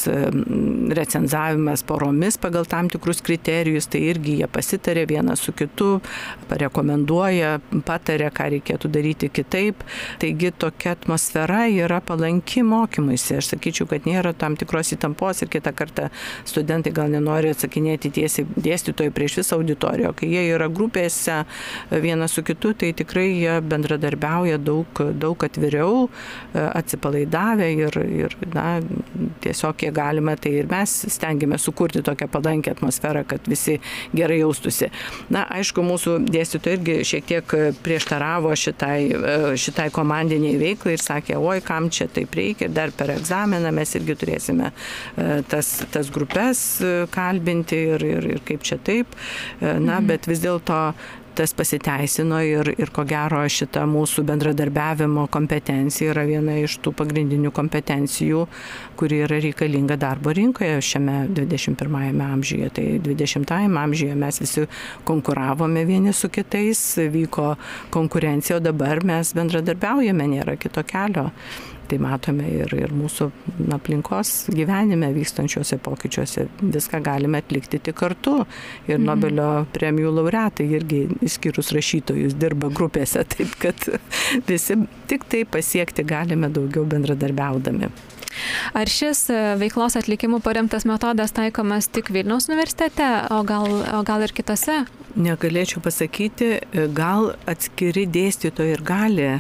recenzavimas 0.93 1.83
poromis 1.87 2.37
pagal 2.41 2.67
tam 2.69 2.89
tikrus 2.91 3.21
kriterijus, 3.25 3.87
tai 3.91 4.03
irgi 4.09 4.37
jie 4.41 4.49
pasitarė 4.51 5.05
vienas 5.09 5.43
su 5.43 5.53
kitu, 5.55 5.97
parekomenduoja, 6.49 7.57
patarė, 7.87 8.29
ką 8.33 8.49
reikėtų 8.57 8.91
daryti 8.93 9.29
kitaip. 9.33 9.83
Taigi 10.21 10.51
tokia 10.59 10.95
atmosfera 10.97 11.65
yra 11.71 12.01
palanki 12.03 12.63
mokymuisi. 12.65 13.37
Aš 13.39 13.52
sakyčiau, 13.53 13.87
kad 13.89 14.07
nėra 14.09 14.33
tam 14.37 14.57
tikros 14.59 14.93
įtampos 14.95 15.43
ir 15.43 15.51
kitą 15.53 15.73
kartą 15.77 16.09
studentai 16.49 16.93
gal 16.95 17.11
nenori 17.13 17.53
atsakinėti 17.53 18.11
tiesiai 18.17 18.47
dėstytojai 18.53 19.13
prieš 19.13 19.39
visą 19.41 19.59
auditoriją. 19.59 20.13
Kai 20.17 20.29
jie 20.31 20.43
yra 20.53 20.69
grupėse 20.73 21.43
vienas 21.91 22.35
su 22.35 22.43
kitu, 22.45 22.73
tai 22.77 22.91
tikrai 22.97 23.27
jie 23.31 23.57
bendradarbiauja 23.65 24.59
daug, 24.61 25.03
daug 25.19 25.45
atviriau, 25.47 26.07
atsipalaidavę 26.53 27.69
ir, 27.73 27.99
ir 28.23 28.37
na, 28.53 28.67
tiesiog 29.43 29.77
kiek 29.83 29.93
galime, 29.95 30.35
tai 30.41 30.55
ir 30.61 30.69
mes 30.71 30.95
stengiamės 31.13 31.65
sukurti 31.67 32.03
tokią 32.05 32.29
palankę 32.33 32.73
atmosferą, 32.73 33.23
kad 33.27 33.45
visi 33.49 33.79
gerai 34.15 34.39
jaustųsi. 34.41 34.89
Na, 35.33 35.45
aišku, 35.59 35.83
mūsų 35.85 36.17
dėstytojai 36.33 36.79
irgi 36.79 36.97
šiek 37.07 37.29
tiek 37.29 37.55
prieštaravo 37.85 38.53
šitai, 38.57 38.97
šitai 39.59 39.89
komandiniai 39.93 40.57
veiklai 40.61 40.97
ir 40.97 41.03
sakė, 41.03 41.37
oi, 41.37 41.59
kam 41.65 41.89
čia 41.93 42.09
taip 42.11 42.33
reikia 42.37 42.69
dar 42.73 42.93
per 42.95 43.13
egzaminą 43.13 43.42
mes 43.47 43.95
irgi 43.99 44.15
turėsime 44.19 44.71
e, 44.71 45.41
tas, 45.49 45.73
tas 45.93 46.11
grupės 46.13 46.61
e, 46.81 46.93
kalbinti 47.13 47.79
ir, 47.95 48.05
ir, 48.05 48.29
ir 48.37 48.45
kaip 48.47 48.63
čia 48.67 48.79
taip. 48.81 49.17
E, 49.59 49.75
na, 49.79 49.99
mhm. 49.99 50.07
bet 50.11 50.29
vis 50.31 50.43
dėlto 50.43 50.79
tas 51.33 51.53
pasiteisino 51.57 52.39
ir, 52.45 52.69
ir 52.77 52.91
ko 52.93 53.05
gero 53.09 53.41
šita 53.49 53.87
mūsų 53.89 54.25
bendradarbiavimo 54.29 55.25
kompetencija 55.33 56.13
yra 56.13 56.25
viena 56.29 56.59
iš 56.61 56.77
tų 56.85 56.93
pagrindinių 56.99 57.51
kompetencijų, 57.55 58.45
kuri 59.03 59.17
yra 59.25 59.35
reikalinga 59.43 59.97
darbo 59.99 60.31
rinkoje 60.31 60.77
šiame 60.81 61.27
21 61.35 62.21
amžiuje. 62.23 62.69
Tai 62.77 62.85
20 63.03 63.51
amžiuje 63.83 64.15
mes 64.15 64.39
visi 64.39 64.63
konkuravome 65.03 65.83
vieni 65.85 66.13
su 66.13 66.29
kitais, 66.29 66.97
vyko 67.11 67.55
konkurencija, 67.91 68.57
o 68.57 68.63
dabar 68.63 69.03
mes 69.03 69.33
bendradarbiaujame, 69.35 70.27
nėra 70.37 70.55
kito 70.55 70.85
kelio 70.87 71.27
tai 71.91 71.99
matome 71.99 72.47
ir, 72.47 72.71
ir 72.77 72.93
mūsų 72.95 73.27
aplinkos 73.75 74.31
gyvenime 74.55 75.11
vykstančiuose 75.17 75.77
pokyčiuose. 75.83 76.47
Viską 76.63 77.03
galime 77.03 77.43
atlikti 77.43 77.81
tik 77.83 77.97
kartu. 77.99 78.39
Ir 78.87 79.01
mhm. 79.01 79.05
Nobelio 79.09 79.49
premijų 79.75 80.15
laureatai 80.21 80.69
irgi, 80.79 81.03
išskyrus 81.27 81.73
rašytojus, 81.75 82.39
dirba 82.39 82.71
grupėse, 82.73 83.27
taip 83.35 83.59
kad 83.59 83.89
visi 84.47 84.79
tik 85.11 85.27
tai 85.27 85.43
pasiekti 85.43 86.07
galime 86.07 86.47
daugiau 86.53 86.87
bendradarbiaudami. 86.87 87.91
Ar 88.73 88.89
šis 88.89 89.27
e, 89.31 89.39
veiklos 89.61 89.97
atlikimų 89.99 90.41
paremtas 90.43 90.87
metodas 90.89 91.33
taikomas 91.35 91.89
tik 91.93 92.11
Vilniaus 92.13 92.49
universitete, 92.49 93.07
o 93.33 93.43
gal, 93.47 93.67
o 93.97 94.03
gal 94.07 94.25
ir 94.25 94.35
kitose 94.35 94.83
Negalėčiau 95.13 95.81
pasakyti, 95.85 96.47
e, 96.57 96.85
gal 96.89 97.33
atskiri 97.49 98.07
dėstytojai 98.09 98.73
ir 98.73 98.85
gali 98.85 99.27
e, 99.29 99.39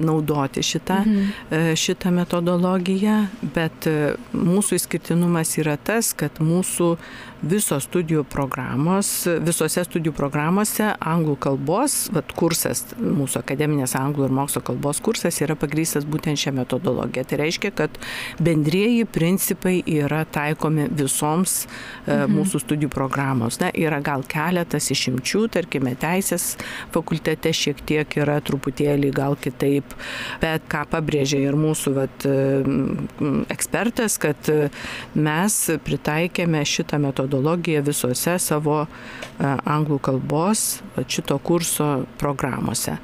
naudoti 0.00 0.64
šitą, 0.64 1.02
mhm. 1.04 1.74
šitą 1.76 2.12
metodologiją, 2.14 3.18
bet 3.54 3.88
mūsų 4.32 4.78
išskirtinumas 4.78 5.52
yra 5.60 5.76
tas, 5.76 6.14
kad 6.16 6.40
mūsų 6.40 6.94
visos 7.42 7.86
studijų 7.88 8.24
programos, 8.28 9.08
visose 9.44 9.82
studijų 9.86 10.12
programuose 10.16 10.90
anglų 11.00 11.36
kalbos, 11.40 11.96
vat, 12.12 12.32
kursas, 12.36 12.84
mūsų 13.00 13.40
akademinės 13.40 13.94
anglų 13.98 14.28
ir 14.28 14.34
mokslo 14.36 14.62
kalbos 14.64 15.00
kursas 15.04 15.40
yra 15.40 15.56
pagrystas 15.58 16.06
būtent 16.08 16.40
šią 16.40 16.52
metodologiją. 16.60 17.24
Tai 17.30 17.40
reiškia, 17.40 17.72
kad 17.76 17.96
bendrieji 18.42 19.06
principai 19.08 19.78
yra 19.88 20.22
taikomi 20.28 20.88
visoms 20.90 21.64
e, 21.64 21.68
mhm. 22.12 22.36
mūsų 22.36 22.62
studijų 22.64 22.92
programos. 22.92 23.60
Na, 23.62 23.70
yra 23.72 24.02
gal 24.04 24.24
keletas 24.28 24.90
išimčių, 24.92 25.46
tarkime, 25.56 25.94
teisės 26.00 26.54
fakultete 26.92 27.54
šiek 27.56 27.80
tiek 27.88 28.18
yra 28.20 28.38
truputėlį 28.44 29.12
gal 29.16 29.38
kitaip, 29.40 29.96
bet 30.42 30.68
ką 30.70 30.84
pabrėžė 30.92 31.40
ir 31.46 31.56
mūsų 31.58 31.94
vat, 31.96 32.28
ekspertas, 33.52 34.18
kad 34.20 34.50
mes 35.16 35.58
pritaikėme 35.86 36.62
šitą 36.68 37.00
metodologiją 37.00 37.29
metodologiją 37.30 37.82
visose 37.82 38.38
savo 38.38 38.82
e, 38.82 38.88
anglų 39.64 40.00
kalbos 40.02 40.82
šito 41.06 41.38
kurso 41.38 42.04
programuose. 42.18 42.98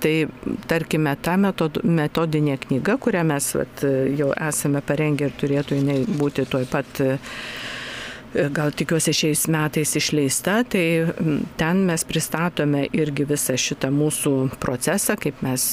Tai 0.00 0.28
tarkime, 0.66 1.16
ta 1.20 1.36
metod, 1.36 1.82
metodinė 1.84 2.56
knyga, 2.58 2.96
kurią 2.96 3.24
mes 3.24 3.54
vat, 3.54 3.82
jau 4.16 4.30
esame 4.32 4.80
parengę 4.80 5.28
ir 5.28 5.34
turėtų 5.36 5.76
jinai 5.76 5.98
būti 6.06 6.46
tuoj 6.48 6.64
pat 6.70 7.02
gal 8.54 8.70
tikiuosi 8.70 9.12
šiais 9.16 9.46
metais 9.50 9.94
išleista, 9.98 10.60
tai 10.70 10.84
ten 11.58 11.82
mes 11.88 12.04
pristatome 12.06 12.84
irgi 12.94 13.26
visą 13.26 13.56
šitą 13.58 13.90
mūsų 13.94 14.34
procesą, 14.62 15.16
kaip 15.20 15.40
mes, 15.42 15.64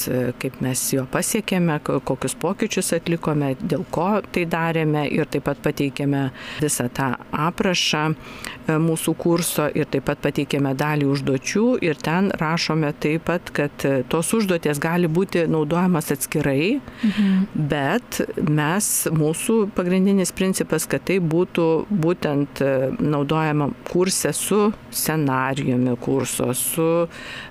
kaip 0.42 0.58
mes 0.66 0.82
jo 0.96 1.06
pasiekėme, 1.12 1.78
kokius 1.86 2.34
pokyčius 2.40 2.94
atlikome, 2.98 3.54
dėl 3.62 3.86
ko 3.94 4.10
tai 4.34 4.48
darėme 4.50 5.06
ir 5.14 5.30
taip 5.30 5.46
pat 5.48 5.62
pateikėme 5.64 6.24
visą 6.62 6.88
tą 6.94 7.12
aprašą 7.32 8.04
e, 8.10 8.78
mūsų 8.82 9.14
kurso 9.22 9.68
ir 9.78 9.90
taip 9.94 10.08
pat 10.10 10.22
pateikėme 10.26 10.74
dalį 10.78 11.10
užduočių 11.14 11.66
ir 11.86 12.02
ten 12.02 12.32
rašome 12.42 12.92
taip 13.04 13.28
pat, 13.30 13.52
kad 13.54 13.86
e, 13.86 14.02
tos 14.10 14.34
užduoties 14.34 14.82
gali 14.82 15.10
būti 15.12 15.46
naudojamas 15.52 16.10
atskirai, 16.16 16.80
mhm. 16.80 17.46
bet 17.70 18.22
mes, 18.42 18.92
mūsų 19.14 19.60
pagrindinis 19.78 20.34
principas, 20.36 20.88
kad 20.90 21.06
tai 21.08 21.20
būtų 21.22 21.68
būtent 21.92 22.47
būtent 22.48 22.62
e, 22.62 23.04
naudojama 23.04 23.70
kurse 23.90 24.34
su 24.34 24.72
scenarijumi 24.92 25.96
kurso, 26.00 26.54
su 26.54 27.08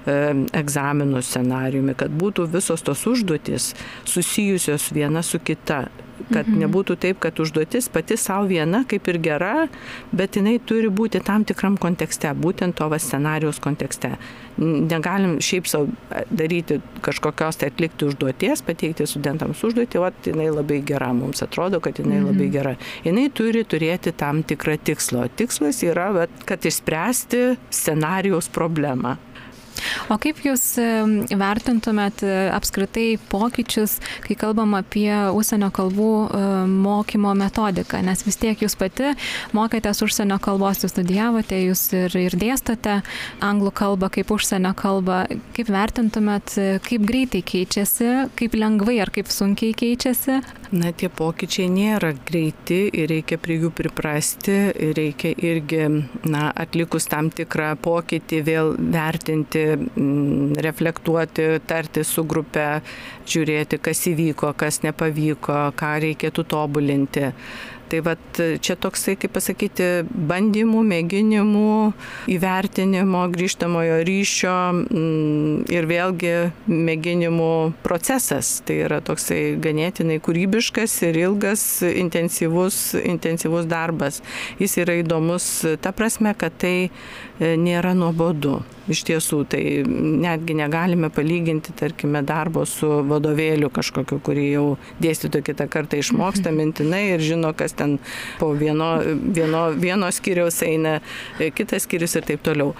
e, 0.06 0.46
egzaminų 0.52 1.22
scenarijumi, 1.22 1.94
kad 1.94 2.10
būtų 2.10 2.48
visos 2.50 2.82
tos 2.82 3.06
užduotis 3.06 3.74
susijusios 4.04 4.92
viena 4.92 5.22
su 5.22 5.38
kita 5.38 5.88
kad 6.30 6.46
mhm. 6.46 6.62
nebūtų 6.64 6.96
taip, 7.02 7.20
kad 7.22 7.38
užduotis 7.42 7.88
pati 7.92 8.18
savo 8.20 8.48
viena 8.50 8.82
kaip 8.88 9.08
ir 9.10 9.18
gera, 9.22 9.66
bet 10.16 10.38
jinai 10.38 10.56
turi 10.64 10.90
būti 10.92 11.20
tam 11.24 11.44
tikram 11.48 11.76
kontekste, 11.80 12.32
būtent 12.36 12.78
to 12.78 12.88
scenarijos 12.96 13.60
kontekste. 13.62 14.14
Negalim 14.56 15.36
šiaip 15.44 15.68
savo 15.68 15.90
daryti 16.30 16.80
kažkokios 17.04 17.60
tai 17.60 17.68
atlikti 17.72 18.08
užduoties, 18.08 18.62
pateikti 18.64 19.06
studentams 19.08 19.60
užduotį, 19.66 20.00
o 20.00 20.10
jinai 20.24 20.48
labai 20.54 20.80
gera, 20.86 21.12
mums 21.16 21.44
atrodo, 21.44 21.80
kad 21.84 22.00
jinai 22.00 22.22
mhm. 22.22 22.30
labai 22.32 22.50
gera. 22.54 22.74
Jinai 23.04 23.28
turi 23.36 23.66
turėti 23.68 24.14
tam 24.16 24.42
tikrą 24.46 24.78
tikslą. 24.88 25.28
Tikslas 25.36 25.82
yra, 25.84 26.10
va, 26.16 26.26
kad 26.48 26.64
išspręsti 26.66 27.44
scenarijos 27.70 28.48
problemą. 28.54 29.16
O 30.12 30.18
kaip 30.22 30.42
Jūs 30.46 30.76
vertintumėt 31.36 32.22
e, 32.26 32.34
apskritai 32.54 33.16
pokyčius, 33.30 33.96
kai 34.26 34.36
kalbam 34.38 34.76
apie 34.78 35.10
užsienio 35.34 35.70
kalbų 35.74 36.10
e, 36.26 36.42
mokymo 36.70 37.32
metodiką, 37.38 38.02
nes 38.06 38.24
vis 38.26 38.38
tiek 38.40 38.62
Jūs 38.62 38.76
pati 38.78 39.14
mokėtės 39.56 40.02
užsienio 40.06 40.38
kalbos, 40.42 40.84
Jūs 40.84 40.94
studijavote, 40.94 41.58
Jūs 41.66 41.86
ir, 41.96 42.16
ir 42.20 42.36
dėstote 42.38 43.00
anglų 43.44 43.72
kalbą 43.76 44.10
kaip 44.14 44.32
užsienio 44.36 44.74
kalbą. 44.78 45.24
Kaip 45.56 45.72
vertintumėt, 45.72 46.56
e, 46.60 46.68
kaip 46.86 47.06
greitai 47.08 47.42
keičiasi, 47.46 48.12
kaip 48.38 48.56
lengvai 48.58 49.00
ar 49.04 49.12
kaip 49.14 49.30
sunkiai 49.32 49.74
keičiasi? 49.76 50.40
Na, 50.74 50.90
tie 50.90 51.08
pokyčiai 51.12 51.68
nėra 51.70 52.10
greiti 52.26 52.86
ir 52.90 53.10
reikia 53.12 53.38
prie 53.38 53.60
jų 53.62 53.70
priprasti, 53.76 54.56
reikia 54.96 55.30
irgi, 55.38 55.84
na, 56.26 56.48
atlikus 56.50 57.06
tam 57.10 57.30
tikrą 57.30 57.74
pokytį 57.82 58.40
vėl 58.46 58.72
vertinti 58.78 59.75
reflektuoti, 60.66 61.48
tarti 61.66 62.04
su 62.04 62.24
grupe, 62.28 62.66
žiūrėti, 63.28 63.80
kas 63.82 64.04
įvyko, 64.10 64.52
kas 64.58 64.82
nepavyko, 64.86 65.62
ką 65.78 65.94
reikėtų 66.06 66.46
tobulinti. 66.52 67.32
Tai 67.86 68.00
vat 68.02 68.38
čia 68.66 68.74
toksai, 68.82 69.14
kaip 69.14 69.30
pasakyti, 69.36 69.86
bandymų, 70.10 70.80
mėginimų, 70.90 71.74
įvertinimo, 72.34 73.20
grįžtamojo 73.30 74.00
ryšio 74.08 74.54
mm, 74.72 75.68
ir 75.70 75.86
vėlgi 75.86 76.32
mėginimų 76.66 77.52
procesas. 77.86 78.56
Tai 78.66 78.80
yra 78.88 78.98
toksai 79.06 79.54
ganėtinai 79.62 80.18
kūrybiškas 80.18 80.98
ir 81.06 81.20
ilgas, 81.28 81.66
intensyvus, 81.86 82.80
intensyvus 82.98 83.70
darbas. 83.70 84.18
Jis 84.58 84.80
yra 84.82 84.98
įdomus 85.04 85.52
ta 85.82 85.94
prasme, 85.94 86.34
kad 86.34 86.58
tai 86.58 86.88
e, 86.88 87.54
nėra 87.54 87.94
nuobodu. 87.94 88.64
Iš 88.86 89.02
tiesų, 89.08 89.40
tai 89.50 89.62
netgi 89.86 90.54
negalime 90.54 91.08
palyginti, 91.10 91.72
tarkime, 91.74 92.20
darbo 92.26 92.62
su 92.70 92.86
vadovėliu 93.08 93.66
kažkokiu, 93.74 94.20
kurį 94.22 94.44
jau 94.52 94.66
dėstytų 95.02 95.40
kitą 95.48 95.66
kartą 95.70 95.98
išmoksta 95.98 96.52
mintinai 96.58 97.02
ir 97.16 97.24
žino, 97.24 97.50
kas 97.56 97.74
ten 97.74 97.96
po 98.38 98.52
vieno, 98.54 98.92
vieno, 99.34 99.64
vieno 99.74 100.10
skyriaus 100.14 100.60
eina, 100.66 101.00
kitas 101.58 101.88
skyrius 101.88 102.14
ir 102.20 102.28
taip 102.28 102.44
toliau. 102.46 102.76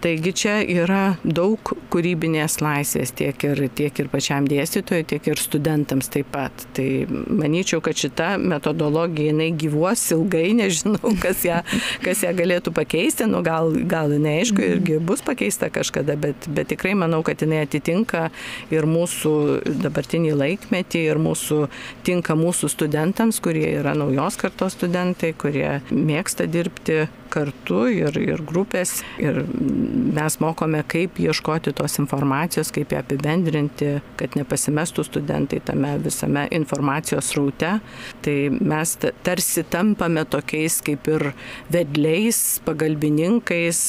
Taigi 0.00 0.32
čia 0.42 0.56
yra 0.64 1.02
daug 1.24 1.74
kūrybinės 1.92 2.56
laisvės 2.64 3.12
tiek 3.20 3.44
ir, 3.50 3.62
tiek 3.76 4.00
ir 4.00 4.08
pačiam 4.12 4.48
dėstytojui, 4.48 5.04
tiek 5.12 5.28
ir 5.28 5.44
studentams 5.44 6.08
taip 6.12 6.32
pat. 6.32 6.64
Tai 6.76 6.88
manyčiau, 7.10 7.82
kad 7.84 8.00
šita 8.00 8.30
metodologija 8.40 9.34
jinai 9.34 9.50
gyvuos 9.60 10.06
ilgai, 10.16 10.48
nežinau, 10.62 11.12
kas 11.20 11.44
ją, 11.44 11.60
kas 12.00 12.24
ją 12.24 12.32
galėtų 12.40 12.72
pakeisti, 12.80 13.28
nu 13.28 13.44
gal, 13.44 13.74
gal 13.90 14.16
jinai 14.16 14.38
aišku 14.40 14.64
irgi 14.64 15.00
bus 15.04 15.20
pakeista 15.26 15.49
pakeista 15.50 15.70
kažkada, 15.70 16.16
bet, 16.16 16.46
bet 16.48 16.68
tikrai 16.68 16.94
manau, 16.94 17.22
kad 17.22 17.40
jinai 17.42 17.64
atitinka 17.64 18.30
ir 18.70 18.86
mūsų 18.86 19.62
dabartinį 19.82 20.34
laikmetį, 20.38 21.02
ir 21.10 21.18
mūsų, 21.18 21.68
tinka 22.06 22.36
mūsų 22.38 22.70
studentams, 22.70 23.40
kurie 23.42 23.66
yra 23.80 23.94
naujos 23.94 24.38
kartos 24.38 24.76
studentai, 24.78 25.32
kurie 25.34 25.80
mėgsta 25.90 26.46
dirbti 26.46 27.08
kartu 27.30 27.84
ir, 27.90 28.16
ir 28.18 28.42
grupės. 28.42 29.02
Ir 29.18 29.44
mes 29.46 30.38
mokome, 30.42 30.82
kaip 30.86 31.18
ieškoti 31.22 31.72
tos 31.78 31.98
informacijos, 32.02 32.70
kaip 32.74 32.92
ją 32.94 33.02
apibendrinti, 33.02 34.00
kad 34.18 34.34
nepasimestų 34.38 35.06
studentai 35.06 35.60
tame 35.64 35.96
visame 36.02 36.46
informacijos 36.54 37.32
raute. 37.38 37.76
Tai 38.22 38.38
mes 38.60 38.96
tarsi 39.24 39.66
tampame 39.70 40.24
tokiais 40.30 40.80
kaip 40.84 41.10
ir 41.10 41.30
vedliais, 41.70 42.60
pagalbininkais, 42.66 43.84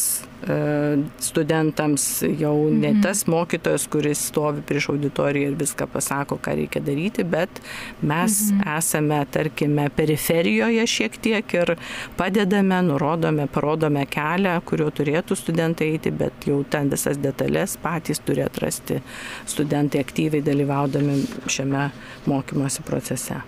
studentams 1.20 2.24
jau 2.40 2.56
ne 2.70 2.92
mhm. 2.92 3.02
tas 3.04 3.26
mokytojas, 3.30 3.88
kuris 3.92 4.24
stovi 4.32 4.64
prieš 4.66 4.90
auditoriją 4.94 5.52
ir 5.52 5.58
viską 5.60 5.88
pasako, 5.92 6.38
ką 6.42 6.56
reikia 6.58 6.82
daryti, 6.82 7.24
bet 7.24 7.62
mes 8.02 8.40
mhm. 8.52 8.64
esame, 8.78 9.20
tarkime, 9.32 9.90
periferijoje 9.96 10.88
šiek 10.88 11.18
tiek 11.22 11.54
ir 11.54 11.76
padedame, 12.18 12.82
nurodome, 12.88 13.48
parodome 13.52 14.06
kelią, 14.10 14.58
kuriuo 14.66 14.90
turėtų 14.98 15.38
studentai 15.38 15.92
eiti, 15.96 16.12
bet 16.12 16.48
jau 16.50 16.62
ten 16.70 16.90
visas 16.92 17.20
detalės 17.22 17.78
patys 17.82 18.22
turi 18.26 18.44
atrasti 18.46 19.02
studentai 19.50 20.02
aktyviai 20.02 20.44
dalyvaudami 20.46 21.20
šiame 21.52 21.90
mokymosi 22.26 22.84
procese. 22.86 23.40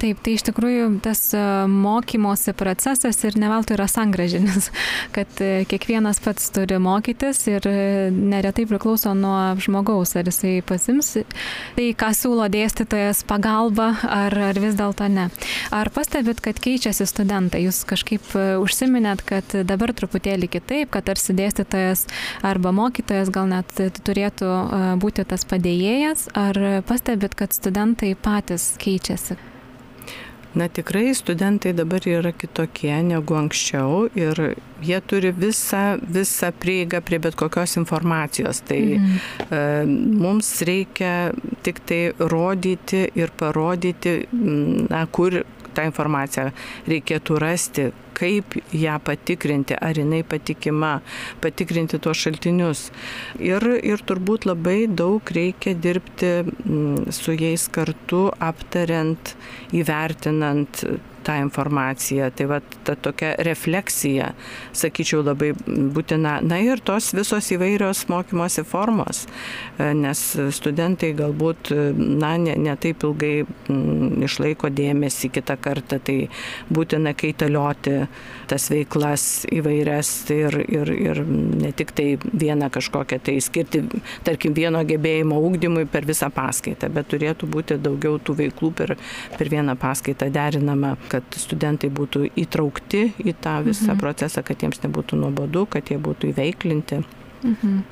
Taip, 0.00 0.20
tai 0.22 0.36
iš 0.36 0.46
tikrųjų 0.48 0.88
tas 1.04 1.20
e, 1.36 1.42
mokymosi 1.70 2.54
procesas 2.58 3.18
ir 3.26 3.38
neveltui 3.40 3.76
yra 3.76 3.86
sangražinis, 3.90 4.70
kad 5.16 5.42
e, 5.42 5.64
kiekvienas 5.70 6.20
pats 6.24 6.35
pats 6.36 6.50
turi 6.52 6.76
mokytis 6.76 7.38
ir 7.48 7.64
neretai 8.12 8.66
priklauso 8.68 9.14
nuo 9.16 9.56
žmogaus, 9.56 10.12
ar 10.20 10.28
jisai 10.28 10.58
pasims 10.68 11.14
tai, 11.76 11.86
ką 11.96 12.10
siūlo 12.12 12.50
dėstytojas 12.52 13.22
pagalba, 13.24 13.94
ar, 14.04 14.36
ar 14.50 14.60
vis 14.60 14.76
dėlto 14.76 15.08
ne. 15.08 15.30
Ar 15.72 15.88
pastebit, 15.94 16.42
kad 16.44 16.60
keičiasi 16.60 17.08
studentai? 17.08 17.64
Jūs 17.64 17.80
kažkaip 17.88 18.36
e, 18.36 18.44
užsiminėt, 18.60 19.24
kad 19.24 19.56
dabar 19.64 19.94
truputėlį 19.96 20.52
kitaip, 20.58 20.92
kad 20.92 21.08
tarsi 21.08 21.32
dėstytojas 21.40 22.04
arba 22.44 22.74
mokytojas 22.76 23.32
gal 23.32 23.48
net 23.48 23.72
turėtų 24.04 24.52
e, 24.52 24.86
būti 25.00 25.24
tas 25.24 25.48
padėjėjas, 25.48 26.28
ar 26.36 26.64
pastebit, 26.84 27.38
kad 27.38 27.56
studentai 27.56 28.12
patys 28.12 28.74
keičiasi? 28.82 29.40
Na 30.56 30.68
tikrai 30.72 31.14
studentai 31.14 31.74
dabar 31.76 32.00
yra 32.08 32.32
kitokie 32.32 32.94
negu 33.04 33.36
anksčiau 33.36 34.06
ir 34.16 34.38
jie 34.80 35.00
turi 35.04 35.32
visą, 35.36 35.98
visą 36.00 36.48
prieigą 36.56 37.02
prie 37.04 37.18
bet 37.20 37.36
kokios 37.36 37.76
informacijos. 37.76 38.62
Tai 38.64 38.80
mm. 38.96 39.18
e, 39.50 39.60
mums 40.22 40.54
reikia 40.64 41.12
tik 41.66 41.82
tai 41.84 42.00
rodyti 42.32 43.04
ir 43.20 43.34
parodyti, 43.36 44.16
na, 44.32 45.04
kur 45.12 45.42
tą 45.76 45.84
informaciją 45.90 46.48
reikėtų 46.88 47.38
rasti, 47.42 47.90
kaip 48.16 48.56
ją 48.76 48.96
patikrinti, 49.04 49.76
ar 49.76 49.98
jinai 50.00 50.22
patikima, 50.26 50.96
patikrinti 51.44 52.00
tuos 52.02 52.20
šaltinius. 52.24 52.86
Ir, 53.42 53.66
ir 53.84 54.04
turbūt 54.08 54.48
labai 54.48 54.86
daug 54.88 55.34
reikia 55.36 55.76
dirbti 55.76 56.32
mm, 56.46 57.12
su 57.14 57.36
jais 57.36 57.68
kartu, 57.72 58.26
aptariant, 58.50 59.36
įvertinant 59.76 60.86
tą 61.26 61.36
informaciją. 61.42 62.30
Tai 62.36 62.46
va 62.50 62.60
ta 62.86 62.94
tokia 62.96 63.34
refleksija, 63.46 64.30
sakyčiau, 64.76 65.24
labai 65.26 65.52
būtina. 65.66 66.38
Na 66.46 66.60
ir 66.62 66.82
tos 66.86 67.12
visos 67.16 67.50
įvairios 67.54 68.06
mokymosi 68.12 68.64
formos, 68.66 69.24
e, 69.78 69.90
nes 69.98 70.22
studentai 70.56 71.12
galbūt, 71.18 71.72
na, 71.96 72.36
ne, 72.40 72.56
ne 72.66 72.76
taip 72.80 73.04
ilgai 73.06 73.34
m, 73.42 73.48
mm, 73.74 74.24
išlaiko 74.28 74.70
dėmesį 74.70 75.32
kitą 75.36 75.58
kartą, 75.60 76.00
tai 76.02 76.18
būtina 76.72 77.14
kaitalioti 77.18 77.98
tas 78.50 78.68
veiklas 78.70 79.24
įvairias 79.52 80.10
ir, 80.34 80.58
ir, 80.68 80.92
ir 80.92 81.20
ne 81.26 81.72
tik 81.76 81.92
tai 81.96 82.06
vieną 82.22 82.70
kažkokią, 82.74 83.18
tai 83.26 83.36
skirti, 83.44 83.82
tarkim, 84.26 84.54
vieno 84.56 84.82
gebėjimo 84.86 85.38
ūkdymui 85.48 85.86
per 85.90 86.06
visą 86.08 86.30
paskaitą, 86.34 86.90
bet 86.92 87.10
turėtų 87.12 87.48
būti 87.50 87.80
daugiau 87.82 88.20
tų 88.22 88.38
veiklų 88.42 88.72
per, 88.78 88.94
per 89.36 89.52
vieną 89.52 89.76
paskaitą 89.80 90.30
derinama, 90.32 90.94
kad 91.12 91.26
studentai 91.38 91.90
būtų 91.90 92.28
įtraukti 92.46 93.04
į 93.24 93.36
tą 93.42 93.58
visą 93.66 93.92
mhm. 93.92 94.00
procesą, 94.02 94.44
kad 94.46 94.62
jiems 94.62 94.82
nebūtų 94.84 95.20
nuobodu, 95.20 95.66
kad 95.76 95.92
jie 95.92 96.00
būtų 96.02 96.32
įveiklinti. 96.34 97.02
Mhm. 97.46 97.84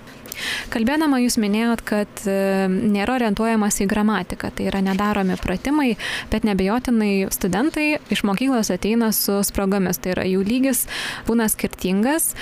Kalbėdama 0.72 1.20
jūs 1.22 1.36
minėjot, 1.40 1.82
kad 1.86 2.24
e, 2.28 2.66
nėra 2.68 3.18
orientuojamas 3.18 3.80
į 3.84 3.88
gramatiką, 3.90 4.50
tai 4.54 4.68
yra 4.70 4.82
nedaromi 4.84 5.36
pratimai, 5.40 5.94
bet 6.32 6.46
nebejotinai 6.48 7.28
studentai 7.34 7.86
iš 8.14 8.24
mokyklos 8.28 8.72
ateina 8.74 9.10
su 9.14 9.40
spragomis, 9.46 10.00
tai 10.02 10.14
yra 10.16 10.26
jų 10.28 10.44
lygis 10.46 10.84
būna 11.28 11.48
skirtingas. 11.52 12.32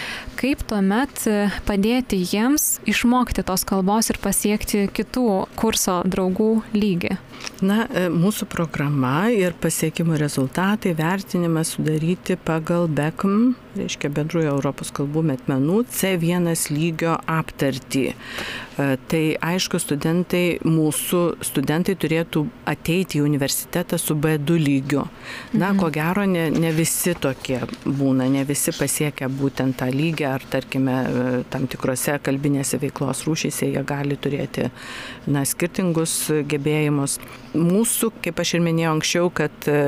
Kaip 0.40 0.64
tuomet 0.68 1.26
e, 1.26 1.48
padėti 1.68 2.22
jiems 2.22 2.78
išmokti 2.88 3.44
tos 3.46 3.66
kalbos 3.68 4.12
ir 4.12 4.22
pasiekti 4.22 4.86
kitų 4.94 5.28
kurso 5.58 6.00
draugų 6.08 6.54
lygį? 6.76 7.18
Na, 7.62 7.84
e, 7.86 8.08
mūsų 8.10 8.48
programa 8.50 9.28
ir 9.30 9.54
pasiekimo 9.62 10.16
rezultatai 10.18 10.96
vertinimas 10.98 11.76
sudaryti 11.76 12.34
pagal 12.34 12.88
BECM, 12.90 13.52
reiškia 13.78 14.10
bendrųjų 14.12 14.50
Europos 14.50 14.90
kalbų 14.94 15.22
metmenų 15.30 15.84
C1 15.94 16.48
lygio 16.74 17.14
aptartį. 17.30 18.02
E, 18.12 18.86
tai 19.06 19.20
aišku, 19.36 19.78
studentai, 19.78 20.58
mūsų 20.66 21.20
studentai 21.44 21.94
turėtų 22.02 22.42
ateiti 22.68 23.20
į 23.20 23.24
universitetą 23.28 23.98
su 24.00 24.16
B2 24.18 24.58
lygiu. 24.58 25.04
Na, 25.52 25.70
mhm. 25.70 25.78
ko 25.82 25.92
gero, 25.94 26.26
ne, 26.26 26.48
ne 26.50 26.72
visi 26.74 27.14
tokie 27.14 27.60
būna, 27.84 28.26
ne 28.32 28.42
visi 28.48 28.74
pasiekia 28.74 29.30
būtent 29.30 29.78
tą 29.78 29.90
lygį, 29.92 30.26
ar 30.32 30.48
tarkime, 30.50 30.98
e, 30.98 31.38
tam 31.52 31.68
tikrose 31.70 32.18
kalbinėse 32.26 32.80
veiklos 32.82 33.22
rūšyse 33.28 33.70
jie 33.70 33.86
gali 33.86 34.18
turėti 34.18 34.66
na, 35.30 35.46
skirtingus 35.46 36.16
gebėjimus. 36.50 37.20
Mūsų, 37.52 38.12
kaip 38.24 38.38
aš 38.40 38.54
ir 38.56 38.62
minėjau 38.64 38.94
anksčiau, 38.96 39.28
kad 39.34 39.68
e, 39.68 39.82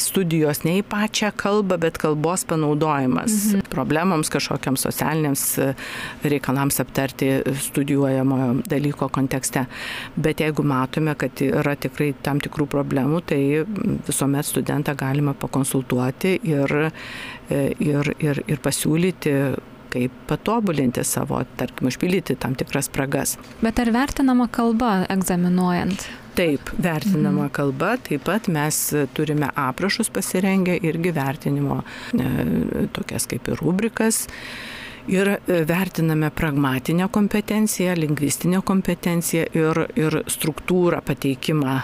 studijos 0.00 0.62
ne 0.64 0.78
į 0.80 0.86
pačią 0.88 1.34
kalbą, 1.36 1.76
bet 1.82 2.00
kalbos 2.00 2.46
panaudojimas 2.48 3.34
mhm. 3.52 3.66
problemams 3.72 4.32
kažkokiams 4.32 4.86
socialiniams 4.88 5.44
reikalams 6.24 6.80
aptarti 6.80 7.34
studijų 7.68 7.88
studijuojamojo 7.88 8.62
dalyko 8.66 9.08
kontekste. 9.08 9.64
Bet 10.16 10.40
jeigu 10.40 10.62
matome, 10.62 11.14
kad 11.14 11.40
yra 11.40 11.74
tikrai 11.76 12.12
tam 12.22 12.40
tikrų 12.40 12.68
problemų, 12.70 13.22
tai 13.26 13.40
visuomet 14.06 14.46
studentą 14.46 14.94
galima 14.98 15.34
pakonsultuoti 15.34 16.38
ir, 16.42 16.76
ir, 17.50 18.14
ir, 18.18 18.42
ir 18.46 18.62
pasiūlyti 18.62 19.34
kaip 19.88 20.12
patobulinti 20.28 21.00
savo, 21.04 21.40
tarkim, 21.56 21.88
užpildyti 21.88 22.36
tam 22.36 22.54
tikras 22.58 22.90
spragas. 22.90 23.38
Bet 23.62 23.80
ar 23.80 23.88
vertinama 23.94 24.48
kalba 24.52 25.06
egzaminuojant? 25.08 26.04
Taip, 26.38 26.70
vertinama 26.78 27.48
mhm. 27.48 27.52
kalba, 27.56 27.96
taip 28.06 28.22
pat 28.28 28.46
mes 28.52 28.76
turime 29.16 29.50
aprašus 29.58 30.10
pasirengę 30.14 30.76
irgi 30.86 31.10
vertinimo, 31.16 31.80
e, 32.14 32.86
tokias 32.94 33.26
kaip 33.30 33.50
ir 33.50 33.58
rubrikas 33.58 34.28
Ir 35.08 35.28
e, 35.28 35.38
vertiname 35.64 36.30
pragmatinę 36.30 37.08
kompetenciją, 37.12 37.94
lingvistinę 37.94 38.60
kompetenciją 38.64 39.46
ir, 39.56 39.80
ir 39.96 40.18
struktūrą 40.28 41.00
pateikimą 41.04 41.78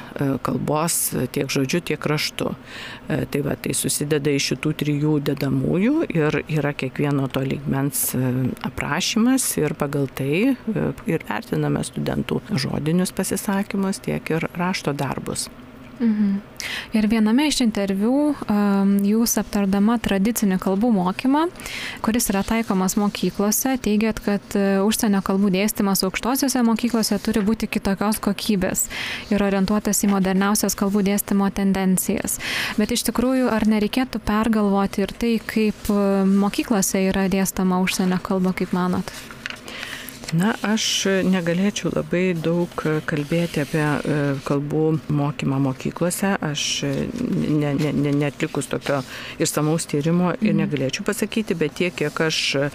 kalbos 0.44 0.98
tiek 1.32 1.50
žodžiu, 1.50 1.80
tiek 1.88 2.06
raštu. 2.06 2.52
Tai 3.08 3.40
va, 3.46 3.56
tai 3.60 3.74
susideda 3.76 4.32
iš 4.32 4.52
šitų 4.52 4.72
trijų 4.82 5.14
dedamųjų 5.30 6.06
ir 6.12 6.38
yra 6.44 6.72
kiekvieno 6.76 7.28
to 7.32 7.42
lygmens 7.44 8.06
aprašymas 8.64 9.48
ir 9.60 9.76
pagal 9.78 10.08
tai 10.08 10.54
ir 10.54 11.28
vertiname 11.28 11.84
studentų 11.84 12.40
žodinius 12.52 13.12
pasisakymus, 13.16 14.02
tiek 14.04 14.34
ir 14.36 14.48
rašto 14.56 14.92
darbus. 14.96 15.48
Mhm. 16.00 16.40
Ir 16.94 17.06
viename 17.10 17.46
iš 17.48 17.60
interviu 17.64 18.32
um, 18.32 18.94
jūs 19.04 19.36
aptardama 19.40 19.96
tradicinį 20.02 20.58
kalbų 20.62 20.90
mokymą, 20.94 21.44
kuris 22.04 22.30
yra 22.32 22.44
taikomas 22.46 22.96
mokyklose, 23.00 23.76
teigiat, 23.84 24.20
kad 24.24 24.56
uh, 24.58 24.80
užsienio 24.86 25.20
kalbų 25.26 25.52
dėstymas 25.54 26.04
aukštosiuose 26.06 26.64
mokyklose 26.66 27.18
turi 27.22 27.44
būti 27.46 27.68
kitokios 27.70 28.22
kokybės 28.24 28.86
ir 29.34 29.44
orientuotas 29.44 30.04
į 30.06 30.12
moderniausias 30.14 30.78
kalbų 30.78 31.04
dėstymo 31.10 31.50
tendencijas. 31.54 32.40
Bet 32.80 32.94
iš 32.94 33.06
tikrųjų, 33.10 33.50
ar 33.54 33.68
nereikėtų 33.70 34.22
pergalvoti 34.24 35.04
ir 35.06 35.14
tai, 35.14 35.36
kaip 35.54 35.92
uh, 35.92 36.24
mokyklose 36.26 37.06
yra 37.10 37.28
dėstama 37.32 37.82
užsienio 37.84 38.22
kalba, 38.24 38.54
kaip 38.56 38.74
manot? 38.76 39.14
Na, 40.34 40.54
aš 40.66 40.84
negalėčiau 41.28 41.92
labai 41.94 42.32
daug 42.34 42.72
kalbėti 43.06 43.60
apie 43.62 43.82
e, 43.82 44.14
kalbų 44.46 44.82
mokymą 45.14 45.60
mokyklose. 45.62 46.32
Aš 46.42 46.64
ne, 46.88 47.70
ne, 47.76 47.92
ne, 47.92 48.12
netlikus 48.24 48.66
tokio 48.72 49.02
išsamaus 49.38 49.86
tyrimo 49.90 50.32
ir 50.40 50.54
mhm. 50.54 50.62
negalėčiau 50.62 51.06
pasakyti, 51.06 51.54
bet 51.60 51.76
tiek, 51.78 51.94
kiek 51.94 52.22
aš 52.24 52.38
e, 52.58 52.70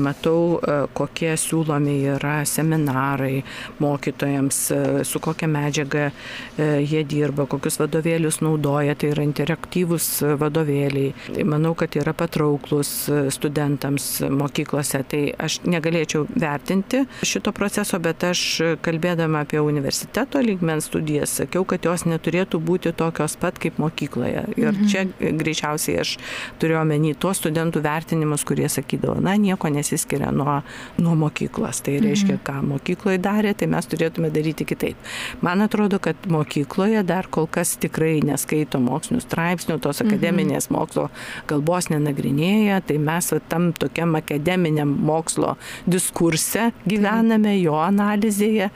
matau, 0.00 0.60
e, 0.62 0.76
kokie 0.96 1.34
siūlomi 1.40 1.98
yra 2.14 2.38
seminarai 2.48 3.42
mokytojams, 3.82 4.62
su 5.04 5.20
kokia 5.20 5.50
medžiaga 5.50 6.08
jie 6.56 7.02
dirba, 7.08 7.44
kokius 7.50 7.80
vadovėlius 7.80 8.40
naudoja, 8.44 8.94
tai 8.96 9.12
yra 9.12 9.26
interaktyvūs 9.26 10.08
vadovėliai. 10.40 11.12
Tai 11.34 11.46
manau, 11.50 11.74
kad 11.78 11.98
yra 11.98 12.14
patrauklus 12.16 12.94
studentams 13.34 14.10
mokyklose. 14.30 15.02
Tai 15.10 15.22
aš 15.48 15.60
negalėčiau 15.68 16.26
vertinti 16.30 16.69
vertinti 16.70 17.04
šito 17.22 17.52
proceso, 17.52 17.98
bet 17.98 18.22
aš 18.24 18.40
kalbėdama 18.82 19.42
apie 19.44 19.60
universiteto 19.60 20.40
lygmens 20.40 20.86
studijas 20.86 21.32
sakiau, 21.40 21.64
kad 21.64 21.84
jos 21.84 22.04
neturėtų 22.06 22.60
būti 22.62 22.92
tokios 22.94 23.36
pat 23.40 23.58
kaip 23.58 23.78
mokykloje. 23.78 24.44
Ir 24.56 24.70
mhm. 24.70 24.86
čia 24.86 25.04
greičiausiai 25.18 26.00
aš 26.00 26.16
turiu 26.60 26.78
omeny 26.80 27.14
tuos 27.14 27.40
studentų 27.40 27.82
vertinimus, 27.82 28.44
kurie 28.46 28.68
sakydavo, 28.68 29.18
na, 29.20 29.34
nieko 29.36 29.68
nesiskiria 29.68 30.30
nuo, 30.30 30.60
nuo 30.98 31.16
mokyklos. 31.18 31.82
Tai 31.82 31.96
reiškia, 31.98 32.36
mhm. 32.36 32.44
ką 32.46 32.56
mokykloje 32.74 33.18
darė, 33.22 33.54
tai 33.54 33.70
mes 33.70 33.90
turėtume 33.90 34.30
daryti 34.30 34.66
kitaip. 34.68 35.10
Man 35.42 35.64
atrodo, 35.64 35.98
kad 35.98 36.28
mokykloje 36.30 37.02
dar 37.06 37.26
kol 37.30 37.48
kas 37.50 37.74
tikrai 37.82 38.20
neskaito 38.26 38.78
mokslinių 38.82 39.24
straipsnių, 39.24 39.80
tos 39.82 40.02
mhm. 40.02 40.10
akademinės 40.14 40.70
mokslo 40.70 41.08
kalbos 41.50 41.90
nenagrinėja, 41.90 42.80
tai 42.86 43.00
mes 43.02 43.32
tam 43.50 43.70
tokiam 43.74 44.14
akademiniam 44.18 44.90
mokslo 45.10 45.56
diskurse 45.90 46.59
kontekste 46.60 46.88
gyvename, 46.88 47.56
jo 47.60 47.74
analizėje. 47.80 48.70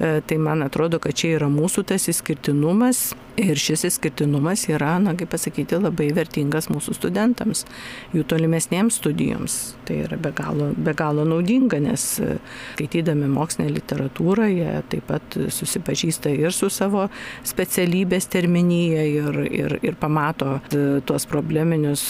E, 0.00 0.20
tai 0.26 0.38
man 0.38 0.62
atrodo, 0.62 0.98
kad 0.98 1.14
čia 1.14 1.36
yra 1.36 1.48
mūsų 1.48 1.86
tas 1.86 2.08
įskirtinumas 2.08 3.14
ir 3.36 3.56
šis 3.60 3.84
įskirtinumas 3.84 4.66
yra, 4.70 4.96
na, 4.98 5.12
kaip 5.14 5.28
pasakyti, 5.28 5.76
labai 5.76 6.08
vertingas 6.16 6.70
mūsų 6.70 6.94
studentams, 6.96 7.66
jų 8.14 8.24
tolimesnėms 8.24 8.96
studijoms. 8.96 9.76
Tai 9.84 9.98
yra 10.06 10.16
be 10.16 10.32
galo, 10.32 10.70
be 10.72 10.94
galo 10.96 11.26
naudinga, 11.28 11.80
nes 11.80 12.06
e, 12.20 12.38
skaitydami 12.74 13.28
mokslinę 13.28 13.74
literatūrą, 13.76 14.48
jie 14.48 14.80
taip 14.88 15.06
pat 15.10 15.36
susipažįsta 15.36 16.32
ir 16.32 16.54
su 16.56 16.70
savo 16.72 17.08
specialybės 17.44 18.30
terminyje 18.32 19.06
ir, 19.12 19.42
ir, 19.50 19.78
ir 19.82 20.00
pamato 20.00 20.58
e, 20.70 21.02
tuos 21.06 21.28
probleminius 21.28 22.06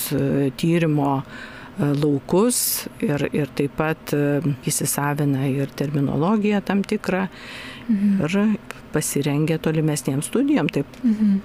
tyrimo 0.57 1.21
laukus 1.79 2.87
ir, 3.05 3.27
ir 3.37 3.51
taip 3.57 3.77
pat 3.77 4.15
e, 4.17 4.41
įsisavina 4.69 5.49
ir 5.51 5.73
terminologiją 5.77 6.63
tam 6.65 6.83
tikrą 6.87 7.27
mhm. 7.89 8.25
ir 8.25 8.57
pasirengia 8.97 9.59
tolimesniems 9.61 10.31
studijom. 10.31 10.71
Taip. 10.73 10.89
Mhm. 11.05 11.37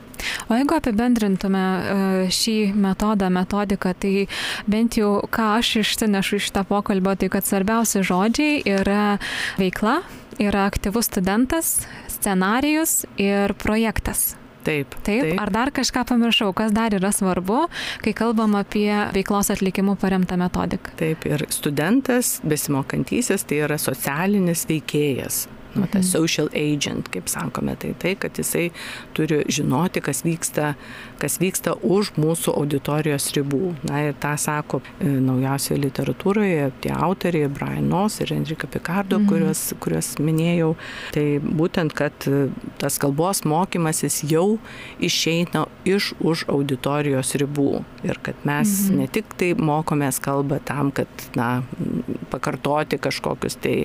O 0.48 0.56
jeigu 0.56 0.78
apibendrintume 0.78 1.62
e, 1.62 2.00
šį 2.32 2.58
metodą, 2.80 3.32
metodiką, 3.34 3.94
tai 4.00 4.28
bent 4.72 5.00
jau 5.00 5.18
ką 5.28 5.52
aš 5.60 5.76
išsinešu 5.84 6.40
iš 6.40 6.52
tą 6.56 6.64
pokalbio, 6.68 7.18
tai 7.20 7.32
kad 7.34 7.48
svarbiausi 7.48 8.06
žodžiai 8.08 8.62
yra 8.80 9.18
veikla, 9.60 10.00
yra 10.40 10.68
aktyvus 10.70 11.12
studentas, 11.12 11.82
scenarijus 12.08 13.02
ir 13.20 13.58
projektas. 13.60 14.32
Taip, 14.66 14.96
taip. 15.06 15.24
Taip. 15.26 15.40
Ar 15.42 15.52
dar 15.54 15.72
kažką 15.74 16.04
pamiršau, 16.12 16.52
kas 16.58 16.74
dar 16.76 16.94
yra 16.98 17.10
svarbu, 17.16 17.64
kai 18.06 18.14
kalbam 18.18 18.54
apie 18.60 18.90
veiklos 19.16 19.50
atlikimų 19.54 19.98
paremtą 20.02 20.38
metodiką? 20.42 20.94
Taip, 21.00 21.26
ir 21.30 21.48
studentas, 21.54 22.38
besimokantysis, 22.46 23.48
tai 23.50 23.64
yra 23.66 23.80
socialinis 23.82 24.68
veikėjas 24.70 25.48
nu, 25.76 25.86
tas 25.86 26.06
mhm. 26.06 26.12
social 26.12 26.50
agent, 26.58 27.10
kaip 27.14 27.30
sakome, 27.32 27.76
tai 27.80 27.94
tai, 28.00 28.16
kad 28.20 28.38
jisai 28.38 28.70
turi 29.16 29.42
žinoti, 29.52 30.02
kas 30.04 30.24
vyksta, 30.26 30.74
kas 31.22 31.38
vyksta 31.42 31.76
už 31.82 32.14
mūsų 32.20 32.54
auditorijos 32.58 33.30
ribų. 33.38 33.76
Na 33.88 34.04
ir 34.08 34.18
tą 34.22 34.34
sako 34.42 34.82
e, 35.00 35.10
naujausioje 35.22 35.80
literatūroje 35.86 36.72
tie 36.84 36.94
autoriai, 36.96 37.50
Brian 37.52 37.90
Nos 37.92 38.20
ir 38.24 38.34
Enrika 38.36 38.70
Picardo, 38.72 39.20
mhm. 39.20 39.30
kuriuos, 39.32 39.64
kuriuos 39.84 40.14
minėjau. 40.22 40.74
Tai 41.16 41.26
būtent, 41.42 41.96
kad 41.98 42.28
e, 42.30 42.48
tas 42.82 43.00
kalbos 43.02 43.44
mokymasis 43.48 44.22
jau 44.32 44.58
išeina 45.02 45.66
iš 45.88 46.12
už 46.20 46.46
auditorijos 46.52 47.36
ribų. 47.42 47.84
Ir 48.08 48.20
kad 48.24 48.40
mes 48.48 48.88
mhm. 48.88 49.02
ne 49.02 49.10
tik 49.12 49.36
tai 49.40 49.54
mokomės 49.58 50.22
kalbą 50.24 50.62
tam, 50.66 50.92
kad, 50.96 51.10
na, 51.38 51.62
pakartoti 52.32 52.98
kažkokius 53.02 53.58
tai 53.62 53.76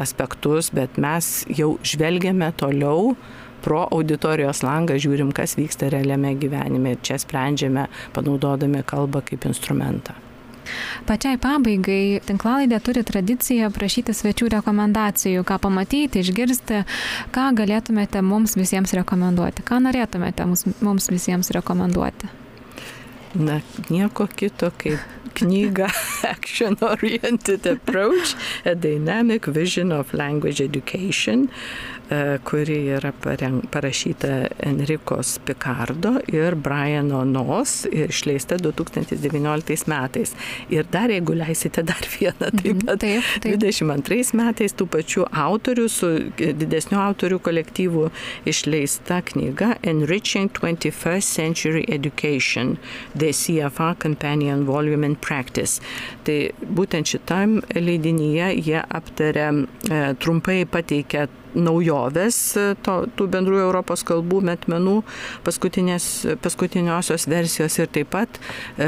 aspektus, 0.00 0.70
bet 0.74 0.98
mes 1.00 1.31
jau 1.50 1.76
žvelgiame 1.86 2.50
toliau 2.58 3.14
pro 3.62 3.84
auditorijos 3.86 4.64
langą 4.66 4.98
žiūrim, 5.00 5.30
kas 5.36 5.54
vyksta 5.58 5.90
realiame 5.92 6.34
gyvenime 6.40 6.96
ir 6.96 7.00
čia 7.06 7.20
sprendžiame, 7.22 7.86
panaudodami 8.16 8.82
kalbą 8.86 9.22
kaip 9.28 9.46
instrumentą. 9.50 10.18
Pačiai 11.06 11.38
pabaigai 11.42 12.20
tinklalaidė 12.26 12.78
turi 12.86 13.02
tradiciją 13.06 13.70
prašyti 13.74 14.14
svečių 14.14 14.50
rekomendacijų, 14.56 15.42
ką 15.46 15.58
pamatyti, 15.64 16.22
išgirsti, 16.22 16.84
ką 17.34 17.48
galėtumėte 17.58 18.22
mums 18.22 18.54
visiems 18.58 18.94
rekomenduoti, 18.98 19.64
ką 19.66 19.80
norėtumėte 19.88 20.46
mums, 20.46 20.64
mums 20.80 21.10
visiems 21.10 21.50
rekomenduoti. 21.56 22.30
Na, 23.42 23.58
nieko 23.88 24.28
kito 24.28 24.68
kaip 24.78 25.00
knyga 25.34 25.90
Action 26.24 26.76
Oriented 26.80 27.66
Approach, 27.66 28.34
A 28.64 28.74
Dynamic 28.74 29.46
Vision 29.46 29.92
of 29.92 30.14
Language 30.14 30.60
Education, 30.60 31.48
kuri 32.44 32.78
yra 32.96 33.12
parašyta 33.72 34.32
Enrikos 34.66 35.38
Picardo 35.46 36.18
ir 36.28 36.54
Briano 36.54 37.24
Nos 37.24 37.86
ir 37.92 38.10
išleista 38.12 38.56
2019 38.56 39.88
metais. 39.88 40.34
Ir 40.70 40.86
dar, 40.92 41.10
jeigu 41.10 41.34
leisite 41.38 41.82
dar 41.82 42.02
vieną, 42.14 42.50
taip 42.50 42.74
mhm, 42.74 42.86
pat 42.86 43.02
taip, 43.04 43.30
taip. 43.44 43.58
22 43.62 44.36
metais 44.38 44.76
tų 44.76 44.88
pačių 44.92 45.26
autorių 45.44 45.88
su 45.90 46.10
didesniu 46.36 47.00
autorių 47.02 47.40
kolektyvu 47.42 48.08
išleista 48.48 49.22
knyga 49.32 49.76
Enriching 49.82 50.52
21st 50.52 51.36
Century 51.38 51.84
Education, 51.88 52.76
The 53.16 53.32
CFA 53.32 53.94
Companion 53.98 54.66
Volume 54.66 55.06
in 55.06 55.16
Practice. 55.16 55.80
Tai 56.26 56.38
būtent 56.62 57.14
šitam 57.14 57.60
leidinyje 57.74 58.52
jie 58.58 58.80
aptarė, 58.82 59.48
e, 59.88 60.02
trumpai 60.20 60.62
pateikia 60.68 61.28
naujoves 61.54 62.56
to, 62.84 63.06
tų 63.16 63.26
bendrųjų 63.32 63.62
Europos 63.66 64.02
kalbų 64.06 64.42
metmenų 64.46 65.02
paskutiniosios 65.44 67.26
versijos 67.30 67.78
ir 67.80 67.88
taip 67.92 68.08
pat 68.12 68.28
e, 68.38 68.40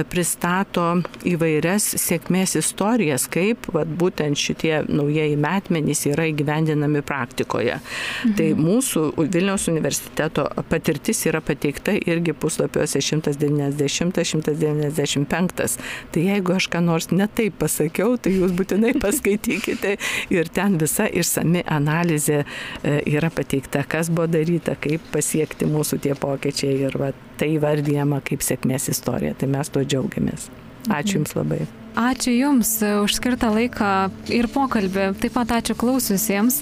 pristato 0.08 1.02
įvairias 1.28 1.84
sėkmės 2.00 2.56
istorijas, 2.60 3.22
kaip 3.32 3.58
vat, 3.74 3.88
būtent 3.88 4.36
šitie 4.38 4.82
naujieji 4.88 5.36
metmenys 5.40 6.06
yra 6.10 6.24
įgyvendinami 6.30 7.02
praktikoje. 7.06 7.76
Mhm. 7.80 8.34
Tai 8.38 8.48
mūsų 8.58 9.00
Vilniaus 9.34 9.64
universiteto 9.72 10.42
patirtis 10.70 11.18
yra 11.28 11.40
pateikta 11.44 11.92
irgi 11.98 12.32
puslapiuose 12.36 12.98
190-195. 13.04 15.78
Tai 16.14 16.20
jeigu 16.20 16.50
aš 16.56 16.64
ką 16.72 16.80
nors 16.84 17.06
netaip 17.12 17.54
pasakiau, 17.60 18.10
tai 18.20 18.32
jūs 18.38 18.52
būtinai 18.56 18.92
paskaitykite 19.04 19.90
ir 20.34 20.44
ten 20.54 20.70
visa 20.80 21.04
išsami 21.08 21.60
analizė 21.70 22.44
E, 22.44 22.46
yra 22.84 23.30
pateikta, 23.34 23.84
kas 23.88 24.10
buvo 24.10 24.28
daryta, 24.30 24.76
kaip 24.80 25.04
pasiekti 25.14 25.68
mūsų 25.70 26.00
tie 26.04 26.16
pokyčiai 26.18 26.88
ir 26.88 26.98
va, 27.00 27.12
tai 27.40 27.54
vardyjama 27.62 28.20
kaip 28.26 28.44
sėkmės 28.44 28.90
istorija. 28.92 29.36
Tai 29.38 29.50
mes 29.56 29.72
tuo 29.72 29.84
džiaugiamės. 29.86 30.50
Ačiū 30.92 31.20
Jums 31.20 31.32
labai. 31.36 31.64
Ačiū 31.94 32.32
Jums 32.34 32.70
už 32.82 33.14
skirtą 33.14 33.52
laiką 33.54 34.10
ir 34.34 34.48
pokalbį. 34.50 35.12
Taip 35.22 35.36
pat 35.36 35.52
ačiū 35.60 35.76
klaususiems. 35.78 36.58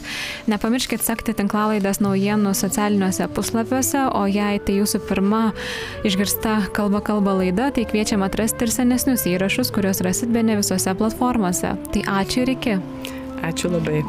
Nepamirškit 0.52 1.02
sekti 1.02 1.32
tinklalaidės 1.38 2.02
naujienų 2.04 2.52
socialiniuose 2.54 3.30
puslapiuose, 3.32 4.04
o 4.12 4.26
jei 4.28 4.60
tai 4.60 4.76
Jūsų 4.82 5.00
pirma 5.08 5.42
išgirsta 6.04 6.58
kalba 6.76 7.00
kalba 7.00 7.38
laida, 7.40 7.70
tai 7.72 7.86
kviečiam 7.88 8.22
atrasti 8.26 8.68
ir 8.68 8.74
senesnius 8.76 9.24
įrašus, 9.32 9.72
kuriuos 9.72 10.04
rasit 10.04 10.30
be 10.30 10.44
ne 10.44 10.60
visose 10.60 10.92
platformose. 11.00 11.74
Tai 11.96 12.06
ačiū 12.20 12.44
ir 12.44 12.54
iki. 12.58 12.78
Ačiū 13.42 13.72
labai. 13.72 14.04